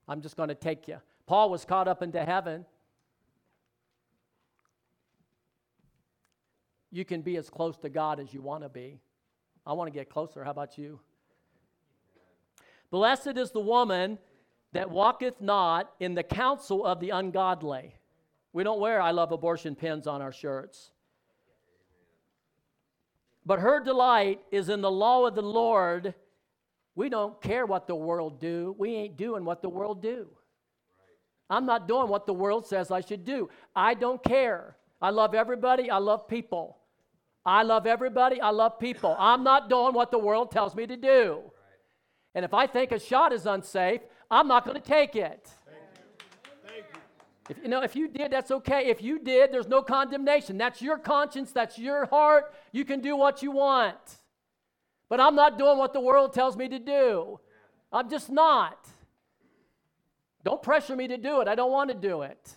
I'm 0.07 0.21
just 0.21 0.35
going 0.35 0.49
to 0.49 0.55
take 0.55 0.87
you. 0.87 0.97
Paul 1.27 1.51
was 1.51 1.63
caught 1.63 1.87
up 1.87 2.01
into 2.01 2.23
heaven. 2.25 2.65
You 6.91 7.05
can 7.05 7.21
be 7.21 7.37
as 7.37 7.49
close 7.51 7.77
to 7.77 7.89
God 7.89 8.19
as 8.19 8.33
you 8.33 8.41
want 8.41 8.63
to 8.63 8.69
be. 8.69 8.99
I 9.65 9.73
want 9.73 9.93
to 9.93 9.97
get 9.97 10.09
closer. 10.09 10.43
How 10.43 10.49
about 10.49 10.77
you? 10.77 10.99
Blessed 12.89 13.37
is 13.37 13.51
the 13.51 13.59
woman 13.59 14.17
that 14.73 14.89
walketh 14.89 15.39
not 15.39 15.91
in 15.99 16.15
the 16.15 16.23
counsel 16.23 16.85
of 16.85 16.99
the 16.99 17.11
ungodly. 17.11 17.93
We 18.53 18.63
don't 18.63 18.79
wear 18.79 18.99
I 18.99 19.11
love 19.11 19.31
abortion 19.31 19.75
pins 19.75 20.07
on 20.07 20.23
our 20.23 20.31
shirts. 20.31 20.91
But 23.49 23.61
her 23.61 23.79
delight 23.83 24.41
is 24.51 24.69
in 24.69 24.81
the 24.81 24.91
law 24.91 25.25
of 25.25 25.33
the 25.33 25.41
Lord. 25.41 26.13
We 26.93 27.09
don't 27.09 27.41
care 27.41 27.65
what 27.65 27.87
the 27.87 27.95
world 27.95 28.39
do. 28.39 28.75
We 28.77 28.93
ain't 28.93 29.17
doing 29.17 29.43
what 29.43 29.63
the 29.63 29.69
world 29.69 30.03
do. 30.03 30.27
I'm 31.49 31.65
not 31.65 31.87
doing 31.87 32.09
what 32.09 32.27
the 32.27 32.33
world 32.33 32.67
says 32.67 32.91
I 32.91 33.01
should 33.01 33.25
do. 33.25 33.49
I 33.75 33.95
don't 33.95 34.23
care. 34.23 34.77
I 35.01 35.09
love 35.09 35.33
everybody. 35.33 35.89
I 35.89 35.97
love 35.97 36.27
people. 36.27 36.77
I 37.43 37.63
love 37.63 37.87
everybody. 37.87 38.39
I 38.39 38.51
love 38.51 38.77
people. 38.77 39.15
I'm 39.17 39.43
not 39.43 39.67
doing 39.67 39.95
what 39.95 40.11
the 40.11 40.19
world 40.19 40.51
tells 40.51 40.75
me 40.75 40.85
to 40.85 40.95
do. 40.95 41.41
And 42.35 42.45
if 42.45 42.53
I 42.53 42.67
think 42.67 42.91
a 42.91 42.99
shot 42.99 43.33
is 43.33 43.47
unsafe, 43.47 44.01
I'm 44.29 44.47
not 44.47 44.63
going 44.63 44.79
to 44.79 44.87
take 44.87 45.15
it. 45.15 45.49
If, 47.49 47.57
you 47.63 47.67
know, 47.67 47.81
if 47.81 47.95
you 47.95 48.07
did, 48.07 48.31
that's 48.31 48.51
okay. 48.51 48.89
If 48.89 49.01
you 49.01 49.19
did, 49.19 49.51
there's 49.51 49.67
no 49.67 49.81
condemnation. 49.81 50.57
That's 50.57 50.81
your 50.81 50.97
conscience, 50.99 51.51
that's 51.51 51.79
your 51.79 52.05
heart. 52.05 52.53
You 52.71 52.85
can 52.85 53.01
do 53.01 53.15
what 53.15 53.41
you 53.41 53.51
want. 53.51 53.97
But 55.09 55.19
I'm 55.19 55.35
not 55.35 55.57
doing 55.57 55.79
what 55.79 55.91
the 55.91 55.99
world 55.99 56.33
tells 56.33 56.55
me 56.55 56.69
to 56.69 56.77
do. 56.77 57.39
I'm 57.91 58.09
just 58.09 58.29
not. 58.29 58.87
Don't 60.43 60.61
pressure 60.61 60.95
me 60.95 61.07
to 61.07 61.17
do 61.17 61.41
it. 61.41 61.47
I 61.47 61.55
don't 61.55 61.71
want 61.71 61.89
to 61.89 61.95
do 61.95 62.21
it. 62.21 62.53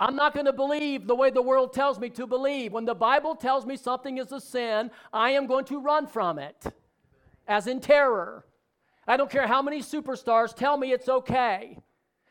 I'm 0.00 0.16
not 0.16 0.32
going 0.32 0.46
to 0.46 0.52
believe 0.52 1.06
the 1.06 1.14
way 1.14 1.30
the 1.30 1.42
world 1.42 1.72
tells 1.72 1.98
me 1.98 2.08
to 2.10 2.26
believe. 2.26 2.72
When 2.72 2.84
the 2.84 2.94
Bible 2.94 3.34
tells 3.34 3.66
me 3.66 3.76
something 3.76 4.18
is 4.18 4.32
a 4.32 4.40
sin, 4.40 4.90
I 5.12 5.30
am 5.30 5.46
going 5.46 5.64
to 5.66 5.80
run 5.80 6.06
from 6.06 6.38
it, 6.38 6.66
as 7.46 7.66
in 7.66 7.80
terror. 7.80 8.46
I 9.06 9.16
don't 9.16 9.30
care 9.30 9.46
how 9.46 9.60
many 9.60 9.80
superstars 9.80 10.54
tell 10.54 10.76
me 10.76 10.92
it's 10.92 11.08
okay. 11.08 11.78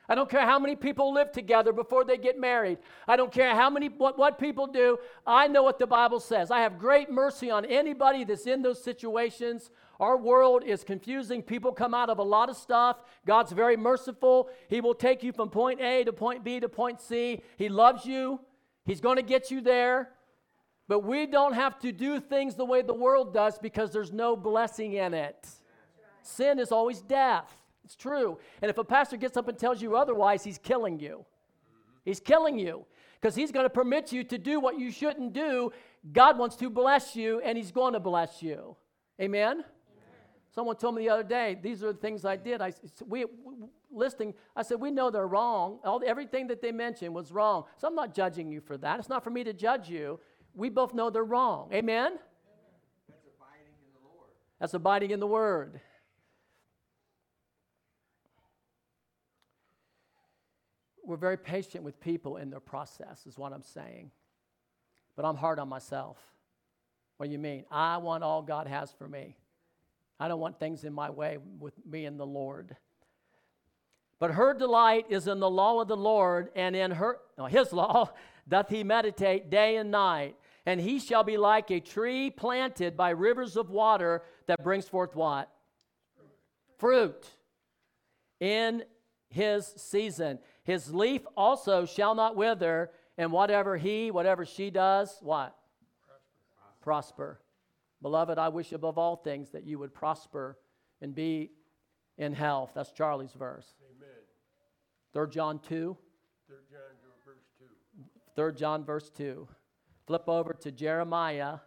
I 0.09 0.15
don't 0.15 0.29
care 0.29 0.45
how 0.45 0.57
many 0.57 0.75
people 0.75 1.13
live 1.13 1.33
together 1.33 1.73
before 1.73 2.05
they 2.05 2.17
get 2.17 2.39
married. 2.39 2.77
I 3.07 3.17
don't 3.17 3.31
care 3.31 3.53
how 3.53 3.69
many 3.69 3.89
what, 3.89 4.17
what 4.17 4.39
people 4.39 4.65
do. 4.65 4.97
I 5.25 5.47
know 5.47 5.63
what 5.63 5.79
the 5.79 5.87
Bible 5.87 6.21
says. 6.21 6.49
I 6.49 6.61
have 6.61 6.79
great 6.79 7.11
mercy 7.11 7.51
on 7.51 7.65
anybody 7.65 8.23
that's 8.23 8.47
in 8.47 8.61
those 8.61 8.81
situations. 8.81 9.69
Our 9.99 10.15
world 10.15 10.63
is 10.63 10.85
confusing. 10.85 11.41
People 11.41 11.73
come 11.73 11.93
out 11.93 12.09
of 12.09 12.19
a 12.19 12.23
lot 12.23 12.49
of 12.49 12.55
stuff. 12.55 12.97
God's 13.25 13.51
very 13.51 13.75
merciful. 13.75 14.49
He 14.69 14.79
will 14.79 14.93
take 14.93 15.23
you 15.23 15.33
from 15.33 15.49
point 15.49 15.81
A 15.81 16.05
to 16.05 16.13
point 16.13 16.43
B 16.43 16.61
to 16.61 16.69
point 16.69 17.01
C. 17.01 17.41
He 17.57 17.67
loves 17.67 18.05
you. 18.05 18.39
He's 18.85 19.01
going 19.01 19.17
to 19.17 19.23
get 19.23 19.51
you 19.51 19.59
there. 19.59 20.11
But 20.87 20.99
we 20.99 21.25
don't 21.25 21.53
have 21.53 21.79
to 21.79 21.91
do 21.91 22.21
things 22.21 22.55
the 22.55 22.63
way 22.63 22.81
the 22.81 22.93
world 22.93 23.33
does 23.33 23.59
because 23.59 23.91
there's 23.91 24.13
no 24.13 24.37
blessing 24.37 24.93
in 24.93 25.13
it. 25.13 25.47
Sin 26.21 26.59
is 26.59 26.71
always 26.71 27.01
death. 27.01 27.53
It's 27.87 27.95
true. 27.95 28.37
And 28.61 28.69
if 28.69 28.77
a 28.77 28.83
pastor 28.83 29.15
gets 29.15 29.37
up 29.37 29.47
and 29.47 29.57
tells 29.57 29.81
you 29.81 29.95
otherwise, 29.95 30.43
he's 30.43 30.57
killing 30.57 30.99
you. 30.99 31.23
He's 32.03 32.19
killing 32.19 32.59
you 32.59 32.85
because 33.21 33.33
he's 33.33 33.49
going 33.49 33.63
to 33.63 33.69
permit 33.69 34.11
you 34.11 34.25
to 34.25 34.37
do 34.37 34.59
what 34.59 34.77
you 34.77 34.91
shouldn't 34.91 35.31
do. 35.31 35.71
God 36.11 36.37
wants 36.37 36.57
to 36.57 36.69
bless 36.69 37.15
you, 37.15 37.39
and 37.39 37.57
he's 37.57 37.71
going 37.71 37.93
to 37.93 38.01
bless 38.01 38.43
you. 38.43 38.75
Amen? 39.21 39.51
Amen. 39.51 39.63
Someone 40.53 40.75
told 40.75 40.95
me 40.95 41.03
the 41.03 41.09
other 41.09 41.23
day, 41.23 41.57
these 41.63 41.81
are 41.81 41.93
the 41.93 41.97
things 41.97 42.25
I 42.25 42.35
did. 42.35 42.61
I 42.61 42.73
we, 43.07 43.23
we 43.23 43.55
listing. 43.89 44.33
I 44.53 44.63
said 44.63 44.81
we 44.81 44.91
know 44.91 45.09
they're 45.09 45.25
wrong. 45.25 45.79
All 45.85 46.01
everything 46.05 46.47
that 46.47 46.61
they 46.61 46.73
mentioned 46.73 47.15
was 47.15 47.31
wrong. 47.31 47.63
So 47.77 47.87
I'm 47.87 47.95
not 47.95 48.13
judging 48.13 48.51
you 48.51 48.59
for 48.59 48.77
that. 48.79 48.99
It's 48.99 49.07
not 49.07 49.23
for 49.23 49.29
me 49.29 49.45
to 49.45 49.53
judge 49.53 49.87
you. 49.87 50.19
we 50.53 50.67
both 50.67 50.93
know 50.93 51.09
they're 51.09 51.23
wrong. 51.23 51.69
Amen? 51.71 52.19
That's 53.07 53.23
abiding 53.33 53.75
in 53.79 53.93
the 53.93 54.09
Lord. 54.13 54.29
That's 54.59 54.73
abiding 54.73 55.11
in 55.11 55.21
the 55.21 55.27
Word. 55.27 55.79
We're 61.07 61.15
very 61.15 61.37
patient 61.37 61.85
with 61.85 62.01
people 62.01 62.35
in 62.35 62.49
their 62.49 62.59
process, 62.59 63.25
is 63.25 63.37
what 63.37 63.53
I'm 63.53 63.63
saying. 63.63 64.11
But 65.15 65.23
I'm 65.23 65.37
hard 65.37 65.57
on 65.57 65.69
myself. 65.69 66.17
What 67.15 67.27
do 67.27 67.31
you 67.31 67.39
mean? 67.39 67.63
I 67.71 67.95
want 67.97 68.25
all 68.25 68.41
God 68.41 68.67
has 68.67 68.91
for 68.91 69.07
me. 69.07 69.37
I 70.19 70.27
don't 70.27 70.41
want 70.41 70.59
things 70.59 70.83
in 70.83 70.91
my 70.91 71.09
way 71.09 71.37
with 71.59 71.73
me 71.85 72.03
and 72.03 72.19
the 72.19 72.25
Lord. 72.25 72.75
But 74.19 74.31
her 74.31 74.53
delight 74.53 75.05
is 75.07 75.29
in 75.29 75.39
the 75.39 75.49
law 75.49 75.79
of 75.79 75.87
the 75.87 75.95
Lord, 75.95 76.49
and 76.55 76.75
in 76.75 76.91
her 76.91 77.19
no, 77.37 77.45
his 77.45 77.71
law 77.71 78.09
doth 78.49 78.67
he 78.67 78.83
meditate 78.83 79.49
day 79.49 79.77
and 79.77 79.89
night. 79.89 80.35
And 80.65 80.81
he 80.81 80.99
shall 80.99 81.23
be 81.23 81.37
like 81.37 81.71
a 81.71 81.79
tree 81.79 82.29
planted 82.29 82.97
by 82.97 83.11
rivers 83.11 83.55
of 83.55 83.69
water 83.69 84.23
that 84.47 84.61
brings 84.61 84.89
forth 84.89 85.15
what? 85.15 85.49
Fruit 86.77 87.25
in 88.41 88.83
his 89.29 89.65
season. 89.77 90.39
His 90.67 90.93
leaf 90.93 91.21
also 91.37 91.85
shall 91.85 92.13
not 92.13 92.35
wither, 92.35 92.91
and 93.17 93.31
whatever 93.31 93.77
he, 93.77 94.11
whatever 94.11 94.45
she 94.45 94.69
does, 94.69 95.17
what? 95.21 95.55
Prosper. 96.03 96.81
prosper. 96.81 97.41
Beloved, 98.01 98.37
I 98.37 98.49
wish 98.49 98.73
above 98.73 98.97
all 98.97 99.15
things 99.15 99.51
that 99.51 99.63
you 99.63 99.79
would 99.79 99.93
prosper 99.93 100.57
and 101.01 101.15
be 101.15 101.51
in 102.17 102.33
health. 102.33 102.73
That's 102.75 102.91
Charlie's 102.91 103.31
verse. 103.31 103.75
Amen. 103.95 104.09
3 105.13 105.33
John 105.33 105.59
2. 105.59 105.95
3 106.47 106.57
John 106.69 106.81
verse 107.25 107.45
2. 107.57 108.03
3 108.35 108.53
John 108.53 108.83
verse 108.83 109.09
2. 109.09 109.47
Flip 110.05 110.27
over 110.27 110.51
to 110.51 110.71
Jeremiah. 110.73 111.59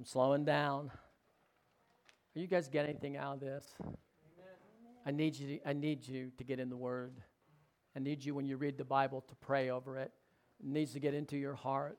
I'm 0.00 0.04
slowing 0.04 0.44
down. 0.44 0.90
Are 2.34 2.40
you 2.40 2.48
guys 2.48 2.68
getting 2.68 2.90
anything 2.90 3.16
out 3.16 3.34
of 3.34 3.40
this? 3.40 3.72
I 5.06 5.12
need 5.12 5.36
you 5.36 5.58
to, 5.58 5.68
I 5.68 5.74
need 5.74 6.08
you 6.08 6.32
to 6.38 6.42
get 6.42 6.58
in 6.58 6.70
the 6.70 6.76
word. 6.76 7.12
I 7.98 8.00
need 8.00 8.24
you 8.24 8.32
when 8.32 8.46
you 8.46 8.56
read 8.56 8.78
the 8.78 8.84
Bible 8.84 9.22
to 9.22 9.34
pray 9.34 9.70
over 9.70 9.98
it. 9.98 10.12
It 10.60 10.66
needs 10.66 10.92
to 10.92 11.00
get 11.00 11.14
into 11.14 11.36
your 11.36 11.56
heart. 11.56 11.98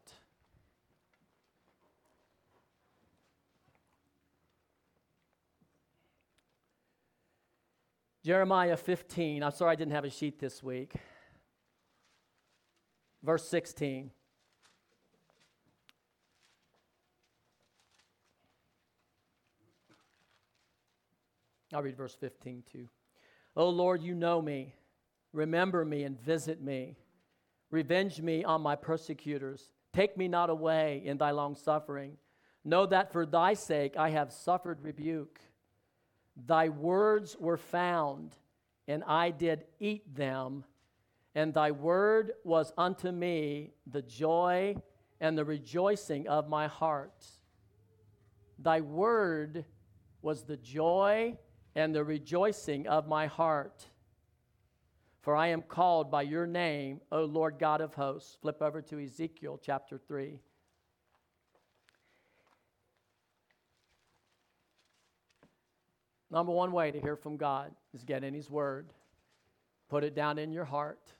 Jeremiah 8.24 8.78
15. 8.78 9.43
I'm 9.43 9.52
sorry 9.52 9.74
I 9.74 9.76
didn't 9.76 9.91
have 9.91 10.06
a 10.06 10.10
sheet 10.10 10.39
this 10.39 10.64
week. 10.64 10.93
Verse 13.22 13.45
16. 13.50 14.10
I'll 21.74 21.84
read 21.84 21.97
verse 21.97 22.16
15 22.16 22.64
too. 22.72 22.88
Oh 23.58 23.68
Lord, 23.68 24.02
you 24.02 24.16
know 24.16 24.41
me. 24.41 24.76
Remember 25.34 25.86
me 25.86 26.04
and 26.04 26.20
visit 26.20 26.62
me. 26.62 26.96
Revenge 27.72 28.22
me 28.22 28.44
on 28.44 28.62
my 28.62 28.76
persecutors. 28.76 29.70
Take 29.94 30.18
me 30.18 30.28
not 30.28 30.50
away 30.50 31.02
in 31.06 31.18
thy 31.18 31.32
long 31.32 31.56
suffering. 31.56 32.18
Know 32.66 32.86
that 32.88 33.12
for 33.12 33.26
thy 33.26 33.54
sake 33.54 33.96
I 33.98 34.10
have 34.10 34.32
suffered 34.32 34.84
rebuke. 34.84 35.40
Thy 36.36 36.70
words 36.70 37.36
were 37.40 37.58
found, 37.58 38.36
and 38.88 39.04
I 39.06 39.32
did 39.32 39.66
eat 39.80 40.16
them. 40.16 40.64
And 41.36 41.54
thy 41.54 41.72
word 41.72 42.34
was 42.44 42.74
unto 42.78 43.12
me 43.12 43.74
the 43.86 44.02
joy 44.02 44.76
and 45.22 45.38
the 45.38 45.46
rejoicing 45.46 46.28
of 46.28 46.50
my 46.50 46.68
heart. 46.68 47.26
Thy 48.58 48.82
word 48.82 49.66
was 50.22 50.44
the 50.44 50.58
joy 50.58 51.38
and 51.76 51.94
the 51.94 52.04
rejoicing 52.04 52.88
of 52.88 53.08
my 53.08 53.28
heart. 53.28 53.86
For 55.22 55.36
I 55.36 55.48
am 55.48 55.62
called 55.62 56.10
by 56.10 56.22
your 56.22 56.48
name, 56.48 57.02
O 57.12 57.24
Lord 57.24 57.60
God 57.60 57.82
of 57.82 57.94
hosts. 57.94 58.38
Flip 58.42 58.62
over 58.62 58.82
to 58.84 59.04
Ezekiel 59.04 59.60
chapter 59.62 59.98
3. 59.98 60.40
Number 66.32 66.52
one 66.52 66.72
way 66.72 66.92
to 66.92 67.02
hear 67.02 67.16
from 67.16 67.38
God 67.38 67.72
is 67.94 68.04
get 68.04 68.24
in 68.24 68.34
His 68.34 68.50
Word. 68.50 68.94
Put 69.90 70.04
it 70.04 70.16
down 70.16 70.38
in 70.38 70.52
your 70.52 70.66
heart. 70.66 71.14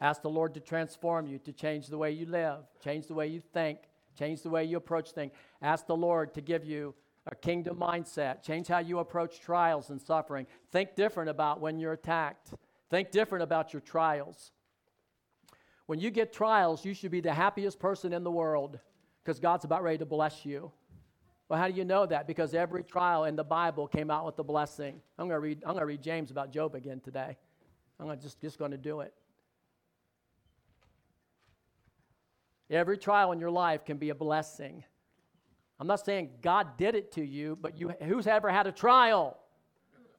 Ask 0.00 0.22
the 0.22 0.30
Lord 0.30 0.54
to 0.54 0.60
transform 0.60 1.26
you, 1.26 1.38
to 1.40 1.52
change 1.52 1.88
the 1.88 1.98
way 1.98 2.12
you 2.12 2.26
live, 2.26 2.60
change 2.84 3.06
the 3.06 3.14
way 3.14 3.26
you 3.26 3.40
think, 3.40 3.78
change 4.16 4.42
the 4.42 4.50
way 4.50 4.64
you 4.64 4.76
approach 4.76 5.10
things. 5.10 5.32
Ask 5.62 5.86
the 5.86 5.96
Lord 5.96 6.34
to 6.34 6.40
give 6.40 6.64
you 6.64 6.94
a 7.26 7.34
kingdom 7.34 7.78
mindset, 7.78 8.42
change 8.42 8.68
how 8.68 8.78
you 8.78 9.00
approach 9.00 9.40
trials 9.40 9.90
and 9.90 10.00
suffering. 10.00 10.46
Think 10.70 10.94
different 10.94 11.30
about 11.30 11.60
when 11.60 11.80
you're 11.80 11.94
attacked, 11.94 12.54
think 12.90 13.10
different 13.10 13.42
about 13.42 13.72
your 13.72 13.80
trials. 13.80 14.52
When 15.86 16.00
you 16.00 16.10
get 16.10 16.32
trials, 16.32 16.84
you 16.84 16.94
should 16.94 17.10
be 17.10 17.20
the 17.20 17.32
happiest 17.32 17.78
person 17.78 18.12
in 18.12 18.24
the 18.24 18.30
world 18.30 18.78
because 19.22 19.38
God's 19.38 19.64
about 19.64 19.82
ready 19.82 19.98
to 19.98 20.06
bless 20.06 20.44
you. 20.44 20.72
Well, 21.48 21.60
how 21.60 21.68
do 21.68 21.74
you 21.74 21.84
know 21.84 22.06
that? 22.06 22.26
Because 22.26 22.54
every 22.54 22.82
trial 22.82 23.24
in 23.24 23.36
the 23.36 23.44
Bible 23.44 23.86
came 23.86 24.10
out 24.10 24.26
with 24.26 24.38
a 24.40 24.44
blessing. 24.44 25.00
I'm 25.16 25.28
going 25.28 25.36
to 25.36 25.40
read, 25.40 25.62
I'm 25.64 25.74
going 25.74 25.82
to 25.82 25.86
read 25.86 26.02
James 26.02 26.32
about 26.32 26.52
Job 26.52 26.74
again 26.74 27.00
today. 27.00 27.36
I'm 28.00 28.06
gonna 28.06 28.20
just, 28.20 28.40
just 28.40 28.58
going 28.58 28.72
to 28.72 28.76
do 28.76 29.00
it. 29.00 29.14
Every 32.68 32.98
trial 32.98 33.30
in 33.30 33.38
your 33.38 33.50
life 33.50 33.84
can 33.84 33.96
be 33.96 34.10
a 34.10 34.14
blessing. 34.14 34.82
I'm 35.78 35.86
not 35.86 36.04
saying 36.04 36.30
God 36.42 36.76
did 36.76 36.96
it 36.96 37.12
to 37.12 37.24
you, 37.24 37.56
but 37.60 37.78
you, 37.78 37.92
who's 38.02 38.26
ever 38.26 38.50
had 38.50 38.66
a 38.66 38.72
trial? 38.72 39.38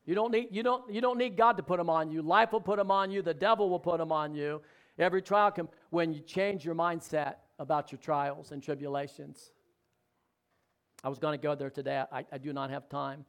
You 0.07 0.15
don't, 0.15 0.31
need, 0.31 0.47
you, 0.51 0.63
don't, 0.63 0.91
you 0.91 1.01
don't 1.01 1.17
need 1.17 1.35
God 1.35 1.57
to 1.57 1.63
put 1.63 1.77
them 1.77 1.89
on 1.89 2.09
you. 2.09 2.21
Life 2.21 2.53
will 2.53 2.61
put 2.61 2.77
them 2.77 2.89
on 2.89 3.11
you. 3.11 3.21
The 3.21 3.33
devil 3.33 3.69
will 3.69 3.79
put 3.79 3.97
them 3.97 4.13
on 4.13 4.33
you. 4.33 4.61
Every 4.97 5.21
trial 5.21 5.51
can, 5.51 5.67
when 5.89 6.13
you 6.13 6.21
change 6.21 6.63
your 6.63 6.75
mindset 6.75 7.35
about 7.59 7.91
your 7.91 7.99
trials 7.99 8.53
and 8.53 8.63
tribulations. 8.63 9.51
I 11.03 11.09
was 11.09 11.19
going 11.19 11.37
to 11.37 11.43
go 11.43 11.55
there 11.55 11.69
today. 11.69 12.03
I, 12.09 12.25
I 12.31 12.37
do 12.37 12.53
not 12.53 12.69
have 12.69 12.87
time. 12.87 13.25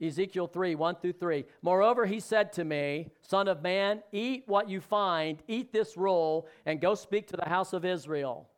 Ezekiel 0.00 0.46
3, 0.46 0.76
1 0.76 0.96
through 0.96 1.14
3. 1.14 1.44
Moreover, 1.62 2.06
he 2.06 2.20
said 2.20 2.52
to 2.52 2.64
me, 2.64 3.08
Son 3.22 3.48
of 3.48 3.62
man, 3.62 4.00
eat 4.12 4.44
what 4.46 4.68
you 4.68 4.80
find, 4.80 5.42
eat 5.48 5.72
this 5.72 5.96
roll, 5.96 6.46
and 6.64 6.80
go 6.80 6.94
speak 6.94 7.26
to 7.28 7.36
the 7.36 7.48
house 7.48 7.72
of 7.72 7.84
Israel. 7.84 8.48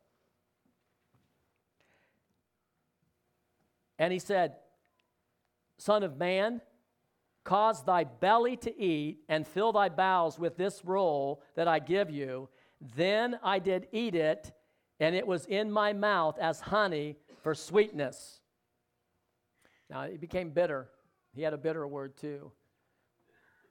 And 3.97 4.13
he 4.13 4.19
said, 4.19 4.55
Son 5.79 6.03
of 6.03 6.17
man, 6.17 6.61
cause 7.45 7.83
thy 7.83 8.03
belly 8.03 8.57
to 8.57 8.79
eat, 8.79 9.19
and 9.29 9.47
fill 9.47 9.71
thy 9.71 9.87
bowels 9.87 10.37
with 10.37 10.57
this 10.57 10.83
roll 10.83 11.41
that 11.55 11.69
I 11.69 11.79
give 11.79 12.11
you. 12.11 12.49
Then 12.95 13.39
I 13.41 13.59
did 13.59 13.87
eat 13.93 14.13
it, 14.13 14.51
and 14.99 15.15
it 15.15 15.25
was 15.25 15.45
in 15.45 15.71
my 15.71 15.93
mouth 15.93 16.37
as 16.37 16.59
honey 16.59 17.15
for 17.41 17.55
sweetness. 17.55 18.41
Now 19.89 20.01
it 20.01 20.19
became 20.19 20.49
bitter. 20.49 20.89
He 21.33 21.41
had 21.41 21.53
a 21.53 21.57
bitter 21.57 21.87
word 21.87 22.17
too. 22.17 22.51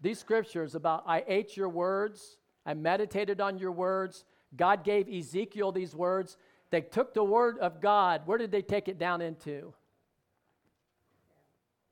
These 0.01 0.19
scriptures 0.19 0.75
about 0.75 1.05
I 1.07 1.25
ate 1.29 1.59
your 1.59 1.69
words, 1.69 2.39
I 2.65 2.73
meditated 2.73 3.41
on 3.41 3.59
your 3.59 3.73
words. 3.73 4.25
God 4.57 4.83
gave 4.83 5.09
Ezekiel 5.09 5.73
these 5.73 5.95
words. 5.95 6.39
They 6.71 6.81
took 6.81 7.13
the 7.13 7.25
word 7.25 7.59
of 7.59 7.83
God. 7.83 8.23
Where 8.25 8.39
did 8.39 8.51
they 8.51 8.63
take 8.63 8.89
it 8.89 8.99
down 8.99 9.21
into? 9.21 9.75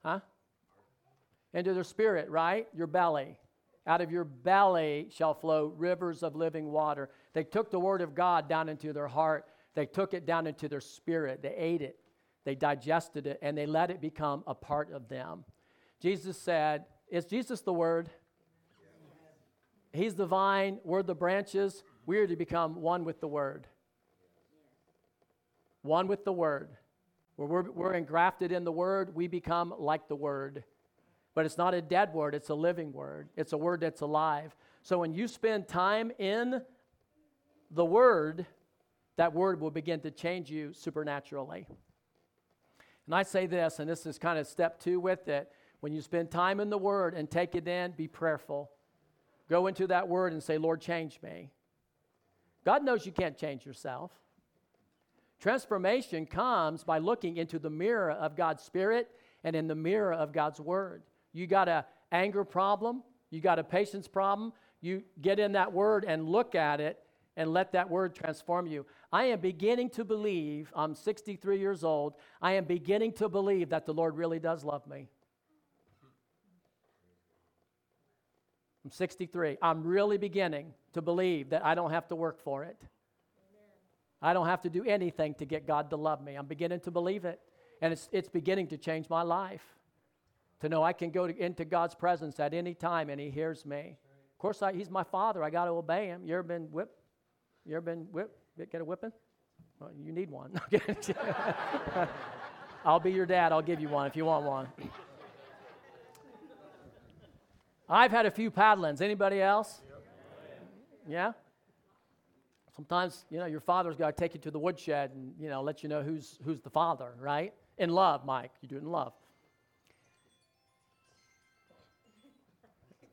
Huh? 0.07 0.21
Into 1.53 1.75
their 1.75 1.83
spirit, 1.83 2.31
right? 2.31 2.69
Your 2.73 2.87
belly. 2.87 3.41
Out 3.89 4.01
of 4.01 4.13
your 4.13 4.23
belly 4.23 5.09
shall 5.11 5.35
flow 5.35 5.73
rivers 5.77 6.23
of 6.23 6.37
living 6.37 6.71
water. 6.71 7.11
They 7.33 7.43
took 7.43 7.73
the 7.73 7.81
word 7.81 8.01
of 8.03 8.15
God 8.15 8.49
down 8.49 8.69
into 8.69 8.93
their 8.93 9.09
heart. 9.09 9.47
They 9.75 9.85
took 9.85 10.15
it 10.15 10.25
down 10.25 10.47
into 10.47 10.69
their 10.69 10.81
spirit. 10.81 11.43
They 11.43 11.55
ate 11.57 11.83
it. 11.83 11.99
They 12.45 12.55
digested 12.55 13.27
it 13.27 13.41
and 13.43 13.59
they 13.59 13.67
let 13.67 13.91
it 13.91 14.01
become 14.01 14.45
a 14.47 14.55
part 14.55 14.93
of 14.93 15.09
them. 15.09 15.45
Jesus 16.01 16.39
said, 16.39 16.85
Is 17.11 17.25
Jesus 17.25 17.63
the 17.63 17.73
Word? 17.73 18.09
He's 19.93 20.15
the 20.15 20.27
vine, 20.27 20.79
we're 20.85 21.03
the 21.03 21.17
branches. 21.17 21.83
We 22.05 22.19
are 22.19 22.29
to 22.29 22.37
become 22.37 22.81
one 22.81 23.05
with 23.05 23.21
the 23.21 23.27
Word. 23.27 23.67
One 25.83 26.07
with 26.07 26.25
the 26.25 26.33
Word. 26.33 26.77
Where 27.37 27.49
we're, 27.49 27.71
we're 27.71 27.95
engrafted 27.95 28.53
in 28.53 28.65
the 28.65 28.73
Word, 28.73 29.15
we 29.15 29.29
become 29.29 29.75
like 29.79 30.09
the 30.09 30.17
Word. 30.17 30.65
But 31.37 31.45
it's 31.45 31.59
not 31.59 31.75
a 31.75 31.83
dead 31.83 32.15
word, 32.15 32.35
it's 32.35 32.49
a 32.49 32.55
living 32.55 32.95
word. 32.95 33.29
It's 33.37 33.53
a 33.53 33.59
word 33.59 33.81
that's 33.83 34.01
alive. 34.01 34.57
So 34.83 35.01
when 35.01 35.13
you 35.13 35.29
spend 35.29 35.69
time 35.69 36.11
in 36.19 36.63
the 37.71 37.85
Word, 37.85 38.47
that 39.19 39.35
word 39.35 39.61
will 39.61 39.71
begin 39.71 40.01
to 40.01 40.11
change 40.11 40.51
you 40.51 40.73
supernaturally. 40.73 41.67
And 43.05 43.15
I 43.15 43.23
say 43.23 43.47
this, 43.47 43.79
and 43.81 43.89
this 43.89 44.07
is 44.07 44.19
kind 44.19 44.39
of 44.39 44.47
step 44.47 44.81
two 44.81 44.99
with 44.99 45.29
it. 45.29 45.53
When 45.81 45.93
you 45.93 46.01
spend 46.01 46.31
time 46.31 46.59
in 46.59 46.71
the 46.71 46.79
Word 46.79 47.13
and 47.13 47.31
take 47.31 47.55
it 47.55 47.69
in, 47.69 47.93
be 47.93 48.09
prayerful. 48.09 48.71
Go 49.51 49.67
into 49.67 49.87
that 49.89 50.09
Word 50.09 50.33
and 50.33 50.43
say, 50.43 50.57
Lord, 50.57 50.81
change 50.81 51.21
me. 51.23 51.51
God 52.65 52.83
knows 52.83 53.05
you 53.05 53.13
can't 53.13 53.37
change 53.37 53.67
yourself. 53.67 54.11
Transformation 55.41 56.27
comes 56.27 56.83
by 56.83 56.99
looking 56.99 57.37
into 57.37 57.59
the 57.59 57.71
mirror 57.71 58.13
of 58.13 58.37
God's 58.37 58.63
Spirit 58.63 59.11
and 59.45 59.55
in 59.55 59.67
the 59.67 59.75
mirror 59.75 60.13
of 60.13 60.33
God's 60.33 60.61
Word. 60.61 61.03
You 61.33 61.47
got 61.47 61.69
a 61.69 61.85
anger 62.11 62.45
problem, 62.45 63.03
you 63.31 63.41
got 63.41 63.59
a 63.59 63.65
patience 63.65 64.09
problem, 64.09 64.53
you 64.81 65.03
get 65.21 65.39
in 65.39 65.53
that 65.53 65.73
word 65.73 66.05
and 66.07 66.29
look 66.29 66.55
at 66.55 66.81
it 66.81 66.99
and 67.37 67.53
let 67.53 67.73
that 67.73 67.91
word 67.91 68.15
transform 68.15 68.67
you. 68.67 68.87
I 69.13 69.25
am 69.25 69.41
beginning 69.41 69.91
to 69.91 70.05
believe, 70.05 70.73
I'm 70.75 70.95
63 70.95 71.59
years 71.59 71.85
old, 71.85 72.15
I 72.41 72.53
am 72.53 72.65
beginning 72.65 73.13
to 73.15 73.29
believe 73.29 73.71
that 73.71 73.85
the 73.85 73.93
Lord 73.93 74.17
really 74.17 74.39
does 74.39 74.65
love 74.65 74.87
me. 74.87 75.09
I'm 78.85 78.93
63. 78.93 79.59
I'm 79.61 79.83
really 79.83 80.17
beginning 80.17 80.73
to 80.93 81.03
believe 81.03 81.51
that 81.51 81.65
I 81.65 81.75
don't 81.75 81.91
have 81.91 82.07
to 82.09 82.15
work 82.15 82.41
for 82.41 82.63
it. 82.63 82.77
I 84.27 84.33
don't 84.33 84.49
have 84.49 84.63
to 84.63 84.69
do 84.69 84.83
anything 84.83 85.35
to 85.35 85.45
get 85.45 85.69
God 85.69 85.89
to 85.91 85.97
love 85.97 86.21
me. 86.21 86.35
I'm 86.35 86.47
beginning 86.47 86.81
to 86.81 86.91
believe 86.91 87.25
it. 87.25 87.39
And 87.81 87.93
it's, 87.93 88.09
it's 88.11 88.29
beginning 88.29 88.67
to 88.69 88.77
change 88.77 89.09
my 89.09 89.23
life. 89.23 89.63
To 90.63 90.69
know 90.69 90.83
I 90.83 90.95
can 90.95 91.11
go 91.11 91.29
to, 91.29 91.37
into 91.39 91.65
God's 91.65 91.95
presence 91.95 92.41
at 92.41 92.53
any 92.53 92.75
time 92.75 93.09
and 93.09 93.21
He 93.21 93.31
hears 93.31 93.65
me. 93.65 93.97
Of 94.33 94.39
course, 94.39 94.63
I, 94.63 94.73
He's 94.73 94.91
my 94.91 95.05
Father. 95.05 95.45
I 95.45 95.51
got 95.51 95.67
to 95.67 95.71
obey 95.71 96.07
Him. 96.07 96.23
You 96.25 96.35
ever 96.35 96.43
been 96.43 96.65
whipped? 96.73 96.99
You 97.65 97.77
ever 97.77 97.83
been 97.83 98.09
whipped? 98.11 98.37
Get 98.73 98.81
a 98.81 98.85
whipping? 98.85 99.13
Well, 99.79 99.91
you 99.97 100.11
need 100.11 100.29
one. 100.29 100.61
I'll 102.85 102.99
be 102.99 103.13
your 103.13 103.27
dad. 103.27 103.53
I'll 103.53 103.63
give 103.63 103.79
you 103.79 103.89
one 103.89 104.09
if 104.09 104.17
you 104.17 104.25
want 104.25 104.45
one. 104.45 104.67
I've 107.89 108.11
had 108.11 108.27
a 108.27 108.33
few 108.33 108.51
paddlings. 108.51 109.01
Anybody 109.01 109.41
else? 109.41 109.83
Yeah? 111.09 111.31
Sometimes, 112.77 113.25
you 113.31 113.39
know, 113.39 113.47
your 113.47 113.61
father's 113.61 113.97
got 113.97 114.15
to 114.15 114.23
take 114.23 114.35
you 114.35 114.41
to 114.41 114.51
the 114.51 114.59
woodshed 114.59 115.11
and, 115.15 115.33
you 115.41 115.49
know, 115.49 115.63
let 115.63 115.83
you 115.83 115.89
know 115.89 116.03
who's, 116.03 116.39
who's 116.45 116.61
the 116.61 116.69
father, 116.69 117.15
right? 117.19 117.55
In 117.79 117.89
love, 117.89 118.27
Mike. 118.27 118.53
You 118.61 118.69
do 118.69 118.77
it 118.77 118.83
in 118.83 118.91
love. 118.91 119.15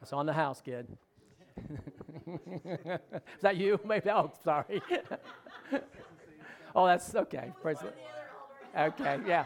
It's 0.01 0.11
on 0.11 0.26
the 0.26 0.34
house, 0.34 0.59
kid. 0.59 0.86
Is 2.28 3.41
that 3.41 3.55
you? 3.55 3.80
Maybe. 3.86 4.09
Oh, 4.09 4.34
sorry. 4.43 4.82
oh, 6.76 6.86
that's 6.86 7.16
okay. 7.16 7.53
Praise 7.61 7.78
the 7.80 7.93
Okay, 8.78 9.20
yeah. 9.26 9.45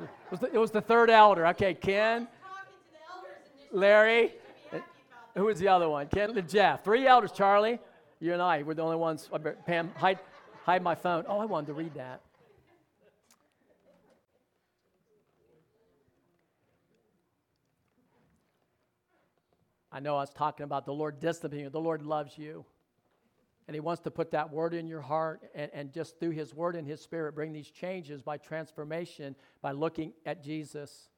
It 0.00 0.08
was, 0.30 0.40
the, 0.40 0.54
it 0.54 0.58
was 0.58 0.70
the 0.70 0.80
third 0.80 1.10
elder. 1.10 1.46
Okay, 1.48 1.74
Ken, 1.74 2.28
Larry, 3.72 4.32
who 5.34 5.44
was 5.44 5.58
the 5.58 5.68
other 5.68 5.88
one? 5.88 6.06
Ken 6.06 6.36
and 6.36 6.48
Jeff. 6.48 6.82
Three 6.82 7.06
elders, 7.06 7.32
Charlie. 7.32 7.78
You 8.20 8.34
and 8.34 8.42
I 8.42 8.62
were 8.62 8.74
the 8.74 8.82
only 8.82 8.96
ones. 8.96 9.28
Pam, 9.66 9.90
hide, 9.96 10.18
hide 10.64 10.82
my 10.82 10.94
phone. 10.94 11.24
Oh, 11.26 11.38
I 11.38 11.46
wanted 11.46 11.68
to 11.68 11.72
read 11.72 11.94
that. 11.94 12.20
I 19.90 19.98
know 19.98 20.16
I 20.16 20.20
was 20.20 20.30
talking 20.30 20.64
about 20.64 20.84
the 20.84 20.92
Lord 20.92 21.18
disciplining 21.18 21.64
you. 21.64 21.70
The 21.70 21.80
Lord 21.80 22.02
loves 22.02 22.38
you. 22.38 22.64
And 23.66 23.74
He 23.74 23.80
wants 23.80 24.02
to 24.02 24.10
put 24.10 24.30
that 24.32 24.52
word 24.52 24.74
in 24.74 24.86
your 24.86 25.00
heart 25.00 25.42
and, 25.54 25.70
and 25.72 25.92
just 25.92 26.20
through 26.20 26.30
His 26.30 26.54
word 26.54 26.76
and 26.76 26.86
His 26.86 27.00
spirit 27.00 27.34
bring 27.34 27.52
these 27.52 27.70
changes 27.70 28.22
by 28.22 28.36
transformation, 28.36 29.34
by 29.62 29.72
looking 29.72 30.12
at 30.26 30.44
Jesus. 30.44 31.08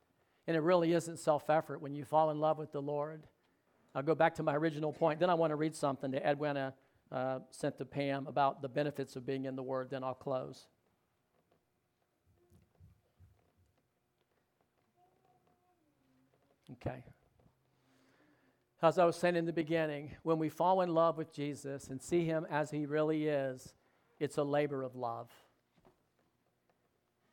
And 0.47 0.57
it 0.57 0.61
really 0.61 0.93
isn't 0.93 1.19
self 1.19 1.51
effort 1.51 1.83
when 1.83 1.95
you 1.95 2.05
fall 2.05 2.31
in 2.31 2.41
love 2.41 2.59
with 2.59 2.73
the 2.73 2.81
Lord. 2.81 3.27
I'll 3.95 4.03
go 4.03 4.15
back 4.15 4.37
to 4.37 4.43
my 4.43 4.55
original 4.55 4.93
point. 4.93 5.21
Then 5.21 5.29
I 5.31 5.35
want 5.35 5.51
to 5.51 5.57
read 5.57 5.75
something 5.75 6.13
to 6.13 6.27
Edwina 6.27 6.75
uh, 7.13 7.41
sent 7.51 7.77
to 7.79 7.85
Pam 7.85 8.27
about 8.27 8.63
the 8.63 8.69
benefits 8.69 9.17
of 9.17 9.27
being 9.27 9.45
in 9.45 9.55
the 9.55 9.63
Word. 9.63 9.91
Then 9.91 10.03
I'll 10.03 10.15
close. 10.15 10.67
Okay. 16.73 17.05
As 18.83 18.99
I 18.99 19.05
was 19.05 19.17
saying 19.17 19.37
in 19.37 19.45
the 19.45 19.53
beginning, 19.53 20.11
when 20.23 20.39
we 20.39 20.49
fall 20.49 20.81
in 20.81 20.93
love 20.93 21.17
with 21.17 21.33
Jesus 21.33 21.89
and 21.89 22.03
see 22.03 22.25
Him 22.25 22.47
as 22.51 22.71
He 22.71 22.87
really 22.87 23.29
is, 23.29 23.75
it's 24.19 24.39
a 24.39 24.43
labor 24.43 24.83
of 24.83 24.97
love. 24.97 25.31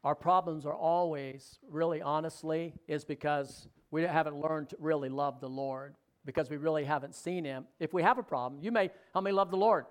Our 0.04 0.16
problems 0.16 0.66
are 0.66 0.76
always, 0.76 1.58
really 1.70 2.02
honestly, 2.02 2.74
is 2.88 3.04
because 3.04 3.68
we 3.92 4.04
haven't 4.04 4.38
learned 4.38 4.70
to 4.70 4.78
really 4.80 5.10
love 5.10 5.40
the 5.40 5.50
Lord 5.50 5.96
because 6.26 6.50
we 6.50 6.58
really 6.58 6.84
haven't 6.84 7.16
seen 7.16 7.46
him. 7.46 7.66
If 7.80 7.94
we 7.94 8.04
have 8.04 8.18
a 8.18 8.24
problem, 8.24 8.62
you 8.62 8.72
may 8.72 8.90
help 9.14 9.26
me 9.26 9.32
love 9.32 9.52
the 9.52 9.58
Lord. 9.58 9.86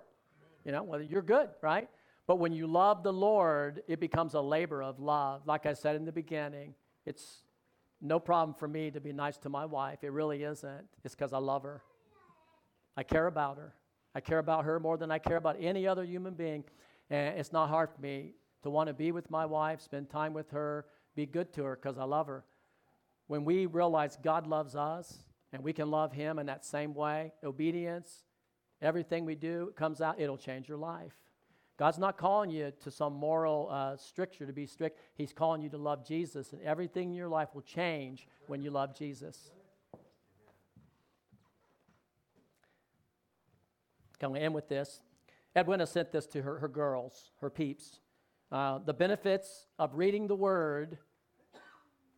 You 0.65 0.71
know, 0.71 0.83
whether 0.83 1.03
you're 1.03 1.21
good, 1.21 1.49
right? 1.61 1.89
But 2.27 2.35
when 2.37 2.53
you 2.53 2.67
love 2.67 3.01
the 3.01 3.13
Lord, 3.13 3.81
it 3.87 3.99
becomes 3.99 4.35
a 4.35 4.41
labor 4.41 4.83
of 4.83 4.99
love. 4.99 5.47
Like 5.47 5.65
I 5.65 5.73
said 5.73 5.95
in 5.95 6.05
the 6.05 6.11
beginning, 6.11 6.75
it's 7.05 7.43
no 8.01 8.19
problem 8.19 8.53
for 8.53 8.67
me 8.67 8.91
to 8.91 9.01
be 9.01 9.11
nice 9.11 9.37
to 9.37 9.49
my 9.49 9.65
wife. 9.65 10.03
It 10.03 10.11
really 10.11 10.43
isn't. 10.43 10.85
It's 11.03 11.15
because 11.15 11.33
I 11.33 11.39
love 11.39 11.63
her. 11.63 11.81
I 12.95 13.03
care 13.03 13.27
about 13.27 13.57
her. 13.57 13.73
I 14.13 14.19
care 14.19 14.39
about 14.39 14.65
her 14.65 14.79
more 14.79 14.97
than 14.97 15.11
I 15.11 15.19
care 15.19 15.37
about 15.37 15.57
any 15.59 15.87
other 15.87 16.03
human 16.03 16.33
being. 16.33 16.63
And 17.09 17.39
it's 17.39 17.51
not 17.51 17.69
hard 17.69 17.89
for 17.89 18.01
me 18.01 18.33
to 18.63 18.69
want 18.69 18.87
to 18.87 18.93
be 18.93 19.11
with 19.11 19.29
my 19.31 19.45
wife, 19.45 19.81
spend 19.81 20.09
time 20.09 20.33
with 20.33 20.51
her, 20.51 20.85
be 21.15 21.25
good 21.25 21.53
to 21.53 21.63
her 21.63 21.79
because 21.81 21.97
I 21.97 22.03
love 22.03 22.27
her. 22.27 22.43
When 23.27 23.45
we 23.45 23.65
realize 23.65 24.17
God 24.23 24.47
loves 24.47 24.75
us, 24.75 25.17
and 25.51 25.63
we 25.63 25.73
can 25.73 25.89
love 25.89 26.13
Him 26.13 26.39
in 26.39 26.45
that 26.47 26.65
same 26.65 26.93
way. 26.93 27.33
Obedience, 27.43 28.23
everything 28.81 29.25
we 29.25 29.35
do 29.35 29.73
comes 29.75 30.01
out, 30.01 30.19
it'll 30.19 30.37
change 30.37 30.67
your 30.67 30.77
life. 30.77 31.13
God's 31.77 31.97
not 31.97 32.17
calling 32.17 32.49
you 32.49 32.73
to 32.83 32.91
some 32.91 33.13
moral 33.13 33.69
uh, 33.71 33.95
stricture 33.95 34.45
to 34.45 34.51
be 34.51 34.65
strict. 34.65 34.99
He's 35.15 35.31
calling 35.31 35.61
you 35.61 35.69
to 35.69 35.77
love 35.77 36.05
Jesus, 36.05 36.51
and 36.51 36.61
everything 36.61 37.09
in 37.09 37.15
your 37.15 37.29
life 37.29 37.49
will 37.53 37.61
change 37.61 38.27
when 38.47 38.61
you 38.61 38.69
love 38.69 38.93
Jesus. 38.97 39.51
Going 44.19 44.35
to 44.35 44.41
end 44.41 44.53
with 44.53 44.67
this. 44.67 44.99
Edwina 45.55 45.87
sent 45.87 46.11
this 46.11 46.27
to 46.27 46.41
her, 46.41 46.59
her 46.59 46.67
girls, 46.67 47.31
her 47.39 47.49
peeps. 47.49 48.01
Uh, 48.51 48.79
the 48.79 48.93
benefits 48.93 49.67
of 49.77 49.95
reading 49.95 50.27
the 50.27 50.35
Word 50.35 50.97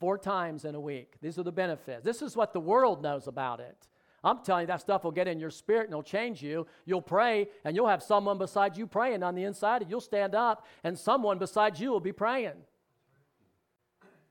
four 0.01 0.17
times 0.17 0.65
in 0.65 0.73
a 0.73 0.79
week. 0.79 1.13
These 1.21 1.37
are 1.37 1.43
the 1.43 1.51
benefits. 1.51 2.03
This 2.03 2.23
is 2.23 2.35
what 2.35 2.53
the 2.53 2.59
world 2.59 3.03
knows 3.03 3.27
about 3.27 3.59
it. 3.59 3.87
I'm 4.23 4.39
telling 4.43 4.63
you, 4.63 4.67
that 4.67 4.81
stuff 4.81 5.03
will 5.03 5.11
get 5.11 5.27
in 5.27 5.39
your 5.39 5.51
spirit 5.51 5.83
and 5.83 5.91
it'll 5.91 6.01
change 6.01 6.41
you. 6.41 6.65
You'll 6.85 7.03
pray, 7.03 7.47
and 7.63 7.75
you'll 7.75 7.87
have 7.87 8.01
someone 8.01 8.39
beside 8.39 8.75
you 8.75 8.87
praying 8.87 9.21
on 9.21 9.35
the 9.35 9.43
inside, 9.43 9.83
and 9.83 9.91
you'll 9.91 10.01
stand 10.01 10.33
up, 10.33 10.65
and 10.83 10.97
someone 10.97 11.37
beside 11.37 11.79
you 11.79 11.91
will 11.91 11.99
be 11.99 12.11
praying. 12.11 12.53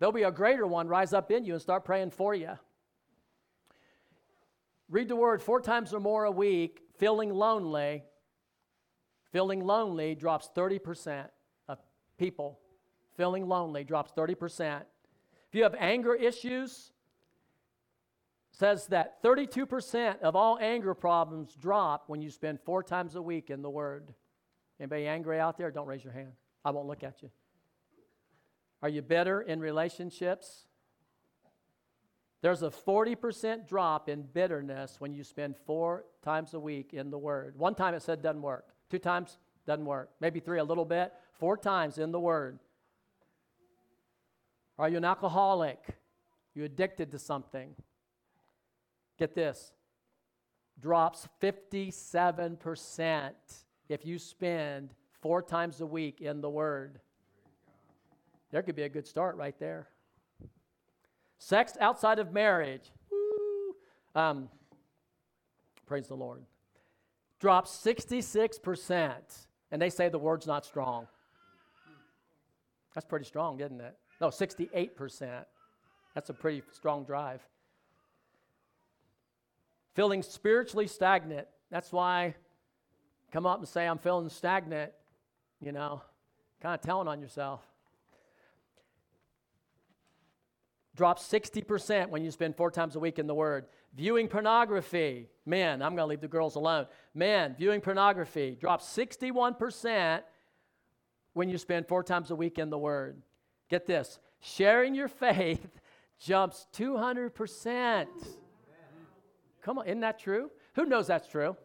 There'll 0.00 0.12
be 0.12 0.24
a 0.24 0.32
greater 0.32 0.66
one 0.66 0.88
rise 0.88 1.12
up 1.12 1.30
in 1.30 1.44
you 1.44 1.52
and 1.52 1.62
start 1.62 1.84
praying 1.84 2.10
for 2.10 2.34
you. 2.34 2.50
Read 4.88 5.06
the 5.06 5.14
word 5.14 5.40
four 5.40 5.60
times 5.60 5.94
or 5.94 6.00
more 6.00 6.24
a 6.24 6.32
week, 6.32 6.82
feeling 6.98 7.32
lonely. 7.32 8.02
Feeling 9.30 9.64
lonely 9.64 10.16
drops 10.16 10.50
30% 10.56 11.26
of 11.68 11.78
people. 12.18 12.58
Feeling 13.16 13.46
lonely 13.46 13.84
drops 13.84 14.10
30%. 14.16 14.82
If 15.50 15.56
you 15.56 15.64
have 15.64 15.74
anger 15.78 16.14
issues, 16.14 16.92
says 18.52 18.86
that 18.86 19.20
32% 19.22 20.20
of 20.20 20.36
all 20.36 20.58
anger 20.60 20.94
problems 20.94 21.56
drop 21.56 22.04
when 22.06 22.22
you 22.22 22.30
spend 22.30 22.60
four 22.60 22.84
times 22.84 23.16
a 23.16 23.22
week 23.22 23.50
in 23.50 23.60
the 23.60 23.70
Word. 23.70 24.14
Anybody 24.78 25.08
angry 25.08 25.40
out 25.40 25.58
there? 25.58 25.72
Don't 25.72 25.88
raise 25.88 26.04
your 26.04 26.12
hand. 26.12 26.32
I 26.64 26.70
won't 26.70 26.86
look 26.86 27.02
at 27.02 27.22
you. 27.22 27.30
Are 28.80 28.88
you 28.88 29.02
bitter 29.02 29.40
in 29.40 29.58
relationships? 29.60 30.66
There's 32.42 32.62
a 32.62 32.70
40% 32.70 33.66
drop 33.66 34.08
in 34.08 34.22
bitterness 34.22 34.96
when 35.00 35.12
you 35.12 35.24
spend 35.24 35.56
four 35.66 36.04
times 36.22 36.54
a 36.54 36.60
week 36.60 36.94
in 36.94 37.10
the 37.10 37.18
Word. 37.18 37.58
One 37.58 37.74
time 37.74 37.94
it 37.94 38.02
said 38.02 38.22
doesn't 38.22 38.40
work. 38.40 38.66
Two 38.88 39.00
times 39.00 39.38
doesn't 39.66 39.84
work. 39.84 40.10
Maybe 40.20 40.38
three 40.38 40.60
a 40.60 40.64
little 40.64 40.84
bit. 40.84 41.12
Four 41.32 41.56
times 41.56 41.98
in 41.98 42.12
the 42.12 42.20
Word. 42.20 42.60
Are 44.80 44.88
you 44.88 44.96
an 44.96 45.04
alcoholic? 45.04 45.78
You 46.54 46.64
addicted 46.64 47.12
to 47.12 47.18
something? 47.18 47.74
Get 49.18 49.34
this 49.34 49.72
drops 50.80 51.28
57% 51.42 53.32
if 53.90 54.06
you 54.06 54.18
spend 54.18 54.94
four 55.20 55.42
times 55.42 55.82
a 55.82 55.86
week 55.86 56.22
in 56.22 56.40
the 56.40 56.48
Word. 56.48 57.00
There 58.50 58.62
could 58.62 58.74
be 58.74 58.84
a 58.84 58.88
good 58.88 59.06
start 59.06 59.36
right 59.36 59.58
there. 59.58 59.88
Sex 61.36 61.76
outside 61.78 62.18
of 62.18 62.32
marriage, 62.32 62.90
um, 64.14 64.48
praise 65.84 66.08
the 66.08 66.16
Lord, 66.16 66.42
drops 67.38 67.70
66%. 67.84 69.12
And 69.70 69.82
they 69.82 69.90
say 69.90 70.08
the 70.08 70.18
word's 70.18 70.46
not 70.46 70.64
strong. 70.64 71.06
That's 72.94 73.04
pretty 73.06 73.26
strong, 73.26 73.60
isn't 73.60 73.82
it? 73.82 73.94
No, 74.20 74.28
68%. 74.28 75.44
That's 76.14 76.30
a 76.30 76.34
pretty 76.34 76.62
strong 76.72 77.04
drive. 77.04 77.40
Feeling 79.94 80.22
spiritually 80.22 80.86
stagnant. 80.86 81.46
That's 81.70 81.92
why 81.92 82.34
come 83.32 83.46
up 83.46 83.58
and 83.58 83.68
say, 83.68 83.86
I'm 83.86 83.98
feeling 83.98 84.28
stagnant, 84.28 84.92
you 85.60 85.72
know, 85.72 86.02
kind 86.60 86.74
of 86.74 86.80
telling 86.80 87.08
on 87.08 87.20
yourself. 87.20 87.62
Drop 90.96 91.18
60% 91.18 92.10
when 92.10 92.24
you 92.24 92.30
spend 92.30 92.56
four 92.56 92.70
times 92.70 92.96
a 92.96 93.00
week 93.00 93.18
in 93.18 93.26
the 93.26 93.34
Word. 93.34 93.66
Viewing 93.94 94.28
pornography, 94.28 95.28
men, 95.46 95.80
I'm 95.82 95.96
going 95.96 96.04
to 96.04 96.06
leave 96.06 96.20
the 96.20 96.28
girls 96.28 96.56
alone. 96.56 96.86
Men, 97.14 97.54
viewing 97.56 97.80
pornography, 97.80 98.56
drop 98.60 98.82
61% 98.82 100.20
when 101.32 101.48
you 101.48 101.56
spend 101.56 101.88
four 101.88 102.02
times 102.02 102.30
a 102.30 102.36
week 102.36 102.58
in 102.58 102.68
the 102.68 102.78
Word. 102.78 103.22
Get 103.70 103.86
this 103.86 104.18
sharing 104.40 104.94
your 104.94 105.08
faith 105.08 105.66
jumps 106.18 106.66
200%. 106.74 108.06
Come 109.62 109.78
on, 109.78 109.86
isn't 109.86 110.00
that 110.00 110.18
true? 110.18 110.50
Who 110.74 110.84
knows 110.84 111.06
that's 111.06 111.28
true? 111.28 111.56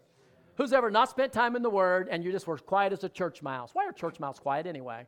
Who's 0.55 0.71
ever 0.71 0.89
not 0.89 1.09
spent 1.09 1.33
time 1.33 1.55
in 1.55 1.61
the 1.61 1.69
Word 1.69 2.07
and 2.09 2.23
you 2.23 2.31
just 2.31 2.47
were 2.47 2.57
quiet 2.57 2.93
as 2.93 3.03
a 3.03 3.09
church 3.09 3.41
mouse? 3.41 3.71
Why 3.73 3.85
are 3.85 3.91
church 3.91 4.19
mouse 4.19 4.39
quiet 4.39 4.65
anyway? 4.65 5.05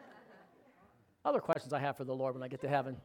Other 1.24 1.40
questions 1.40 1.72
I 1.72 1.78
have 1.78 1.96
for 1.96 2.04
the 2.04 2.14
Lord 2.14 2.34
when 2.34 2.42
I 2.42 2.48
get 2.48 2.60
to 2.62 2.68
heaven. 2.68 2.96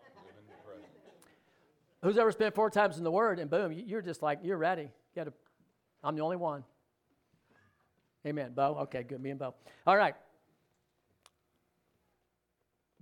Who's 2.01 2.17
ever 2.17 2.31
spent 2.31 2.55
four 2.55 2.71
times 2.71 2.97
in 2.97 3.03
the 3.03 3.11
Word 3.11 3.37
and 3.37 3.49
boom, 3.49 3.71
you're 3.71 4.01
just 4.01 4.23
like, 4.23 4.39
you're 4.43 4.57
ready. 4.57 4.89
You 5.15 5.25
to, 5.25 5.33
I'm 6.03 6.15
the 6.15 6.23
only 6.23 6.37
one. 6.37 6.63
Amen. 8.25 8.53
Bo? 8.55 8.77
Okay, 8.81 9.03
good. 9.03 9.21
Me 9.21 9.29
and 9.31 9.39
Bo. 9.39 9.53
All 9.85 9.97
right. 9.97 10.15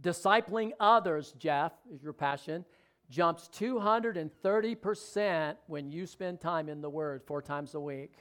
Discipling 0.01 0.71
others, 0.79 1.33
Jeff, 1.37 1.73
is 1.93 2.01
your 2.01 2.13
passion, 2.13 2.63
jumps 3.09 3.49
230% 3.53 5.55
when 5.67 5.91
you 5.91 6.05
spend 6.05 6.39
time 6.39 6.69
in 6.69 6.79
the 6.81 6.89
Word 6.89 7.21
four 7.25 7.41
times 7.41 7.75
a 7.75 7.79
week. 7.79 8.13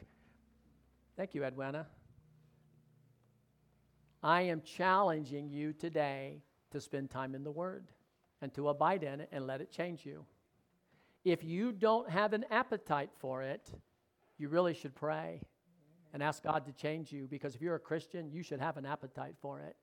Thank 1.17 1.35
you, 1.35 1.45
Edwina. 1.45 1.87
I 4.23 4.43
am 4.43 4.63
challenging 4.63 5.51
you 5.51 5.73
today 5.73 6.43
to 6.71 6.81
spend 6.81 7.11
time 7.11 7.35
in 7.35 7.45
the 7.45 7.51
Word 7.51 7.89
and 8.43 8.53
to 8.55 8.69
abide 8.69 9.05
in 9.05 9.21
it 9.21 9.29
and 9.31 9.47
let 9.47 9.61
it 9.61 9.71
change 9.71 10.05
you. 10.05 10.25
If 11.25 11.45
you 11.45 11.73
don't 11.73 12.11
have 12.11 12.33
an 12.33 12.45
appetite 12.51 13.11
for 13.19 13.43
it, 13.43 13.71
you 14.39 14.49
really 14.49 14.75
should 14.75 14.95
pray 14.95 15.43
and 16.13 16.23
ask 16.23 16.43
God 16.43 16.65
to 16.67 16.73
change 16.73 17.13
you 17.13 17.27
because 17.29 17.55
if 17.55 17.61
you're 17.61 17.75
a 17.75 17.81
Christian, 17.81 18.31
you 18.31 18.43
should 18.43 18.61
have 18.61 18.77
an 18.77 18.87
appetite 18.87 19.35
for 19.41 19.61
it. 19.61 19.77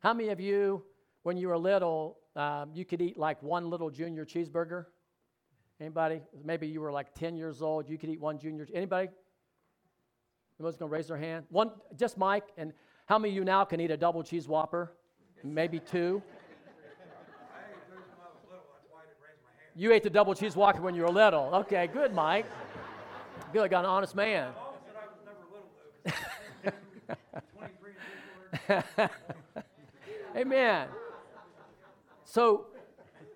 How 0.00 0.14
many 0.14 0.30
of 0.30 0.40
you, 0.40 0.82
when 1.26 1.36
you 1.36 1.48
were 1.48 1.58
little, 1.58 2.18
um, 2.36 2.70
you 2.72 2.84
could 2.84 3.02
eat 3.02 3.18
like 3.18 3.42
one 3.42 3.68
little 3.68 3.90
junior 3.90 4.24
cheeseburger? 4.24 4.84
Anybody? 5.80 6.20
Maybe 6.44 6.68
you 6.68 6.80
were 6.80 6.92
like 6.92 7.14
10 7.14 7.36
years 7.36 7.62
old, 7.62 7.88
you 7.88 7.98
could 7.98 8.10
eat 8.10 8.20
one 8.20 8.38
junior. 8.38 8.64
Anybody? 8.72 9.08
Anyone's 10.60 10.76
going 10.76 10.88
to 10.88 10.94
raise 10.94 11.08
their 11.08 11.16
hand? 11.16 11.44
One, 11.48 11.72
just 11.98 12.16
Mike. 12.16 12.44
And 12.56 12.72
how 13.06 13.18
many 13.18 13.32
of 13.32 13.34
you 13.34 13.44
now 13.44 13.64
can 13.64 13.80
eat 13.80 13.90
a 13.90 13.96
double 13.96 14.22
cheese 14.22 14.46
whopper? 14.46 14.92
Maybe 15.42 15.80
two? 15.80 16.22
You 19.74 19.92
ate 19.92 20.04
the 20.04 20.10
double 20.10 20.32
cheese 20.32 20.54
whopper 20.54 20.80
when 20.80 20.94
you 20.94 21.02
were 21.02 21.10
little. 21.10 21.50
Okay, 21.54 21.88
good, 21.92 22.14
Mike. 22.14 22.46
Good, 23.52 23.64
I 23.64 23.68
got 23.68 23.80
an 23.80 23.90
honest 23.90 24.14
man. 24.14 24.52
Amen. 30.36 30.86
So, 32.36 32.66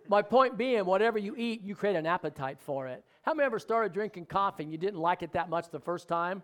my 0.09 0.21
point 0.21 0.59
being, 0.59 0.85
whatever 0.85 1.19
you 1.19 1.35
eat, 1.35 1.63
you 1.65 1.75
create 1.75 1.97
an 1.97 2.05
appetite 2.05 2.59
for 2.61 2.87
it. 2.87 3.03
How 3.23 3.33
many 3.33 3.47
ever 3.47 3.59
started 3.59 3.95
drinking 3.95 4.27
coffee 4.27 4.65
and 4.65 4.71
you 4.71 4.77
didn't 4.77 5.01
like 5.01 5.23
it 5.23 5.33
that 5.33 5.49
much 5.49 5.71
the 5.71 5.81
first 5.81 6.07
time? 6.07 6.43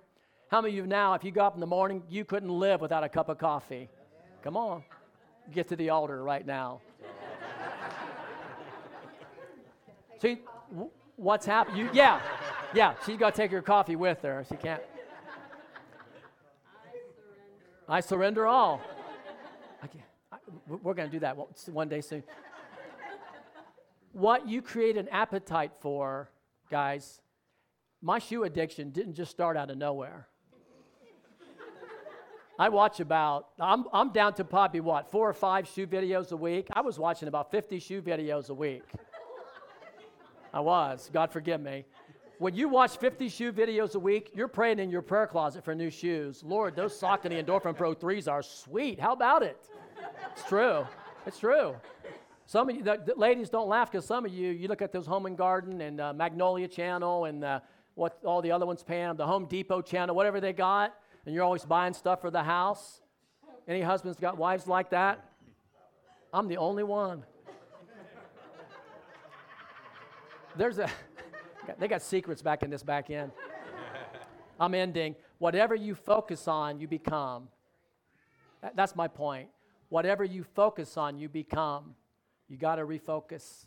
How 0.48 0.62
many 0.62 0.72
of 0.72 0.76
you 0.76 0.86
now, 0.86 1.12
if 1.12 1.22
you 1.22 1.32
got 1.32 1.48
up 1.48 1.54
in 1.54 1.60
the 1.60 1.66
morning, 1.66 2.02
you 2.08 2.24
couldn't 2.24 2.48
live 2.48 2.80
without 2.80 3.04
a 3.04 3.10
cup 3.10 3.28
of 3.28 3.36
coffee? 3.36 3.90
Come 4.42 4.56
on, 4.56 4.82
get 5.52 5.68
to 5.68 5.76
the 5.76 5.90
altar 5.90 6.24
right 6.24 6.46
now. 6.46 6.80
See, 10.22 10.38
what's 11.16 11.44
happened? 11.44 11.76
You, 11.76 11.90
yeah, 11.92 12.22
yeah, 12.72 12.94
she's 13.04 13.18
got 13.18 13.34
to 13.34 13.36
take 13.36 13.50
her 13.50 13.60
coffee 13.60 13.96
with 13.96 14.22
her. 14.22 14.46
She 14.48 14.56
can't. 14.56 14.80
I 17.86 18.00
surrender 18.00 18.46
all. 18.46 18.80
I 19.82 19.88
I, 20.32 20.38
we're 20.66 20.94
going 20.94 21.08
to 21.08 21.12
do 21.12 21.20
that 21.20 21.36
one 21.68 21.88
day 21.88 22.00
soon. 22.00 22.24
What 24.16 24.48
you 24.48 24.62
create 24.62 24.96
an 24.96 25.08
appetite 25.10 25.72
for, 25.80 26.30
guys, 26.70 27.20
my 28.00 28.18
shoe 28.18 28.44
addiction 28.44 28.88
didn't 28.88 29.12
just 29.12 29.30
start 29.30 29.58
out 29.58 29.70
of 29.70 29.76
nowhere. 29.76 30.26
I 32.58 32.70
watch 32.70 32.98
about, 33.00 33.48
I'm, 33.60 33.84
I'm 33.92 34.14
down 34.14 34.32
to 34.36 34.44
probably 34.44 34.80
what, 34.80 35.10
four 35.10 35.28
or 35.28 35.34
five 35.34 35.68
shoe 35.68 35.86
videos 35.86 36.32
a 36.32 36.36
week? 36.36 36.68
I 36.72 36.80
was 36.80 36.98
watching 36.98 37.28
about 37.28 37.50
50 37.50 37.78
shoe 37.78 38.00
videos 38.00 38.48
a 38.48 38.54
week. 38.54 38.84
I 40.50 40.60
was, 40.60 41.10
God 41.12 41.30
forgive 41.30 41.60
me. 41.60 41.84
When 42.38 42.54
you 42.54 42.70
watch 42.70 42.96
50 42.96 43.28
shoe 43.28 43.52
videos 43.52 43.96
a 43.96 43.98
week, 43.98 44.30
you're 44.34 44.48
praying 44.48 44.78
in 44.78 44.88
your 44.88 45.02
prayer 45.02 45.26
closet 45.26 45.62
for 45.62 45.74
new 45.74 45.90
shoes. 45.90 46.42
Lord, 46.42 46.74
those 46.74 46.98
Saucony 46.98 47.44
Endorphin 47.44 47.76
Pro 47.76 47.94
3s 47.94 48.32
are 48.32 48.42
sweet. 48.42 48.98
How 48.98 49.12
about 49.12 49.42
it? 49.42 49.68
It's 50.32 50.48
true. 50.48 50.86
It's 51.26 51.38
true. 51.38 51.76
Some 52.48 52.70
of 52.70 52.76
you, 52.76 52.84
the, 52.84 53.02
the 53.04 53.14
ladies 53.16 53.50
don't 53.50 53.68
laugh 53.68 53.90
because 53.90 54.06
some 54.06 54.24
of 54.24 54.32
you, 54.32 54.50
you 54.52 54.68
look 54.68 54.80
at 54.80 54.92
those 54.92 55.06
Home 55.06 55.26
and 55.26 55.36
Garden 55.36 55.80
and 55.80 56.00
uh, 56.00 56.12
Magnolia 56.12 56.68
Channel 56.68 57.24
and 57.24 57.42
uh, 57.42 57.60
what 57.96 58.18
all 58.24 58.40
the 58.40 58.52
other 58.52 58.64
ones 58.64 58.84
Pam, 58.84 59.16
the 59.16 59.26
Home 59.26 59.46
Depot 59.46 59.82
Channel, 59.82 60.14
whatever 60.14 60.40
they 60.40 60.52
got, 60.52 60.94
and 61.24 61.34
you're 61.34 61.42
always 61.42 61.64
buying 61.64 61.92
stuff 61.92 62.20
for 62.20 62.30
the 62.30 62.44
house. 62.44 63.00
Any 63.66 63.80
husbands 63.80 64.20
got 64.20 64.38
wives 64.38 64.68
like 64.68 64.90
that? 64.90 65.28
I'm 66.32 66.46
the 66.46 66.56
only 66.58 66.84
one. 66.84 67.24
There's 70.56 70.78
a 70.78 70.88
they 71.80 71.88
got 71.88 72.00
secrets 72.00 72.42
back 72.42 72.62
in 72.62 72.70
this 72.70 72.84
back 72.84 73.10
end. 73.10 73.32
I'm 74.60 74.72
ending. 74.72 75.16
Whatever 75.38 75.74
you 75.74 75.96
focus 75.96 76.46
on, 76.46 76.78
you 76.78 76.86
become. 76.86 77.48
That's 78.74 78.94
my 78.94 79.08
point. 79.08 79.48
Whatever 79.88 80.22
you 80.22 80.44
focus 80.44 80.96
on, 80.96 81.18
you 81.18 81.28
become. 81.28 81.96
You 82.48 82.56
got 82.56 82.76
to 82.76 82.82
refocus. 82.82 83.66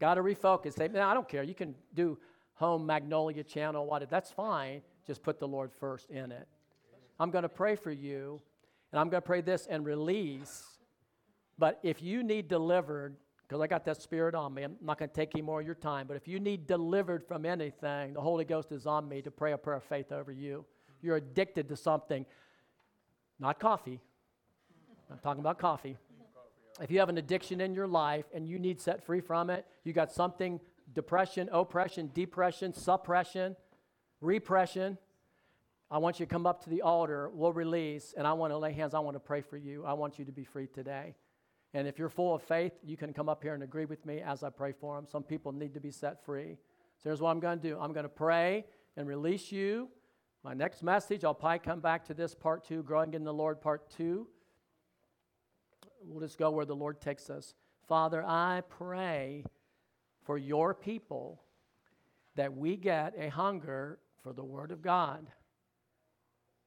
Got 0.00 0.14
to 0.14 0.22
refocus. 0.22 0.74
Say, 0.74 0.84
I 0.86 1.14
don't 1.14 1.28
care. 1.28 1.42
You 1.42 1.54
can 1.54 1.74
do 1.94 2.18
home 2.54 2.86
magnolia 2.86 3.44
channel, 3.44 3.86
what? 3.86 4.08
That's 4.10 4.30
fine. 4.30 4.82
Just 5.06 5.22
put 5.22 5.38
the 5.38 5.48
Lord 5.48 5.72
first 5.72 6.10
in 6.10 6.32
it. 6.32 6.46
I'm 7.18 7.30
going 7.30 7.42
to 7.42 7.48
pray 7.48 7.76
for 7.76 7.90
you, 7.90 8.40
and 8.90 9.00
I'm 9.00 9.08
going 9.08 9.22
to 9.22 9.26
pray 9.26 9.40
this 9.40 9.66
and 9.68 9.84
release. 9.84 10.64
But 11.58 11.78
if 11.82 12.02
you 12.02 12.22
need 12.22 12.48
delivered, 12.48 13.16
because 13.52 13.60
I 13.60 13.66
got 13.66 13.84
that 13.84 14.00
spirit 14.00 14.34
on 14.34 14.54
me. 14.54 14.62
I'm 14.62 14.76
not 14.80 14.98
going 14.98 15.10
to 15.10 15.14
take 15.14 15.32
any 15.34 15.42
more 15.42 15.60
of 15.60 15.66
your 15.66 15.74
time. 15.74 16.06
But 16.06 16.16
if 16.16 16.26
you 16.26 16.40
need 16.40 16.66
delivered 16.66 17.22
from 17.22 17.44
anything, 17.44 18.14
the 18.14 18.20
Holy 18.22 18.46
Ghost 18.46 18.72
is 18.72 18.86
on 18.86 19.06
me 19.06 19.20
to 19.20 19.30
pray 19.30 19.52
a 19.52 19.58
prayer 19.58 19.76
of 19.76 19.84
faith 19.84 20.10
over 20.10 20.32
you. 20.32 20.64
You're 21.02 21.16
addicted 21.16 21.68
to 21.68 21.76
something, 21.76 22.24
not 23.38 23.60
coffee. 23.60 24.00
I'm 25.10 25.18
talking 25.18 25.40
about 25.40 25.58
coffee. 25.58 25.98
If 26.80 26.90
you 26.90 26.98
have 27.00 27.08
an 27.08 27.18
addiction 27.18 27.60
in 27.60 27.74
your 27.74 27.86
life 27.86 28.24
and 28.34 28.48
you 28.48 28.58
need 28.58 28.80
set 28.80 29.04
free 29.04 29.20
from 29.20 29.50
it, 29.50 29.66
you 29.84 29.92
got 29.92 30.12
something 30.12 30.60
depression, 30.94 31.48
oppression, 31.52 32.10
depression, 32.14 32.72
suppression, 32.72 33.56
repression. 34.20 34.98
I 35.90 35.98
want 35.98 36.18
you 36.18 36.26
to 36.26 36.30
come 36.30 36.46
up 36.46 36.64
to 36.64 36.70
the 36.70 36.82
altar. 36.82 37.30
We'll 37.34 37.52
release, 37.52 38.14
and 38.16 38.26
I 38.26 38.32
want 38.32 38.52
to 38.52 38.58
lay 38.58 38.72
hands. 38.72 38.94
I 38.94 39.00
want 39.00 39.14
to 39.14 39.20
pray 39.20 39.42
for 39.42 39.56
you. 39.56 39.84
I 39.84 39.92
want 39.92 40.18
you 40.18 40.24
to 40.24 40.32
be 40.32 40.44
free 40.44 40.66
today. 40.66 41.14
And 41.74 41.88
if 41.88 41.98
you're 41.98 42.08
full 42.08 42.34
of 42.34 42.42
faith, 42.42 42.72
you 42.82 42.96
can 42.96 43.12
come 43.12 43.28
up 43.28 43.42
here 43.42 43.54
and 43.54 43.62
agree 43.62 43.84
with 43.84 44.04
me 44.04 44.20
as 44.20 44.42
I 44.42 44.50
pray 44.50 44.72
for 44.72 44.96
them. 44.96 45.06
Some 45.10 45.22
people 45.22 45.52
need 45.52 45.74
to 45.74 45.80
be 45.80 45.90
set 45.90 46.24
free. 46.24 46.58
So 47.02 47.08
here's 47.08 47.20
what 47.20 47.30
I'm 47.30 47.40
going 47.40 47.58
to 47.58 47.68
do 47.68 47.78
I'm 47.78 47.92
going 47.92 48.04
to 48.04 48.10
pray 48.10 48.66
and 48.96 49.06
release 49.06 49.50
you. 49.50 49.88
My 50.44 50.54
next 50.54 50.82
message, 50.82 51.24
I'll 51.24 51.34
probably 51.34 51.60
come 51.60 51.80
back 51.80 52.04
to 52.06 52.14
this 52.14 52.34
part 52.34 52.64
two, 52.64 52.82
growing 52.82 53.14
in 53.14 53.24
the 53.24 53.32
Lord, 53.32 53.60
part 53.60 53.90
two. 53.90 54.26
We'll 56.04 56.20
just 56.20 56.38
go 56.38 56.50
where 56.50 56.64
the 56.64 56.76
Lord 56.76 57.00
takes 57.00 57.30
us. 57.30 57.54
Father, 57.88 58.22
I 58.24 58.62
pray 58.68 59.44
for 60.24 60.38
your 60.38 60.74
people 60.74 61.42
that 62.36 62.56
we 62.56 62.76
get 62.76 63.14
a 63.18 63.28
hunger 63.28 63.98
for 64.22 64.32
the 64.32 64.44
Word 64.44 64.70
of 64.70 64.82
God 64.82 65.26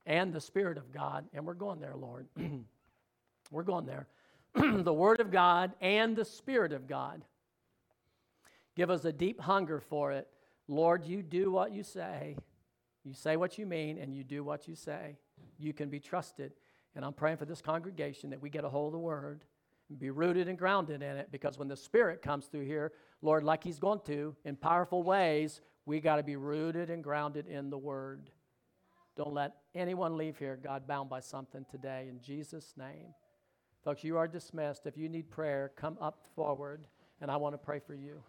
and 0.05 0.31
the 0.31 0.41
Spirit 0.41 0.77
of 0.77 0.91
God. 0.91 1.25
And 1.33 1.45
we're 1.45 1.53
going 1.53 1.79
there, 1.79 1.95
Lord. 1.95 2.27
we're 3.51 3.63
going 3.63 3.85
there. 3.85 4.07
the 4.55 4.93
Word 4.93 5.19
of 5.19 5.31
God 5.31 5.73
and 5.81 6.15
the 6.15 6.25
Spirit 6.25 6.73
of 6.73 6.87
God. 6.87 7.23
Give 8.75 8.89
us 8.89 9.05
a 9.05 9.13
deep 9.13 9.39
hunger 9.39 9.79
for 9.79 10.11
it. 10.11 10.27
Lord, 10.67 11.05
you 11.05 11.21
do 11.23 11.51
what 11.51 11.71
you 11.71 11.83
say. 11.83 12.35
You 13.03 13.13
say 13.13 13.37
what 13.37 13.57
you 13.57 13.65
mean, 13.65 13.97
and 13.99 14.13
you 14.13 14.23
do 14.23 14.43
what 14.43 14.67
you 14.67 14.75
say. 14.75 15.17
You 15.59 15.73
can 15.73 15.89
be 15.89 15.99
trusted. 15.99 16.53
And 16.95 17.03
I'm 17.03 17.13
praying 17.13 17.37
for 17.37 17.45
this 17.45 17.61
congregation 17.61 18.29
that 18.29 18.41
we 18.41 18.49
get 18.49 18.63
a 18.63 18.69
hold 18.69 18.87
of 18.87 18.93
the 18.93 18.99
Word 18.99 19.43
and 19.89 19.99
be 19.99 20.09
rooted 20.09 20.47
and 20.47 20.57
grounded 20.57 21.01
in 21.01 21.17
it 21.17 21.29
because 21.31 21.57
when 21.57 21.67
the 21.67 21.75
Spirit 21.75 22.21
comes 22.21 22.45
through 22.45 22.65
here, 22.65 22.93
Lord, 23.21 23.43
like 23.43 23.63
He's 23.63 23.79
going 23.79 23.99
to, 24.05 24.35
in 24.45 24.55
powerful 24.55 25.03
ways, 25.03 25.61
we 25.85 25.99
got 25.99 26.15
to 26.15 26.23
be 26.23 26.35
rooted 26.35 26.89
and 26.89 27.03
grounded 27.03 27.47
in 27.47 27.69
the 27.69 27.77
Word. 27.77 28.31
Don't 29.15 29.33
let 29.33 29.53
anyone 29.73 30.17
leave 30.17 30.37
here, 30.37 30.59
God, 30.61 30.87
bound 30.87 31.09
by 31.09 31.19
something 31.19 31.65
today. 31.69 32.07
In 32.09 32.19
Jesus' 32.21 32.73
name. 32.77 33.13
Folks, 33.83 34.03
you 34.03 34.17
are 34.17 34.27
dismissed. 34.27 34.87
If 34.87 34.97
you 34.97 35.07
need 35.07 35.29
prayer, 35.29 35.71
come 35.75 35.97
up 36.01 36.25
forward, 36.35 36.87
and 37.21 37.29
I 37.29 37.37
want 37.37 37.53
to 37.53 37.57
pray 37.57 37.79
for 37.79 37.93
you. 37.93 38.23